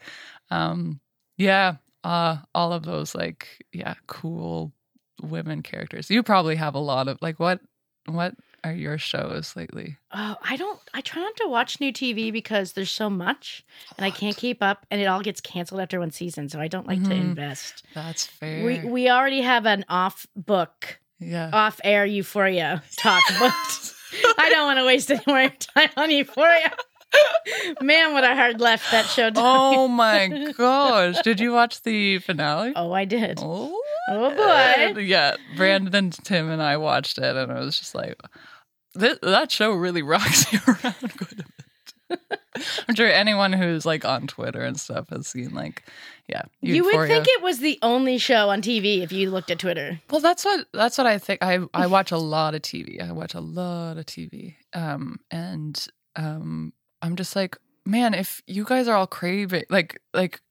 Um, 0.49 0.99
yeah, 1.37 1.75
uh, 2.03 2.37
all 2.53 2.73
of 2.73 2.83
those 2.83 3.15
like 3.15 3.65
yeah, 3.71 3.95
cool 4.07 4.73
women 5.21 5.61
characters. 5.63 6.09
You 6.09 6.23
probably 6.23 6.55
have 6.55 6.75
a 6.75 6.79
lot 6.79 7.07
of 7.07 7.17
like 7.21 7.39
what 7.39 7.61
what 8.07 8.35
are 8.63 8.73
your 8.73 8.97
shows 8.97 9.55
lately? 9.55 9.97
Oh, 10.13 10.35
I 10.43 10.55
don't. 10.57 10.79
I 10.93 11.01
try 11.01 11.21
not 11.21 11.35
to 11.37 11.47
watch 11.47 11.79
new 11.79 11.91
TV 11.91 12.31
because 12.31 12.73
there's 12.73 12.91
so 12.91 13.09
much, 13.09 13.63
and 13.97 14.05
I 14.05 14.11
can't 14.11 14.35
keep 14.37 14.61
up, 14.63 14.85
and 14.91 15.01
it 15.01 15.05
all 15.05 15.21
gets 15.21 15.41
canceled 15.41 15.81
after 15.81 15.99
one 15.99 16.11
season. 16.11 16.47
So 16.49 16.59
I 16.59 16.67
don't 16.67 16.87
like 16.87 17.03
to 17.03 17.09
Mhm. 17.09 17.19
invest. 17.29 17.83
That's 17.93 18.25
fair. 18.25 18.63
We 18.63 18.79
we 18.79 19.09
already 19.09 19.41
have 19.41 19.65
an 19.65 19.85
off 19.89 20.25
book, 20.35 20.99
yeah. 21.19 21.49
off 21.53 21.79
air 21.83 22.05
Euphoria 22.05 22.83
talk 22.97 23.23
but 23.39 23.51
I 24.37 24.49
don't 24.49 24.65
want 24.65 24.79
to 24.79 24.85
waste 24.85 25.11
any 25.11 25.21
more 25.27 25.49
time 25.49 25.89
on 25.97 26.11
Euphoria. 26.11 26.71
Man, 27.81 28.13
what 28.13 28.23
a 28.25 28.35
hard 28.35 28.59
left 28.59 28.91
that 28.91 29.05
show. 29.05 29.29
oh 29.35 29.87
my 29.87 30.51
gosh! 30.57 31.21
Did 31.21 31.39
you 31.39 31.53
watch 31.53 31.81
the 31.83 32.19
finale? 32.19 32.73
Oh, 32.75 32.91
I 32.91 33.05
did. 33.05 33.39
Oh, 33.41 33.81
Oh, 34.09 34.29
boy. 34.93 34.99
Yeah, 35.01 35.35
Brandon, 35.55 36.11
Tim, 36.11 36.49
and 36.51 36.61
I 36.61 36.77
watched 36.77 37.17
it, 37.17 37.35
and 37.35 37.51
I 37.51 37.59
was 37.61 37.79
just 37.79 37.95
like, 37.95 38.15
"Th- 38.99 39.17
"That 39.21 39.49
show 39.51 39.71
really 39.73 40.01
rocks 40.13 40.51
you 40.51 40.59
around 40.67 40.95
quite 41.17 41.31
a 41.31 41.35
bit." 41.35 41.45
I'm 42.87 42.95
sure 42.95 43.07
anyone 43.07 43.53
who's 43.53 43.85
like 43.85 44.05
on 44.05 44.27
Twitter 44.27 44.61
and 44.61 44.79
stuff 44.79 45.09
has 45.09 45.27
seen 45.27 45.53
like, 45.53 45.83
yeah, 46.27 46.43
You 46.61 46.83
would 46.85 47.07
think 47.07 47.27
it 47.27 47.41
was 47.41 47.59
the 47.59 47.77
only 47.81 48.17
show 48.17 48.49
on 48.49 48.61
TV 48.61 49.01
if 49.01 49.11
you 49.11 49.29
looked 49.29 49.51
at 49.51 49.59
Twitter. 49.59 49.99
Well, 50.09 50.21
that's 50.21 50.45
what 50.45 50.67
that's 50.73 50.97
what 50.97 51.07
I 51.07 51.17
think. 51.17 51.43
I 51.43 51.59
I 51.73 51.87
watch 51.87 52.11
a 52.11 52.17
lot 52.17 52.55
of 52.55 52.61
TV. 52.61 53.01
I 53.01 53.11
watch 53.11 53.33
a 53.33 53.41
lot 53.41 53.97
of 53.97 54.05
TV. 54.05 54.55
Um, 54.73 55.19
and 55.29 55.87
um, 56.15 56.73
I'm 57.01 57.15
just 57.15 57.35
like, 57.35 57.57
man, 57.85 58.13
if 58.13 58.41
you 58.47 58.63
guys 58.65 58.87
are 58.87 58.95
all 58.95 59.07
craving 59.07 59.65
like 59.69 60.01
like 60.13 60.41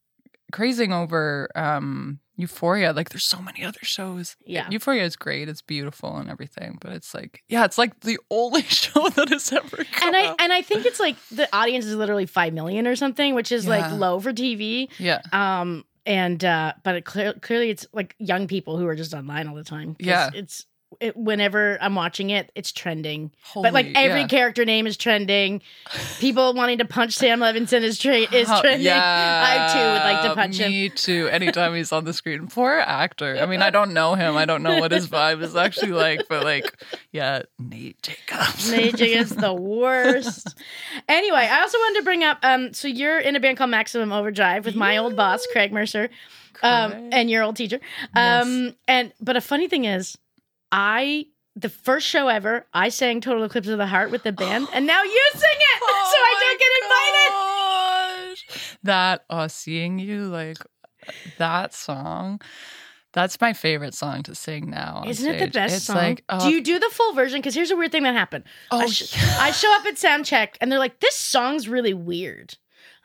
crazing 0.53 0.93
over 0.93 1.49
um 1.57 2.21
Euphoria, 2.37 2.93
like 2.93 3.11
there's 3.11 3.25
so 3.25 3.41
many 3.41 3.65
other 3.65 3.79
shows. 3.83 4.37
Yeah. 4.45 4.69
Euphoria 4.71 5.05
is 5.05 5.17
great. 5.17 5.49
It's 5.49 5.63
beautiful 5.63 6.17
and 6.17 6.29
everything, 6.29 6.79
but 6.81 6.93
it's 6.93 7.15
like, 7.15 7.43
yeah, 7.49 7.65
it's 7.65 7.79
like 7.79 8.01
the 8.01 8.19
only 8.31 8.63
show 8.63 9.09
that 9.11 9.29
has 9.29 9.53
ever 9.53 9.85
come 9.93 10.09
And 10.09 10.17
I 10.17 10.27
out. 10.27 10.37
and 10.41 10.53
I 10.53 10.63
think 10.63 10.85
it's 10.87 10.99
like 11.01 11.17
the 11.31 11.49
audience 11.55 11.85
is 11.87 11.95
literally 11.95 12.27
five 12.27 12.53
million 12.53 12.87
or 12.87 12.97
something, 12.97 13.35
which 13.35 13.53
is 13.53 13.67
like 13.69 13.91
low 13.93 14.19
for 14.21 14.33
TV. 14.33 14.89
yeah. 14.99 15.21
Um, 15.33 15.85
and 16.07 16.45
uh, 16.45 16.75
but 16.83 16.97
it 16.97 17.05
clear, 17.07 17.33
clearly 17.35 17.71
it's 17.71 17.87
like 17.93 18.15
young 18.19 18.47
people 18.47 18.77
who 18.79 18.87
are 18.87 18.95
just 18.97 19.15
online 19.15 19.49
all 19.49 19.55
the 19.55 19.65
time. 19.65 19.97
Yeah. 19.99 20.31
it's 20.35 20.67
it, 21.01 21.17
whenever 21.17 21.79
I'm 21.81 21.95
watching 21.95 22.31
it, 22.31 22.51
it's 22.55 22.73
trending. 22.73 23.31
but 23.55 23.73
like 23.73 23.87
every 23.95 24.23
yeah. 24.23 24.27
character 24.29 24.65
name 24.65 24.87
is 24.87 24.97
trending. 24.97 25.63
People 26.19 26.55
wanting 26.55 26.79
to 26.79 26.85
punch 26.85 27.15
Sam 27.15 27.41
Levinson 27.41 27.83
is 27.83 27.99
tra- 27.99 28.17
is 28.17 28.49
trending. 28.49 28.89
I 28.93 29.71
too 29.73 29.79
would 29.79 30.13
like 30.13 30.23
to 30.23 30.29
yeah, 30.29 30.35
punch 30.35 30.57
him. 30.59 30.71
Me 30.71 30.89
too. 30.89 31.29
Anytime 31.29 31.75
he's 31.75 31.93
on 31.93 32.05
the 32.05 32.13
screen, 32.13 32.47
poor 32.49 32.73
actor. 32.73 33.37
I 33.41 33.47
mean, 33.47 33.63
I 33.63 33.71
don't 33.71 33.93
know 33.93 34.15
him. 34.15 34.37
I 34.37 34.45
don't 34.45 34.63
know 34.63 34.81
what 34.81 34.93
his 34.93 35.09
vibe 35.09 35.43
is 35.43 35.57
actually 35.57 35.93
like, 35.93 36.29
but 36.29 36.45
like, 36.45 36.83
yeah, 37.13 37.43
Nate 37.59 38.03
Jacobs. 38.03 38.71
Nate 38.73 38.97
Jacobs 38.97 39.35
the 39.37 39.55
worst. 39.55 40.59
Anyway, 41.09 41.49
I 41.51 41.61
also 41.61 41.79
wanted 41.79 41.99
to 41.99 42.05
bring 42.05 42.25
up. 42.25 42.39
Um, 42.43 42.73
so 42.73 42.89
you're 42.89 43.19
in 43.19 43.37
a 43.37 43.41
band 43.41 43.59
called 43.59 43.71
Maximum 43.71 44.13
Overdrive 44.13 44.65
with 44.65 44.77
my 44.77 44.97
old 44.97 45.17
boss 45.17 45.47
Craig 45.53 45.73
Mercer, 45.73 46.11
um, 46.63 47.11
and 47.13 47.31
your 47.31 47.43
old 47.43 47.57
teacher. 47.57 47.81
Um, 48.15 48.75
and 48.89 49.13
but 49.21 49.37
a 49.37 49.41
funny 49.41 49.69
thing 49.69 49.85
is, 49.85 50.17
I 50.75 51.27
the 51.55 51.69
first 51.69 52.05
show 52.05 52.27
ever, 52.27 52.67
I 52.75 52.89
sang 52.89 53.21
Total 53.21 53.45
Eclipse 53.45 53.69
of 53.69 53.79
the 53.79 53.87
Heart 53.87 54.11
with 54.11 54.25
the 54.25 54.33
band, 54.33 54.67
and 54.73 54.87
now 54.89 55.05
you 55.05 55.31
sing 55.33 55.41
it, 55.43 55.79
so 55.81 55.87
I 55.87 56.35
don't 56.41 56.59
get 56.59 56.73
invited. 58.43 58.67
invited. 58.67 58.79
That 58.83 59.25
uh, 59.31 59.49
seeing 59.49 60.01
you 60.01 60.27
like 60.27 60.59
that 61.39 61.73
song. 61.75 62.41
That's 63.13 63.41
my 63.41 63.53
favorite 63.53 63.95
song 63.95 64.25
to 64.25 64.35
sing 64.35 64.69
now. 64.69 65.03
on 65.05 65.09
Isn't 65.09 65.33
it 65.33 65.39
the 65.39 65.47
best 65.47 65.77
it's 65.77 65.85
song? 65.85 65.97
Like, 65.97 66.25
uh, 66.29 66.41
Do 66.41 66.51
you 66.51 66.61
do 66.61 66.81
the 66.81 66.91
full 66.91 67.13
version? 67.15 67.39
Because 67.39 67.55
here's 67.55 67.71
a 67.71 67.77
weird 67.77 67.93
thing 67.93 68.03
that 68.03 68.15
happened. 68.15 68.43
Oh, 68.73 68.81
I, 68.81 68.87
sh- 68.87 69.17
I 69.39 69.53
show 69.53 69.73
up 69.77 69.87
at 69.87 69.97
sound 69.97 70.25
check 70.27 70.59
and 70.61 70.73
they're 70.73 70.81
like, 70.81 70.99
"This 70.99 71.15
song's 71.15 71.69
really 71.69 71.95
weird." 71.95 72.57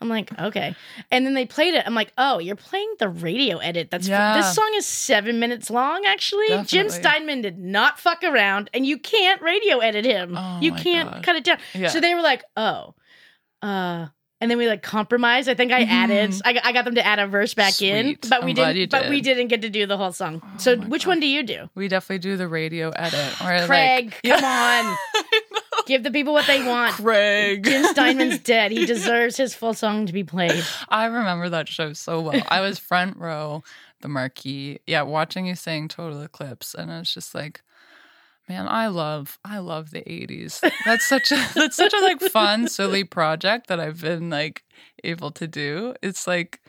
I'm 0.02 0.08
like, 0.10 0.32
"Okay," 0.39 0.76
and 1.12 1.26
then 1.26 1.34
they 1.34 1.45
played 1.45 1.74
it. 1.74 1.84
I'm 1.86 1.93
like, 1.93 2.14
"Oh, 2.18 2.39
you're 2.39 2.56
playing 2.56 2.93
the 3.00 3.10
radio 3.10 3.58
edit. 3.58 3.91
That's 3.91 4.08
Yeah. 4.08 4.38
this 4.38 4.56
song 4.56 4.72
is 4.76 4.86
seven 4.86 5.39
minutes 5.39 5.70
long. 5.70 6.06
Actually, 6.06 6.64
Jim 6.66 6.89
Steinman 6.89 7.41
did 7.41 7.58
not 7.60 8.00
fuck 8.00 8.24
around, 8.24 8.70
and 8.74 8.86
you 8.86 8.97
can't 8.97 9.41
radio 9.41 9.80
edit 9.80 10.06
him. 10.06 10.36
Oh 10.38 10.60
you 10.62 10.72
can't 10.74 11.12
God. 11.12 11.24
cut 11.24 11.36
it 11.36 11.43
down." 11.43 11.58
Yeah. 11.74 11.89
So 11.89 12.00
they 12.00 12.16
were 12.16 12.22
like, 12.22 12.43
"Oh, 12.56 12.95
uh." 13.62 14.08
And 14.41 14.50
then 14.50 14.58
we 14.58 14.70
like 14.70 14.82
compromised. 14.82 15.50
I 15.50 15.54
think 15.54 15.74
I 15.74 15.82
added. 15.82 16.30
Mhm. 16.30 16.41
I, 16.45 16.54
got- 16.54 16.66
I 16.66 16.72
got 16.72 16.86
them 16.86 16.95
to 16.95 17.06
add 17.06 17.20
a 17.20 17.28
verse 17.28 17.54
back 17.54 17.82
in, 17.82 18.18
but 18.30 18.41
we 18.45 18.52
I'm 18.52 18.56
glad 18.56 18.68
didn't. 18.68 18.78
you 18.80 18.88
But 18.88 19.10
we 19.10 19.20
did. 19.20 19.34
didn't 19.36 19.50
get 19.50 19.64
to 19.64 19.70
do 19.70 19.86
the 19.86 19.97
whole 19.97 20.14
song. 20.14 20.41
Oh 20.41 20.47
so 20.58 20.78
which 20.78 21.04
God. 21.04 21.10
one 21.10 21.20
do 21.20 21.28
you 21.28 21.43
do? 21.43 21.70
we 21.76 21.89
definitely 21.89 22.20
do 22.20 22.38
the 22.38 22.47
radio 22.47 22.89
edit. 22.91 23.41
Or 23.41 23.66
Craig, 23.68 24.16
like, 24.24 24.39
come 24.39 24.45
on. 24.45 24.97
Give 25.90 26.04
the 26.04 26.12
people 26.12 26.34
what 26.34 26.46
they 26.46 26.64
want. 26.64 26.94
Craig. 26.98 27.64
Jim 27.64 27.84
Steinman's 27.84 28.38
dead. 28.44 28.70
He 28.70 28.86
deserves 28.86 29.38
his 29.38 29.56
full 29.56 29.74
song 29.74 30.06
to 30.06 30.14
be 30.14 30.24
played. 30.24 30.64
I 30.88 31.06
remember 31.06 31.50
that 31.50 31.68
show 31.68 31.94
so 31.94 32.22
well. 32.22 32.44
I 32.48 32.62
was 32.62 32.78
front 32.78 33.18
row, 33.18 33.64
the 34.02 34.08
marquee, 34.08 34.82
yeah, 34.86 35.02
watching 35.02 35.48
you 35.48 35.56
sing 35.56 35.88
Total 35.88 36.22
Eclipse, 36.22 36.76
and 36.76 36.92
it's 36.92 37.12
just 37.12 37.34
like, 37.34 37.64
man, 38.48 38.68
I 38.68 38.86
love, 38.86 39.40
I 39.44 39.58
love 39.58 39.90
the 39.90 40.02
'80s. 40.02 40.60
That's 40.86 41.08
such 41.08 41.32
a, 41.32 41.44
that's 41.56 41.78
such 41.78 41.94
a 41.96 42.02
like 42.02 42.22
fun, 42.22 42.68
silly 42.68 43.04
project 43.04 43.66
that 43.66 43.80
I've 43.80 44.02
been 44.02 44.30
like 44.30 44.66
able 45.04 45.32
to 45.32 45.48
do. 45.48 45.96
It's 46.04 46.28
like, 46.28 46.62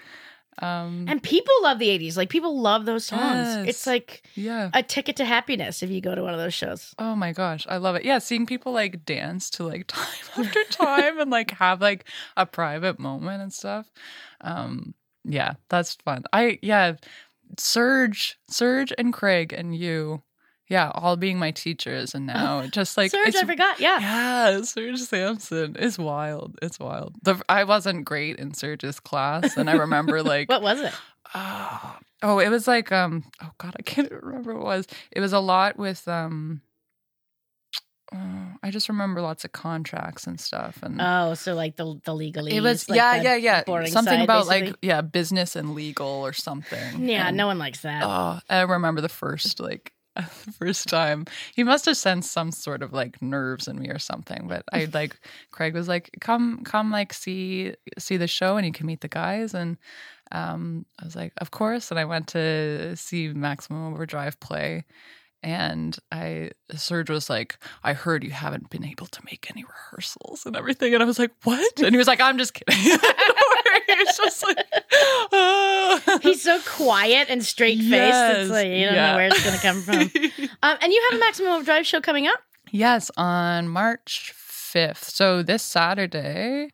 um, 0.58 1.06
And 1.08 1.22
people 1.22 1.54
love 1.62 1.78
the 1.78 1.88
80s. 1.88 2.16
Like, 2.16 2.28
people 2.28 2.60
love 2.60 2.84
those 2.84 3.06
songs. 3.06 3.22
Yes. 3.22 3.68
It's 3.68 3.86
like 3.86 4.22
yeah. 4.34 4.70
a 4.74 4.82
ticket 4.82 5.16
to 5.16 5.24
happiness 5.24 5.82
if 5.82 5.90
you 5.90 6.00
go 6.00 6.14
to 6.14 6.22
one 6.22 6.34
of 6.34 6.40
those 6.40 6.54
shows. 6.54 6.94
Oh 6.98 7.14
my 7.14 7.32
gosh, 7.32 7.66
I 7.68 7.78
love 7.78 7.96
it. 7.96 8.04
Yeah, 8.04 8.18
seeing 8.18 8.46
people 8.46 8.72
like 8.72 9.04
dance 9.04 9.48
to 9.50 9.64
like 9.64 9.86
time 9.88 10.06
after 10.36 10.64
time 10.64 11.18
and 11.18 11.30
like 11.30 11.52
have 11.52 11.80
like 11.80 12.04
a 12.36 12.46
private 12.46 12.98
moment 12.98 13.42
and 13.42 13.52
stuff. 13.52 13.90
Um 14.40 14.94
yeah, 15.24 15.54
that's 15.68 15.96
fun. 15.96 16.24
I 16.32 16.58
yeah, 16.62 16.94
Serge, 17.58 18.38
Serge 18.48 18.92
and 18.98 19.12
Craig 19.12 19.52
and 19.52 19.74
you. 19.74 20.22
Yeah, 20.70 20.92
all 20.94 21.16
being 21.16 21.38
my 21.40 21.50
teachers 21.50 22.14
and 22.14 22.26
now 22.26 22.64
just 22.70 22.96
like 22.96 23.10
Serge, 23.10 23.34
I 23.34 23.44
forgot. 23.44 23.80
Yeah. 23.80 23.98
yeah, 24.00 24.62
Serge 24.62 25.00
Sampson 25.00 25.74
is 25.74 25.98
wild. 25.98 26.56
It's 26.62 26.78
wild. 26.78 27.16
The, 27.22 27.42
I 27.48 27.64
wasn't 27.64 28.04
great 28.04 28.36
in 28.36 28.54
Serge's 28.54 29.00
class, 29.00 29.56
and 29.56 29.68
I 29.68 29.74
remember 29.74 30.22
like 30.34 30.48
What 30.48 30.62
was 30.62 30.80
it? 30.80 30.92
Oh, 31.34 31.96
oh, 32.22 32.38
it 32.38 32.48
was 32.50 32.68
like 32.68 32.92
um. 32.92 33.24
Oh 33.42 33.50
God, 33.58 33.74
I 33.78 33.82
can't 33.82 34.10
remember 34.22 34.54
what 34.54 34.60
it 34.60 34.64
was. 34.64 34.86
It 35.10 35.20
was 35.20 35.32
a 35.32 35.40
lot 35.40 35.76
with 35.76 36.06
um. 36.06 36.60
oh, 38.14 38.52
I 38.62 38.70
just 38.70 38.88
remember 38.88 39.20
lots 39.22 39.44
of 39.44 39.50
contracts 39.50 40.28
and 40.28 40.38
stuff, 40.40 40.78
and 40.84 41.00
Oh, 41.02 41.34
so 41.34 41.54
like 41.54 41.74
the 41.74 42.00
the 42.04 42.12
legalese. 42.12 42.52
it 42.52 42.60
was 42.60 42.88
like 42.88 42.96
yeah, 42.96 43.20
yeah, 43.20 43.34
yeah, 43.34 43.64
something 43.86 44.04
side, 44.04 44.22
about 44.22 44.46
basically. 44.46 44.68
like 44.70 44.76
yeah, 44.82 45.00
business 45.00 45.56
and 45.56 45.74
legal 45.74 46.06
or 46.06 46.32
something. 46.32 47.08
Yeah, 47.08 47.26
And, 47.26 47.36
no 47.36 47.48
one 47.48 47.58
likes 47.58 47.80
that. 47.80 48.04
Oh, 48.04 48.38
I 48.48 48.60
remember 48.62 49.00
the 49.00 49.08
first 49.08 49.58
like. 49.58 49.92
the 50.16 50.52
first 50.52 50.88
time. 50.88 51.24
He 51.54 51.64
must 51.64 51.86
have 51.86 51.96
sensed 51.96 52.32
some 52.32 52.50
sort 52.50 52.82
of 52.82 52.92
like 52.92 53.20
nerves 53.22 53.68
in 53.68 53.78
me 53.78 53.88
or 53.88 53.98
something 53.98 54.46
but 54.48 54.64
i 54.72 54.88
like 54.94 55.20
craig 55.50 55.74
was 55.74 55.88
like 55.88 56.10
come 56.20 56.62
come 56.64 56.90
like 56.90 57.12
see 57.12 57.74
see 57.98 58.16
the 58.16 58.26
show 58.26 58.56
and 58.56 58.66
you 58.66 58.72
can 58.72 58.86
meet 58.86 59.00
the 59.00 59.08
guys. 59.08 59.54
And 59.54 59.76
um 60.32 60.86
i 61.00 61.04
was 61.04 61.16
like 61.16 61.32
of 61.38 61.50
course. 61.50 61.90
And 61.90 62.00
i 62.00 62.04
went 62.04 62.28
to 62.28 62.96
see 62.96 63.28
maximum 63.28 63.92
overdrive 63.92 64.38
play 64.40 64.84
and 65.42 65.96
i 66.12 66.50
serge 66.74 67.08
was 67.08 67.30
like 67.30 67.56
i 67.82 67.94
heard 67.94 68.22
you 68.22 68.30
haven't 68.30 68.68
been 68.68 68.84
able 68.84 69.06
to 69.06 69.22
make 69.24 69.46
any 69.50 69.64
rehearsals 69.64 70.44
and 70.44 70.56
everything. 70.56 70.92
And 70.92 71.02
i 71.02 71.06
was 71.06 71.18
like 71.18 71.32
what? 71.44 71.80
And 71.80 71.92
he 71.94 71.98
was 71.98 72.08
like 72.08 72.20
i'm 72.20 72.38
just 72.38 72.54
kidding. 72.54 72.98
it's 73.98 74.16
just 74.16 74.42
like 74.46 74.66
ah. 75.32 76.18
He's 76.22 76.42
so 76.42 76.60
quiet 76.66 77.28
and 77.30 77.44
straight 77.44 77.78
faced. 77.78 77.90
Yes, 77.90 78.36
It's 78.42 78.50
like 78.50 78.66
you 78.68 78.86
don't 78.86 78.94
yeah. 78.94 79.10
know 79.10 79.16
where 79.16 79.26
it's 79.26 79.44
going 79.44 79.56
to 79.56 79.62
come 79.62 79.82
from. 79.82 80.48
um, 80.62 80.78
and 80.80 80.92
you 80.92 81.02
have 81.10 81.18
a 81.18 81.20
Maximum 81.20 81.52
Overdrive 81.52 81.86
show 81.86 82.00
coming 82.00 82.26
up. 82.26 82.40
Yes, 82.70 83.10
on 83.16 83.68
March 83.68 84.32
5th. 84.36 85.04
So 85.04 85.42
this 85.42 85.62
Saturday, 85.62 86.70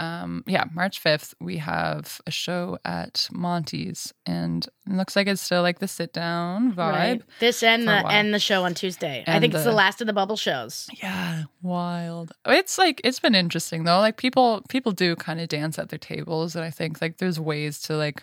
um, 0.00 0.42
yeah, 0.46 0.64
March 0.74 1.02
5th, 1.02 1.34
we 1.40 1.58
have 1.58 2.20
a 2.26 2.30
show 2.30 2.78
at 2.84 3.28
Monty's 3.32 4.12
and 4.26 4.66
it 4.86 4.92
looks 4.94 5.14
like 5.14 5.26
it's 5.28 5.42
still 5.42 5.62
like 5.62 5.78
the 5.78 5.86
sit 5.88 6.12
down 6.12 6.72
vibe. 6.72 6.92
Right. 6.92 7.22
This 7.38 7.62
and 7.62 7.86
the 7.86 7.92
and 8.06 8.32
the 8.34 8.38
show 8.38 8.64
on 8.64 8.74
Tuesday. 8.74 9.22
I 9.26 9.32
And 9.32 9.42
think 9.42 9.54
it's 9.54 9.64
the 9.64 9.70
the- 9.70 9.76
last 9.76 10.00
of 10.00 10.06
the 10.06 10.12
bubble 10.12 10.36
shows. 10.36 10.88
Yeah, 11.02 11.44
wild. 11.62 12.32
It's 12.46 12.78
like 12.78 13.00
it's 13.04 13.20
been 13.20 13.34
interesting 13.34 13.84
though. 13.84 13.98
Like 14.00 14.16
people 14.16 14.62
people 14.68 14.92
do 14.92 15.14
kind 15.16 15.40
of 15.40 15.48
dance 15.48 15.78
at 15.78 15.88
their 15.90 15.98
tables 15.98 16.56
and 16.56 16.64
I 16.64 16.70
think 16.70 17.00
like 17.00 17.18
there's 17.18 17.38
ways 17.38 17.80
to 17.82 17.96
like 17.96 18.22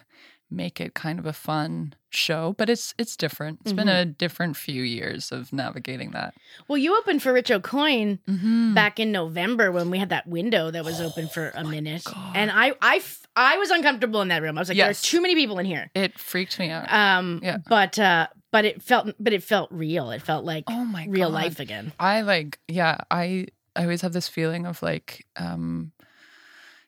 make 0.50 0.80
it 0.80 0.94
kind 0.94 1.20
of 1.20 1.26
a 1.26 1.34
fun 1.34 1.94
show, 2.10 2.56
but 2.58 2.70
it's 2.70 2.94
it's 2.98 3.18
different. 3.18 3.60
It's 3.64 3.74
been 3.74 3.90
a 3.90 4.06
different 4.06 4.56
few 4.56 4.82
years 4.84 5.32
of 5.32 5.52
navigating 5.52 6.12
that. 6.12 6.34
Well, 6.68 6.78
you 6.78 6.98
opened 6.98 7.22
for 7.22 7.34
Rich 7.34 7.50
Aucoin 7.50 8.20
Mm-hmm. 8.28 8.74
back 8.74 9.00
in 9.00 9.12
November 9.12 9.72
when 9.72 9.90
we 9.92 9.98
had 10.00 10.10
that 10.10 10.26
window 10.28 10.72
that 10.72 10.86
was 10.86 11.02
open 11.02 11.28
for 11.28 11.52
a 11.54 11.64
minute, 11.66 12.04
and 12.34 12.50
I, 12.50 12.74
I, 12.82 12.98
f- 12.98 13.28
I 13.36 13.58
was 13.58 13.70
uncomfortable 13.72 14.22
in 14.22 14.30
that 14.30 14.42
room. 14.42 14.58
I 14.58 14.62
was 14.62 14.70
like, 14.70 14.78
there 14.78 14.88
Yes. 14.88 15.04
are 15.04 15.08
too 15.08 15.22
many 15.22 15.36
people 15.36 15.60
in 15.60 15.66
here. 15.66 15.92
It 15.94 16.18
freaked 16.18 16.58
me 16.60 16.70
out. 16.70 16.92
Um, 16.92 17.42
Yeah. 17.44 17.58
but 17.68 18.00
uh, 18.00 18.28
but 18.52 18.64
it 18.64 18.82
felt, 18.82 19.14
but 19.20 19.34
it 19.34 19.44
felt 19.44 19.70
real. 19.72 20.12
It 20.12 20.22
felt 20.22 20.46
like 20.46 20.64
oh 20.68 20.86
my 20.86 21.06
real 21.10 21.30
God. 21.30 21.36
life 21.36 21.60
again. 21.60 21.92
I 22.00 22.22
like 22.22 22.58
yeah, 22.70 23.00
I 23.12 23.48
I 23.76 23.84
always 23.84 24.02
have 24.02 24.14
this 24.14 24.30
feeling 24.30 24.66
of 24.66 24.82
like 24.82 25.26
um 25.36 25.92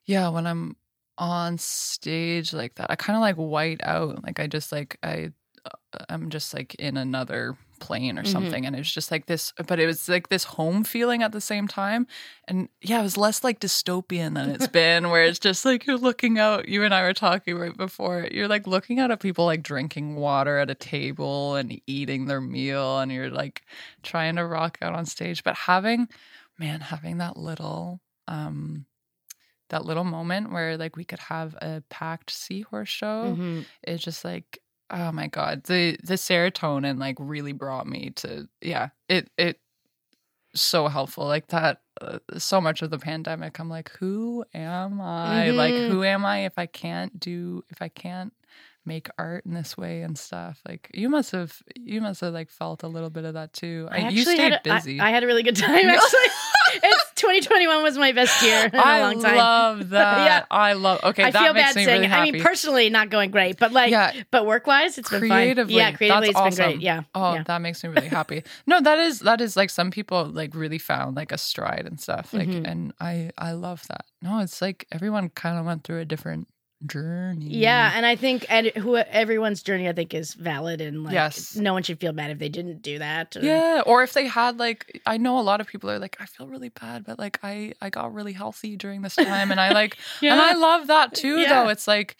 yeah, 0.06 0.30
when 0.30 0.48
I'm 0.48 0.76
on 1.20 1.58
stage 1.60 2.54
like 2.54 2.76
that, 2.76 2.90
I 2.90 2.96
kind 2.96 3.16
of 3.18 3.22
like 3.22 3.36
white 3.36 3.82
out. 3.84 4.24
Like 4.24 4.40
I 4.40 4.48
just 4.48 4.72
like 4.72 4.98
I 5.04 5.32
uh, 5.66 6.06
I'm 6.10 6.30
just 6.30 6.54
like 6.54 6.74
in 6.76 6.98
another 6.98 7.58
plane 7.82 8.18
or 8.20 8.24
Mhm. 8.24 8.28
something 8.28 8.66
and 8.66 8.76
it's 8.76 8.92
just 8.92 9.10
like 9.10 9.26
this 9.28 9.54
but 9.66 9.80
it 9.80 9.86
was 9.86 10.10
like 10.10 10.28
this 10.28 10.44
home 10.44 10.84
feeling 10.84 11.24
at 11.24 11.32
the 11.32 11.40
same 11.40 11.66
time 11.66 12.06
and 12.46 12.68
yeah 12.82 13.00
it 13.00 13.04
was 13.04 13.16
less 13.16 13.42
like 13.42 13.62
dystopian 13.62 14.34
than 14.36 14.50
it's 14.50 14.68
been 14.82 15.10
where 15.10 15.24
it's 15.24 15.40
just 15.40 15.64
like 15.64 15.88
you're 15.88 15.98
looking 15.98 16.38
out 16.38 16.68
you 16.68 16.84
and 16.84 16.94
i 16.94 17.02
were 17.02 17.14
talking 17.14 17.56
right 17.58 17.78
before 17.78 18.28
you're 18.32 18.50
like 18.50 18.68
looking 18.68 19.00
out 19.00 19.12
at 19.12 19.22
people 19.22 19.46
like 19.46 19.64
drinking 19.64 20.18
water 20.18 20.58
at 20.58 20.70
a 20.70 20.76
table 20.76 21.56
and 21.56 21.80
eating 21.88 22.26
their 22.26 22.42
meal 22.42 23.00
and 23.00 23.14
you're 23.14 23.30
like 23.30 23.62
trying 24.04 24.36
to 24.36 24.46
rock 24.46 24.78
out 24.82 24.94
on 24.94 25.06
stage 25.06 25.42
but 25.46 25.56
having 25.56 26.10
man 26.58 26.82
having 26.82 27.20
that 27.20 27.38
little 27.38 28.02
um 28.28 28.86
that 29.70 29.86
little 29.86 30.04
moment 30.04 30.52
where 30.52 30.78
like 30.78 30.96
we 30.96 31.04
could 31.06 31.20
have 31.20 31.56
a 31.62 31.82
packed 31.90 32.32
seahorse 32.32 32.90
show 32.90 33.36
Mhm. 33.38 33.66
it's 33.84 34.04
just 34.04 34.24
like 34.26 34.60
oh 34.92 35.12
my 35.12 35.28
god 35.28 35.64
the 35.66 35.98
the 36.04 36.16
serotonin 36.16 37.00
like 37.00 37.16
really 37.20 37.54
brought 37.54 37.88
me 37.88 38.10
to 38.18 38.48
yeah 38.62 38.90
it 39.08 39.30
it 39.38 39.60
so 40.56 40.88
helpful 40.88 41.26
like 41.28 41.48
that 41.48 41.82
uh, 42.02 42.18
so 42.38 42.60
much 42.60 42.82
of 42.82 42.90
the 42.90 42.98
pandemic 42.98 43.60
i'm 43.60 43.70
like 43.70 43.92
who 44.00 44.44
am 44.54 45.00
i 45.00 45.52
like 45.52 45.74
Mhm. 45.74 45.90
who 45.92 46.04
am 46.04 46.26
i 46.26 46.40
if 46.46 46.58
i 46.58 46.66
can't 46.66 47.20
do 47.20 47.64
if 47.70 47.82
i 47.84 47.88
can't 47.88 48.34
make 48.86 49.08
art 49.20 49.46
in 49.46 49.54
this 49.54 49.78
way 49.78 50.02
and 50.02 50.18
stuff 50.18 50.60
like 50.68 50.90
you 50.96 51.08
must 51.10 51.32
have 51.34 51.62
you 51.76 52.02
must 52.02 52.22
have 52.22 52.34
like 52.34 52.50
felt 52.50 52.82
a 52.82 52.88
little 52.88 53.12
bit 53.12 53.26
of 53.26 53.36
that 53.36 53.54
too 53.54 53.88
I 53.92 53.98
I, 53.98 54.00
you 54.00 54.06
actually 54.08 54.24
stayed 54.24 54.40
had 54.40 54.54
a, 54.54 54.72
I- 54.72 54.76
busy 54.78 55.00
I, 55.00 55.10
had 55.12 55.24
a 55.24 55.28
really 55.28 55.44
good 55.44 55.56
time. 55.68 55.86
Actually, 55.88 56.20
it's 56.74 57.12
2021 57.16 57.84
was 57.84 57.98
my 57.98 58.12
best 58.12 58.42
year 58.44 58.66
in 58.66 58.76
a 58.76 58.78
long 59.02 59.22
time. 59.22 59.34
I 59.34 59.38
love 59.38 59.90
that. 59.92 60.26
Yeah. 60.26 60.46
I 60.52 60.74
love. 60.74 61.00
Okay, 61.04 61.24
I 61.24 61.32
that 61.32 61.42
feel 61.44 61.54
makes 61.54 61.68
bad 61.70 61.76
me 61.76 61.86
saying. 61.86 62.02
really 62.02 62.14
it. 62.14 62.18
I 62.18 62.32
mean, 62.32 62.42
personally, 62.42 62.90
not 62.90 63.10
going 63.10 63.32
great, 63.32 63.58
but 63.58 63.72
like, 63.72 63.92
yeah, 63.92 64.14
but 64.32 64.46
work 64.46 64.68
wise, 64.68 64.98
it's 64.98 65.10
been 65.10 65.22
fine. 65.22 65.30
creatively, 65.30 65.76
Yeah, 65.76 65.92
creatively, 65.94 66.32
that's 66.34 66.48
it's 66.48 66.58
been 66.58 66.68
great. 66.72 66.82
Yeah. 66.82 67.02
Oh, 67.16 67.34
yeah. 67.36 67.44
that 67.44 67.62
makes 67.62 67.84
me 67.84 67.90
really 67.90 68.08
happy. 68.08 68.44
No, 68.68 68.80
that 68.82 69.00
is 69.00 69.20
that 69.22 69.42
is 69.42 69.56
like 69.58 69.70
some 69.70 69.92
people 69.92 70.26
like 70.26 70.54
really 70.56 70.78
found 70.80 71.16
like 71.16 71.32
a 71.32 71.38
stride 71.38 71.86
and 71.86 72.00
stuff. 72.00 72.34
Like, 72.34 72.48
Mhm. 72.50 72.68
and 72.68 72.94
I 73.00 73.32
I 73.38 73.52
love 73.54 73.86
that. 73.88 74.06
No, 74.22 74.40
it's 74.40 74.62
like 74.62 74.86
everyone 74.92 75.30
kind 75.30 75.58
of 75.60 75.66
went 75.66 75.84
through 75.84 76.00
a 76.00 76.06
different 76.06 76.48
journey. 76.86 77.46
Yeah, 77.48 77.92
and 77.96 78.06
I 78.06 78.16
think 78.16 78.46
and 78.50 78.68
who 78.68 78.96
everyone's 78.98 79.62
journey 79.64 79.88
I 79.90 79.94
think 79.94 80.14
is 80.14 80.34
valid 80.34 80.82
and 80.82 81.04
like 81.04 81.14
Yes. 81.14 81.56
no 81.56 81.74
one 81.74 81.84
should 81.84 82.00
feel 82.00 82.14
bad 82.14 82.32
if 82.32 82.40
they 82.40 82.50
didn't 82.50 82.82
do 82.82 83.00
that. 83.00 83.36
or- 83.36 83.42
Yeah, 83.42 83.82
or 83.86 84.04
if 84.04 84.14
they 84.14 84.28
had 84.28 84.58
like 84.60 85.02
I 85.06 85.18
know 85.18 85.40
a 85.40 85.42
lot 85.42 85.62
of 85.62 85.68
people 85.68 85.90
are 85.90 86.00
like 86.00 86.18
I 86.20 86.26
feel 86.26 86.48
really 86.48 86.70
bad, 86.70 87.04
but 87.06 87.20
like 87.20 87.40
I 87.44 87.74
I 87.82 87.90
got 87.90 88.14
really 88.14 88.34
healthy 88.34 88.76
during 88.78 89.02
this 89.02 89.16
time 89.16 89.52
and 89.52 89.60
I 89.60 89.72
like 89.72 89.98
yeah. 90.22 90.32
And 90.34 90.42
I 90.42 90.54
love 90.54 90.88
that 90.88 91.14
too, 91.14 91.38
Yeah. 91.40 91.64
though. 91.64 91.70
It's 91.70 91.88
like, 91.88 92.16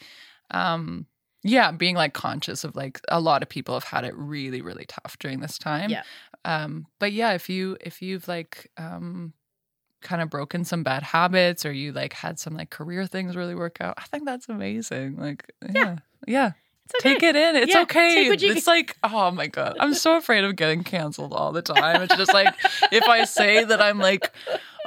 um, 0.52 1.06
yeah, 1.44 1.72
being 1.72 1.96
like 1.96 2.14
conscious 2.14 2.64
of 2.66 2.76
like 2.76 3.00
a 3.08 3.20
lot 3.22 3.42
of 3.44 3.50
people 3.50 3.74
have 3.76 3.86
had 3.86 4.04
it 4.04 4.14
really, 4.16 4.62
really 4.62 4.86
tough 4.88 5.18
during 5.20 5.40
this 5.40 5.58
time. 5.58 5.90
Yeah. 5.90 6.04
Um, 6.46 6.86
but 7.00 7.12
yeah, 7.14 7.32
if 7.34 7.50
you 7.50 7.78
if 7.82 8.02
you've 8.02 8.28
like 8.28 8.70
um 8.78 9.34
kind 10.02 10.22
of 10.22 10.30
broken 10.30 10.64
some 10.64 10.84
bad 10.84 11.04
habits 11.04 11.66
or 11.66 11.72
you 11.72 11.92
like 11.92 12.14
had 12.14 12.40
some 12.40 12.56
like 12.56 12.70
career 12.70 13.06
things 13.06 13.36
really 13.36 13.56
work 13.56 13.78
out, 13.82 13.96
I 13.98 14.04
think 14.04 14.26
that's 14.26 14.50
amazing. 14.50 15.18
Like 15.18 15.52
yeah. 15.74 15.98
Yeah. 16.28 16.52
It's 16.86 17.06
okay. 17.06 17.14
Take 17.14 17.24
it 17.24 17.36
in. 17.36 17.56
It's 17.56 17.74
Yeah, 17.74 17.82
okay. 17.82 18.16
take 18.16 18.30
what 18.30 18.42
you 18.42 18.52
it's 18.54 18.66
like, 18.66 18.98
oh 19.04 19.30
my 19.30 19.46
God. 19.48 19.78
I'm 19.80 19.94
so 19.94 20.18
afraid 20.18 20.44
of 20.44 20.56
getting 20.56 20.84
canceled 20.84 21.34
all 21.34 21.52
the 21.52 21.62
time. 21.62 22.02
It's 22.02 22.16
just 22.16 22.34
like 22.34 22.54
if 22.92 23.08
I 23.08 23.26
say 23.26 23.64
that 23.64 23.82
I'm 23.82 24.00
like 24.00 24.32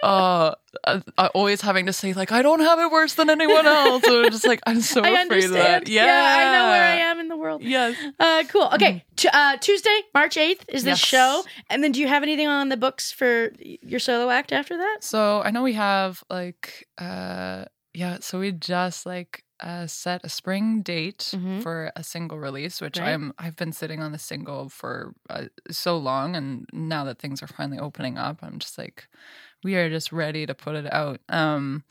uh 0.03 0.55
uh, 0.84 1.00
uh, 1.18 1.28
always 1.34 1.61
having 1.61 1.86
to 1.86 1.92
say 1.92 2.12
like 2.12 2.32
I 2.32 2.42
don't 2.42 2.61
have 2.61 2.78
it 2.80 2.90
worse 2.90 3.14
than 3.14 3.28
anyone 3.30 3.66
else. 3.66 4.03
Or 4.09 4.28
just 4.30 4.46
like 4.46 4.61
I'm 4.66 4.80
so 4.80 5.00
I 5.05 5.09
afraid 5.09 5.20
understand. 5.20 5.55
of 5.55 5.84
that. 5.84 5.88
Yeah. 5.88 6.36
I 6.38 6.44
know 6.53 6.68
where 6.70 6.82
I 6.82 6.96
am 7.11 7.20
in 7.20 7.28
the 7.28 7.36
world. 7.36 7.62
Yes. 7.62 7.96
Uh, 8.18 8.42
cool. 8.48 8.68
Okay, 8.74 9.05
T- 9.16 9.28
uh, 9.32 9.57
Tuesday, 9.59 9.98
March 10.14 10.36
eighth 10.36 10.64
is 10.68 10.82
this 10.84 10.98
Yes. 11.00 11.09
show, 11.09 11.44
and 11.70 11.84
then 11.84 11.92
do 11.92 12.00
you 12.00 12.09
have 12.09 12.22
anything 12.22 12.48
on 12.48 12.68
the 12.68 12.76
books 12.76 13.12
for 13.12 13.53
your 13.61 14.00
solo 14.00 14.30
act 14.30 14.50
after 14.53 14.76
that? 14.78 14.98
So 15.03 15.42
I 15.42 15.50
know 15.50 15.62
we 15.62 15.74
have 15.74 16.24
like 16.30 16.88
uh 16.98 17.66
yeah, 17.94 18.18
so 18.20 18.40
we 18.40 18.53
just 18.53 19.05
like 19.05 19.44
uh 19.61 19.86
set 19.86 20.24
a 20.24 20.28
spring 20.28 20.80
date 20.82 21.30
Mhm. 21.36 21.62
for 21.62 21.92
a 21.94 22.03
single 22.03 22.38
release, 22.38 22.80
which 22.80 22.98
Right. 22.98 23.11
I'm 23.11 23.32
I've 23.38 23.57
been 23.57 23.72
sitting 23.72 24.03
on 24.03 24.11
the 24.12 24.18
single 24.18 24.68
for 24.70 25.12
uh, 25.28 25.44
so 25.70 25.98
long 25.98 26.34
and 26.34 26.66
now 26.72 27.05
that 27.05 27.18
things 27.18 27.42
are 27.42 27.46
finally 27.46 27.78
opening 27.78 28.16
up, 28.18 28.38
I'm 28.42 28.59
just 28.59 28.78
like 28.78 29.07
we 29.65 29.77
are 29.77 29.89
just 29.91 30.13
ready 30.13 30.47
to 30.47 30.55
put 30.55 30.75
it 30.77 30.93
out. 30.93 31.21
Um 31.29 31.85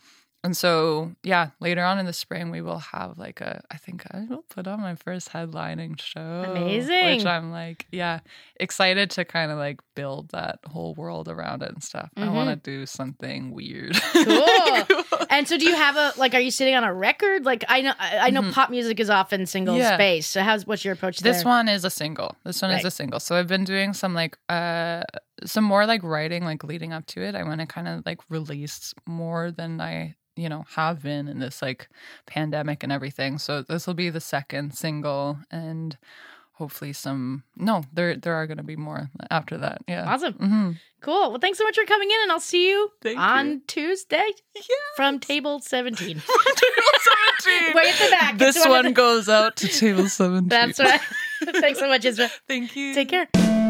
and 0.44 0.58
so 0.58 1.12
yeah, 1.22 1.52
later 1.60 1.84
on 1.84 2.00
in 2.00 2.08
the 2.08 2.14
spring 2.14 2.50
we 2.50 2.62
will 2.62 2.80
have 2.80 3.18
like 3.20 3.42
a 3.42 3.62
I 3.70 3.78
think 3.78 4.04
I 4.12 4.26
will 4.28 4.44
put 4.50 4.68
on 4.68 4.82
my 4.82 4.96
first 4.96 5.30
headlining 5.30 6.02
show. 6.02 6.46
Amazing. 6.48 7.18
Which 7.18 7.26
I'm 7.28 7.52
like, 7.52 7.86
yeah, 7.92 8.22
excited 8.60 9.12
to 9.12 9.26
kind 9.26 9.52
of 9.52 9.60
like 9.60 9.80
build 9.96 10.30
that 10.32 10.60
whole 10.66 10.96
world 10.96 11.28
around 11.30 11.62
it 11.62 11.70
and 11.70 11.84
stuff. 11.84 12.10
I 12.18 12.22
Mhm. 12.22 12.34
want 12.34 12.50
to 12.50 12.56
do 12.72 12.86
something 12.88 13.52
weird. 13.52 13.96
Cool. 14.14 14.86
And 15.32 15.48
so, 15.48 15.58
do 15.58 15.66
you 15.66 15.76
have 15.76 15.96
a 15.96 16.14
like? 16.18 16.36
Are 16.36 16.40
you 16.40 16.52
sitting 16.52 16.76
on 16.76 16.84
a 16.84 16.94
record? 16.94 17.46
Like, 17.46 17.64
I 17.70 17.82
know, 17.82 17.94
I 17.98 18.28
I 18.28 18.30
know, 18.30 18.42
Mhm. 18.42 18.52
pop 18.54 18.70
music 18.70 19.00
is 19.00 19.10
often 19.10 19.46
single 19.46 19.78
Yeah. 19.78 19.96
space. 19.96 20.28
So, 20.28 20.44
how's 20.44 20.68
what's 20.68 20.84
your 20.86 20.94
approach 20.94 21.20
there 21.20 21.32
This 21.32 21.44
there? 21.44 21.52
one 21.52 21.70
is 21.70 21.86
a 21.86 21.90
single. 21.90 22.36
This 22.44 22.62
one 22.62 22.72
Right. 22.72 22.80
is 22.80 22.86
a 22.86 22.92
single. 22.92 23.20
So 23.22 23.36
I've 23.38 23.48
been 23.48 23.64
doing 23.64 23.94
some 23.94 24.14
like 24.14 24.38
uh 24.50 25.04
some 25.46 25.64
more 25.64 25.86
like 25.88 26.04
writing 26.04 26.44
like 26.46 26.64
leading 26.64 26.94
up 26.94 27.06
to 27.08 27.22
it. 27.22 27.34
I 27.34 27.44
want 27.44 27.62
to 27.62 27.66
kind 27.66 27.88
of 27.88 28.04
like 28.06 28.20
release 28.30 28.94
more 29.08 29.50
than 29.52 29.80
I 29.82 30.16
you 30.36 30.50
know 30.50 30.66
have 30.76 31.02
been 31.02 31.28
in 31.28 31.40
this 31.40 31.62
like 31.62 31.88
pandemic 32.28 32.84
and 32.84 32.92
everything. 32.92 33.38
So 33.38 33.62
this 33.62 33.88
will 33.88 33.94
be 33.96 34.10
the 34.10 34.22
second 34.22 34.74
single 34.76 35.40
and 35.50 35.98
hopefully 36.62 36.94
some 36.94 37.44
no 37.56 37.84
there 37.92 38.16
there 38.16 38.36
are 38.36 38.46
going 38.48 38.58
to 38.58 38.64
be 38.74 38.76
more 38.76 39.10
after 39.30 39.58
that. 39.58 39.82
Yeah. 39.88 40.06
Awesome. 40.12 40.34
hmm 40.34 40.72
Cool. 41.02 41.32
Well, 41.32 41.40
thanks 41.40 41.58
so 41.58 41.64
much 41.64 41.76
for 41.76 41.86
coming 41.86 42.10
in, 42.12 42.18
and 42.22 42.32
I'll 42.32 42.40
see 42.40 42.70
you 42.70 42.92
Thank 43.02 43.18
on 43.20 43.48
you. 43.50 43.62
Tuesday 43.66 44.28
from 44.96 45.20
table 45.20 45.60
seventeen. 45.60 46.22
Table 46.64 46.98
17. 47.44 47.76
Way 47.76 47.90
at 47.90 47.96
the 47.98 48.12
back. 48.12 48.38
This 48.38 48.60
one 48.60 48.70
one 48.70 48.86
the- 48.86 48.92
goes 48.92 49.28
out 49.28 49.56
to 49.58 49.68
table 49.68 50.08
17. 50.08 50.48
That's 50.50 50.80
right. 50.80 51.02
thanks 51.60 51.80
so 51.80 51.88
much, 51.88 52.04
Isra. 52.04 52.30
Thank 52.48 52.76
you. 52.76 52.94
Take 52.94 53.10
care. 53.10 53.61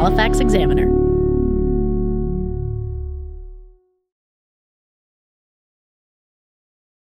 Halifax 0.00 0.40
Examiner. 0.40 1.09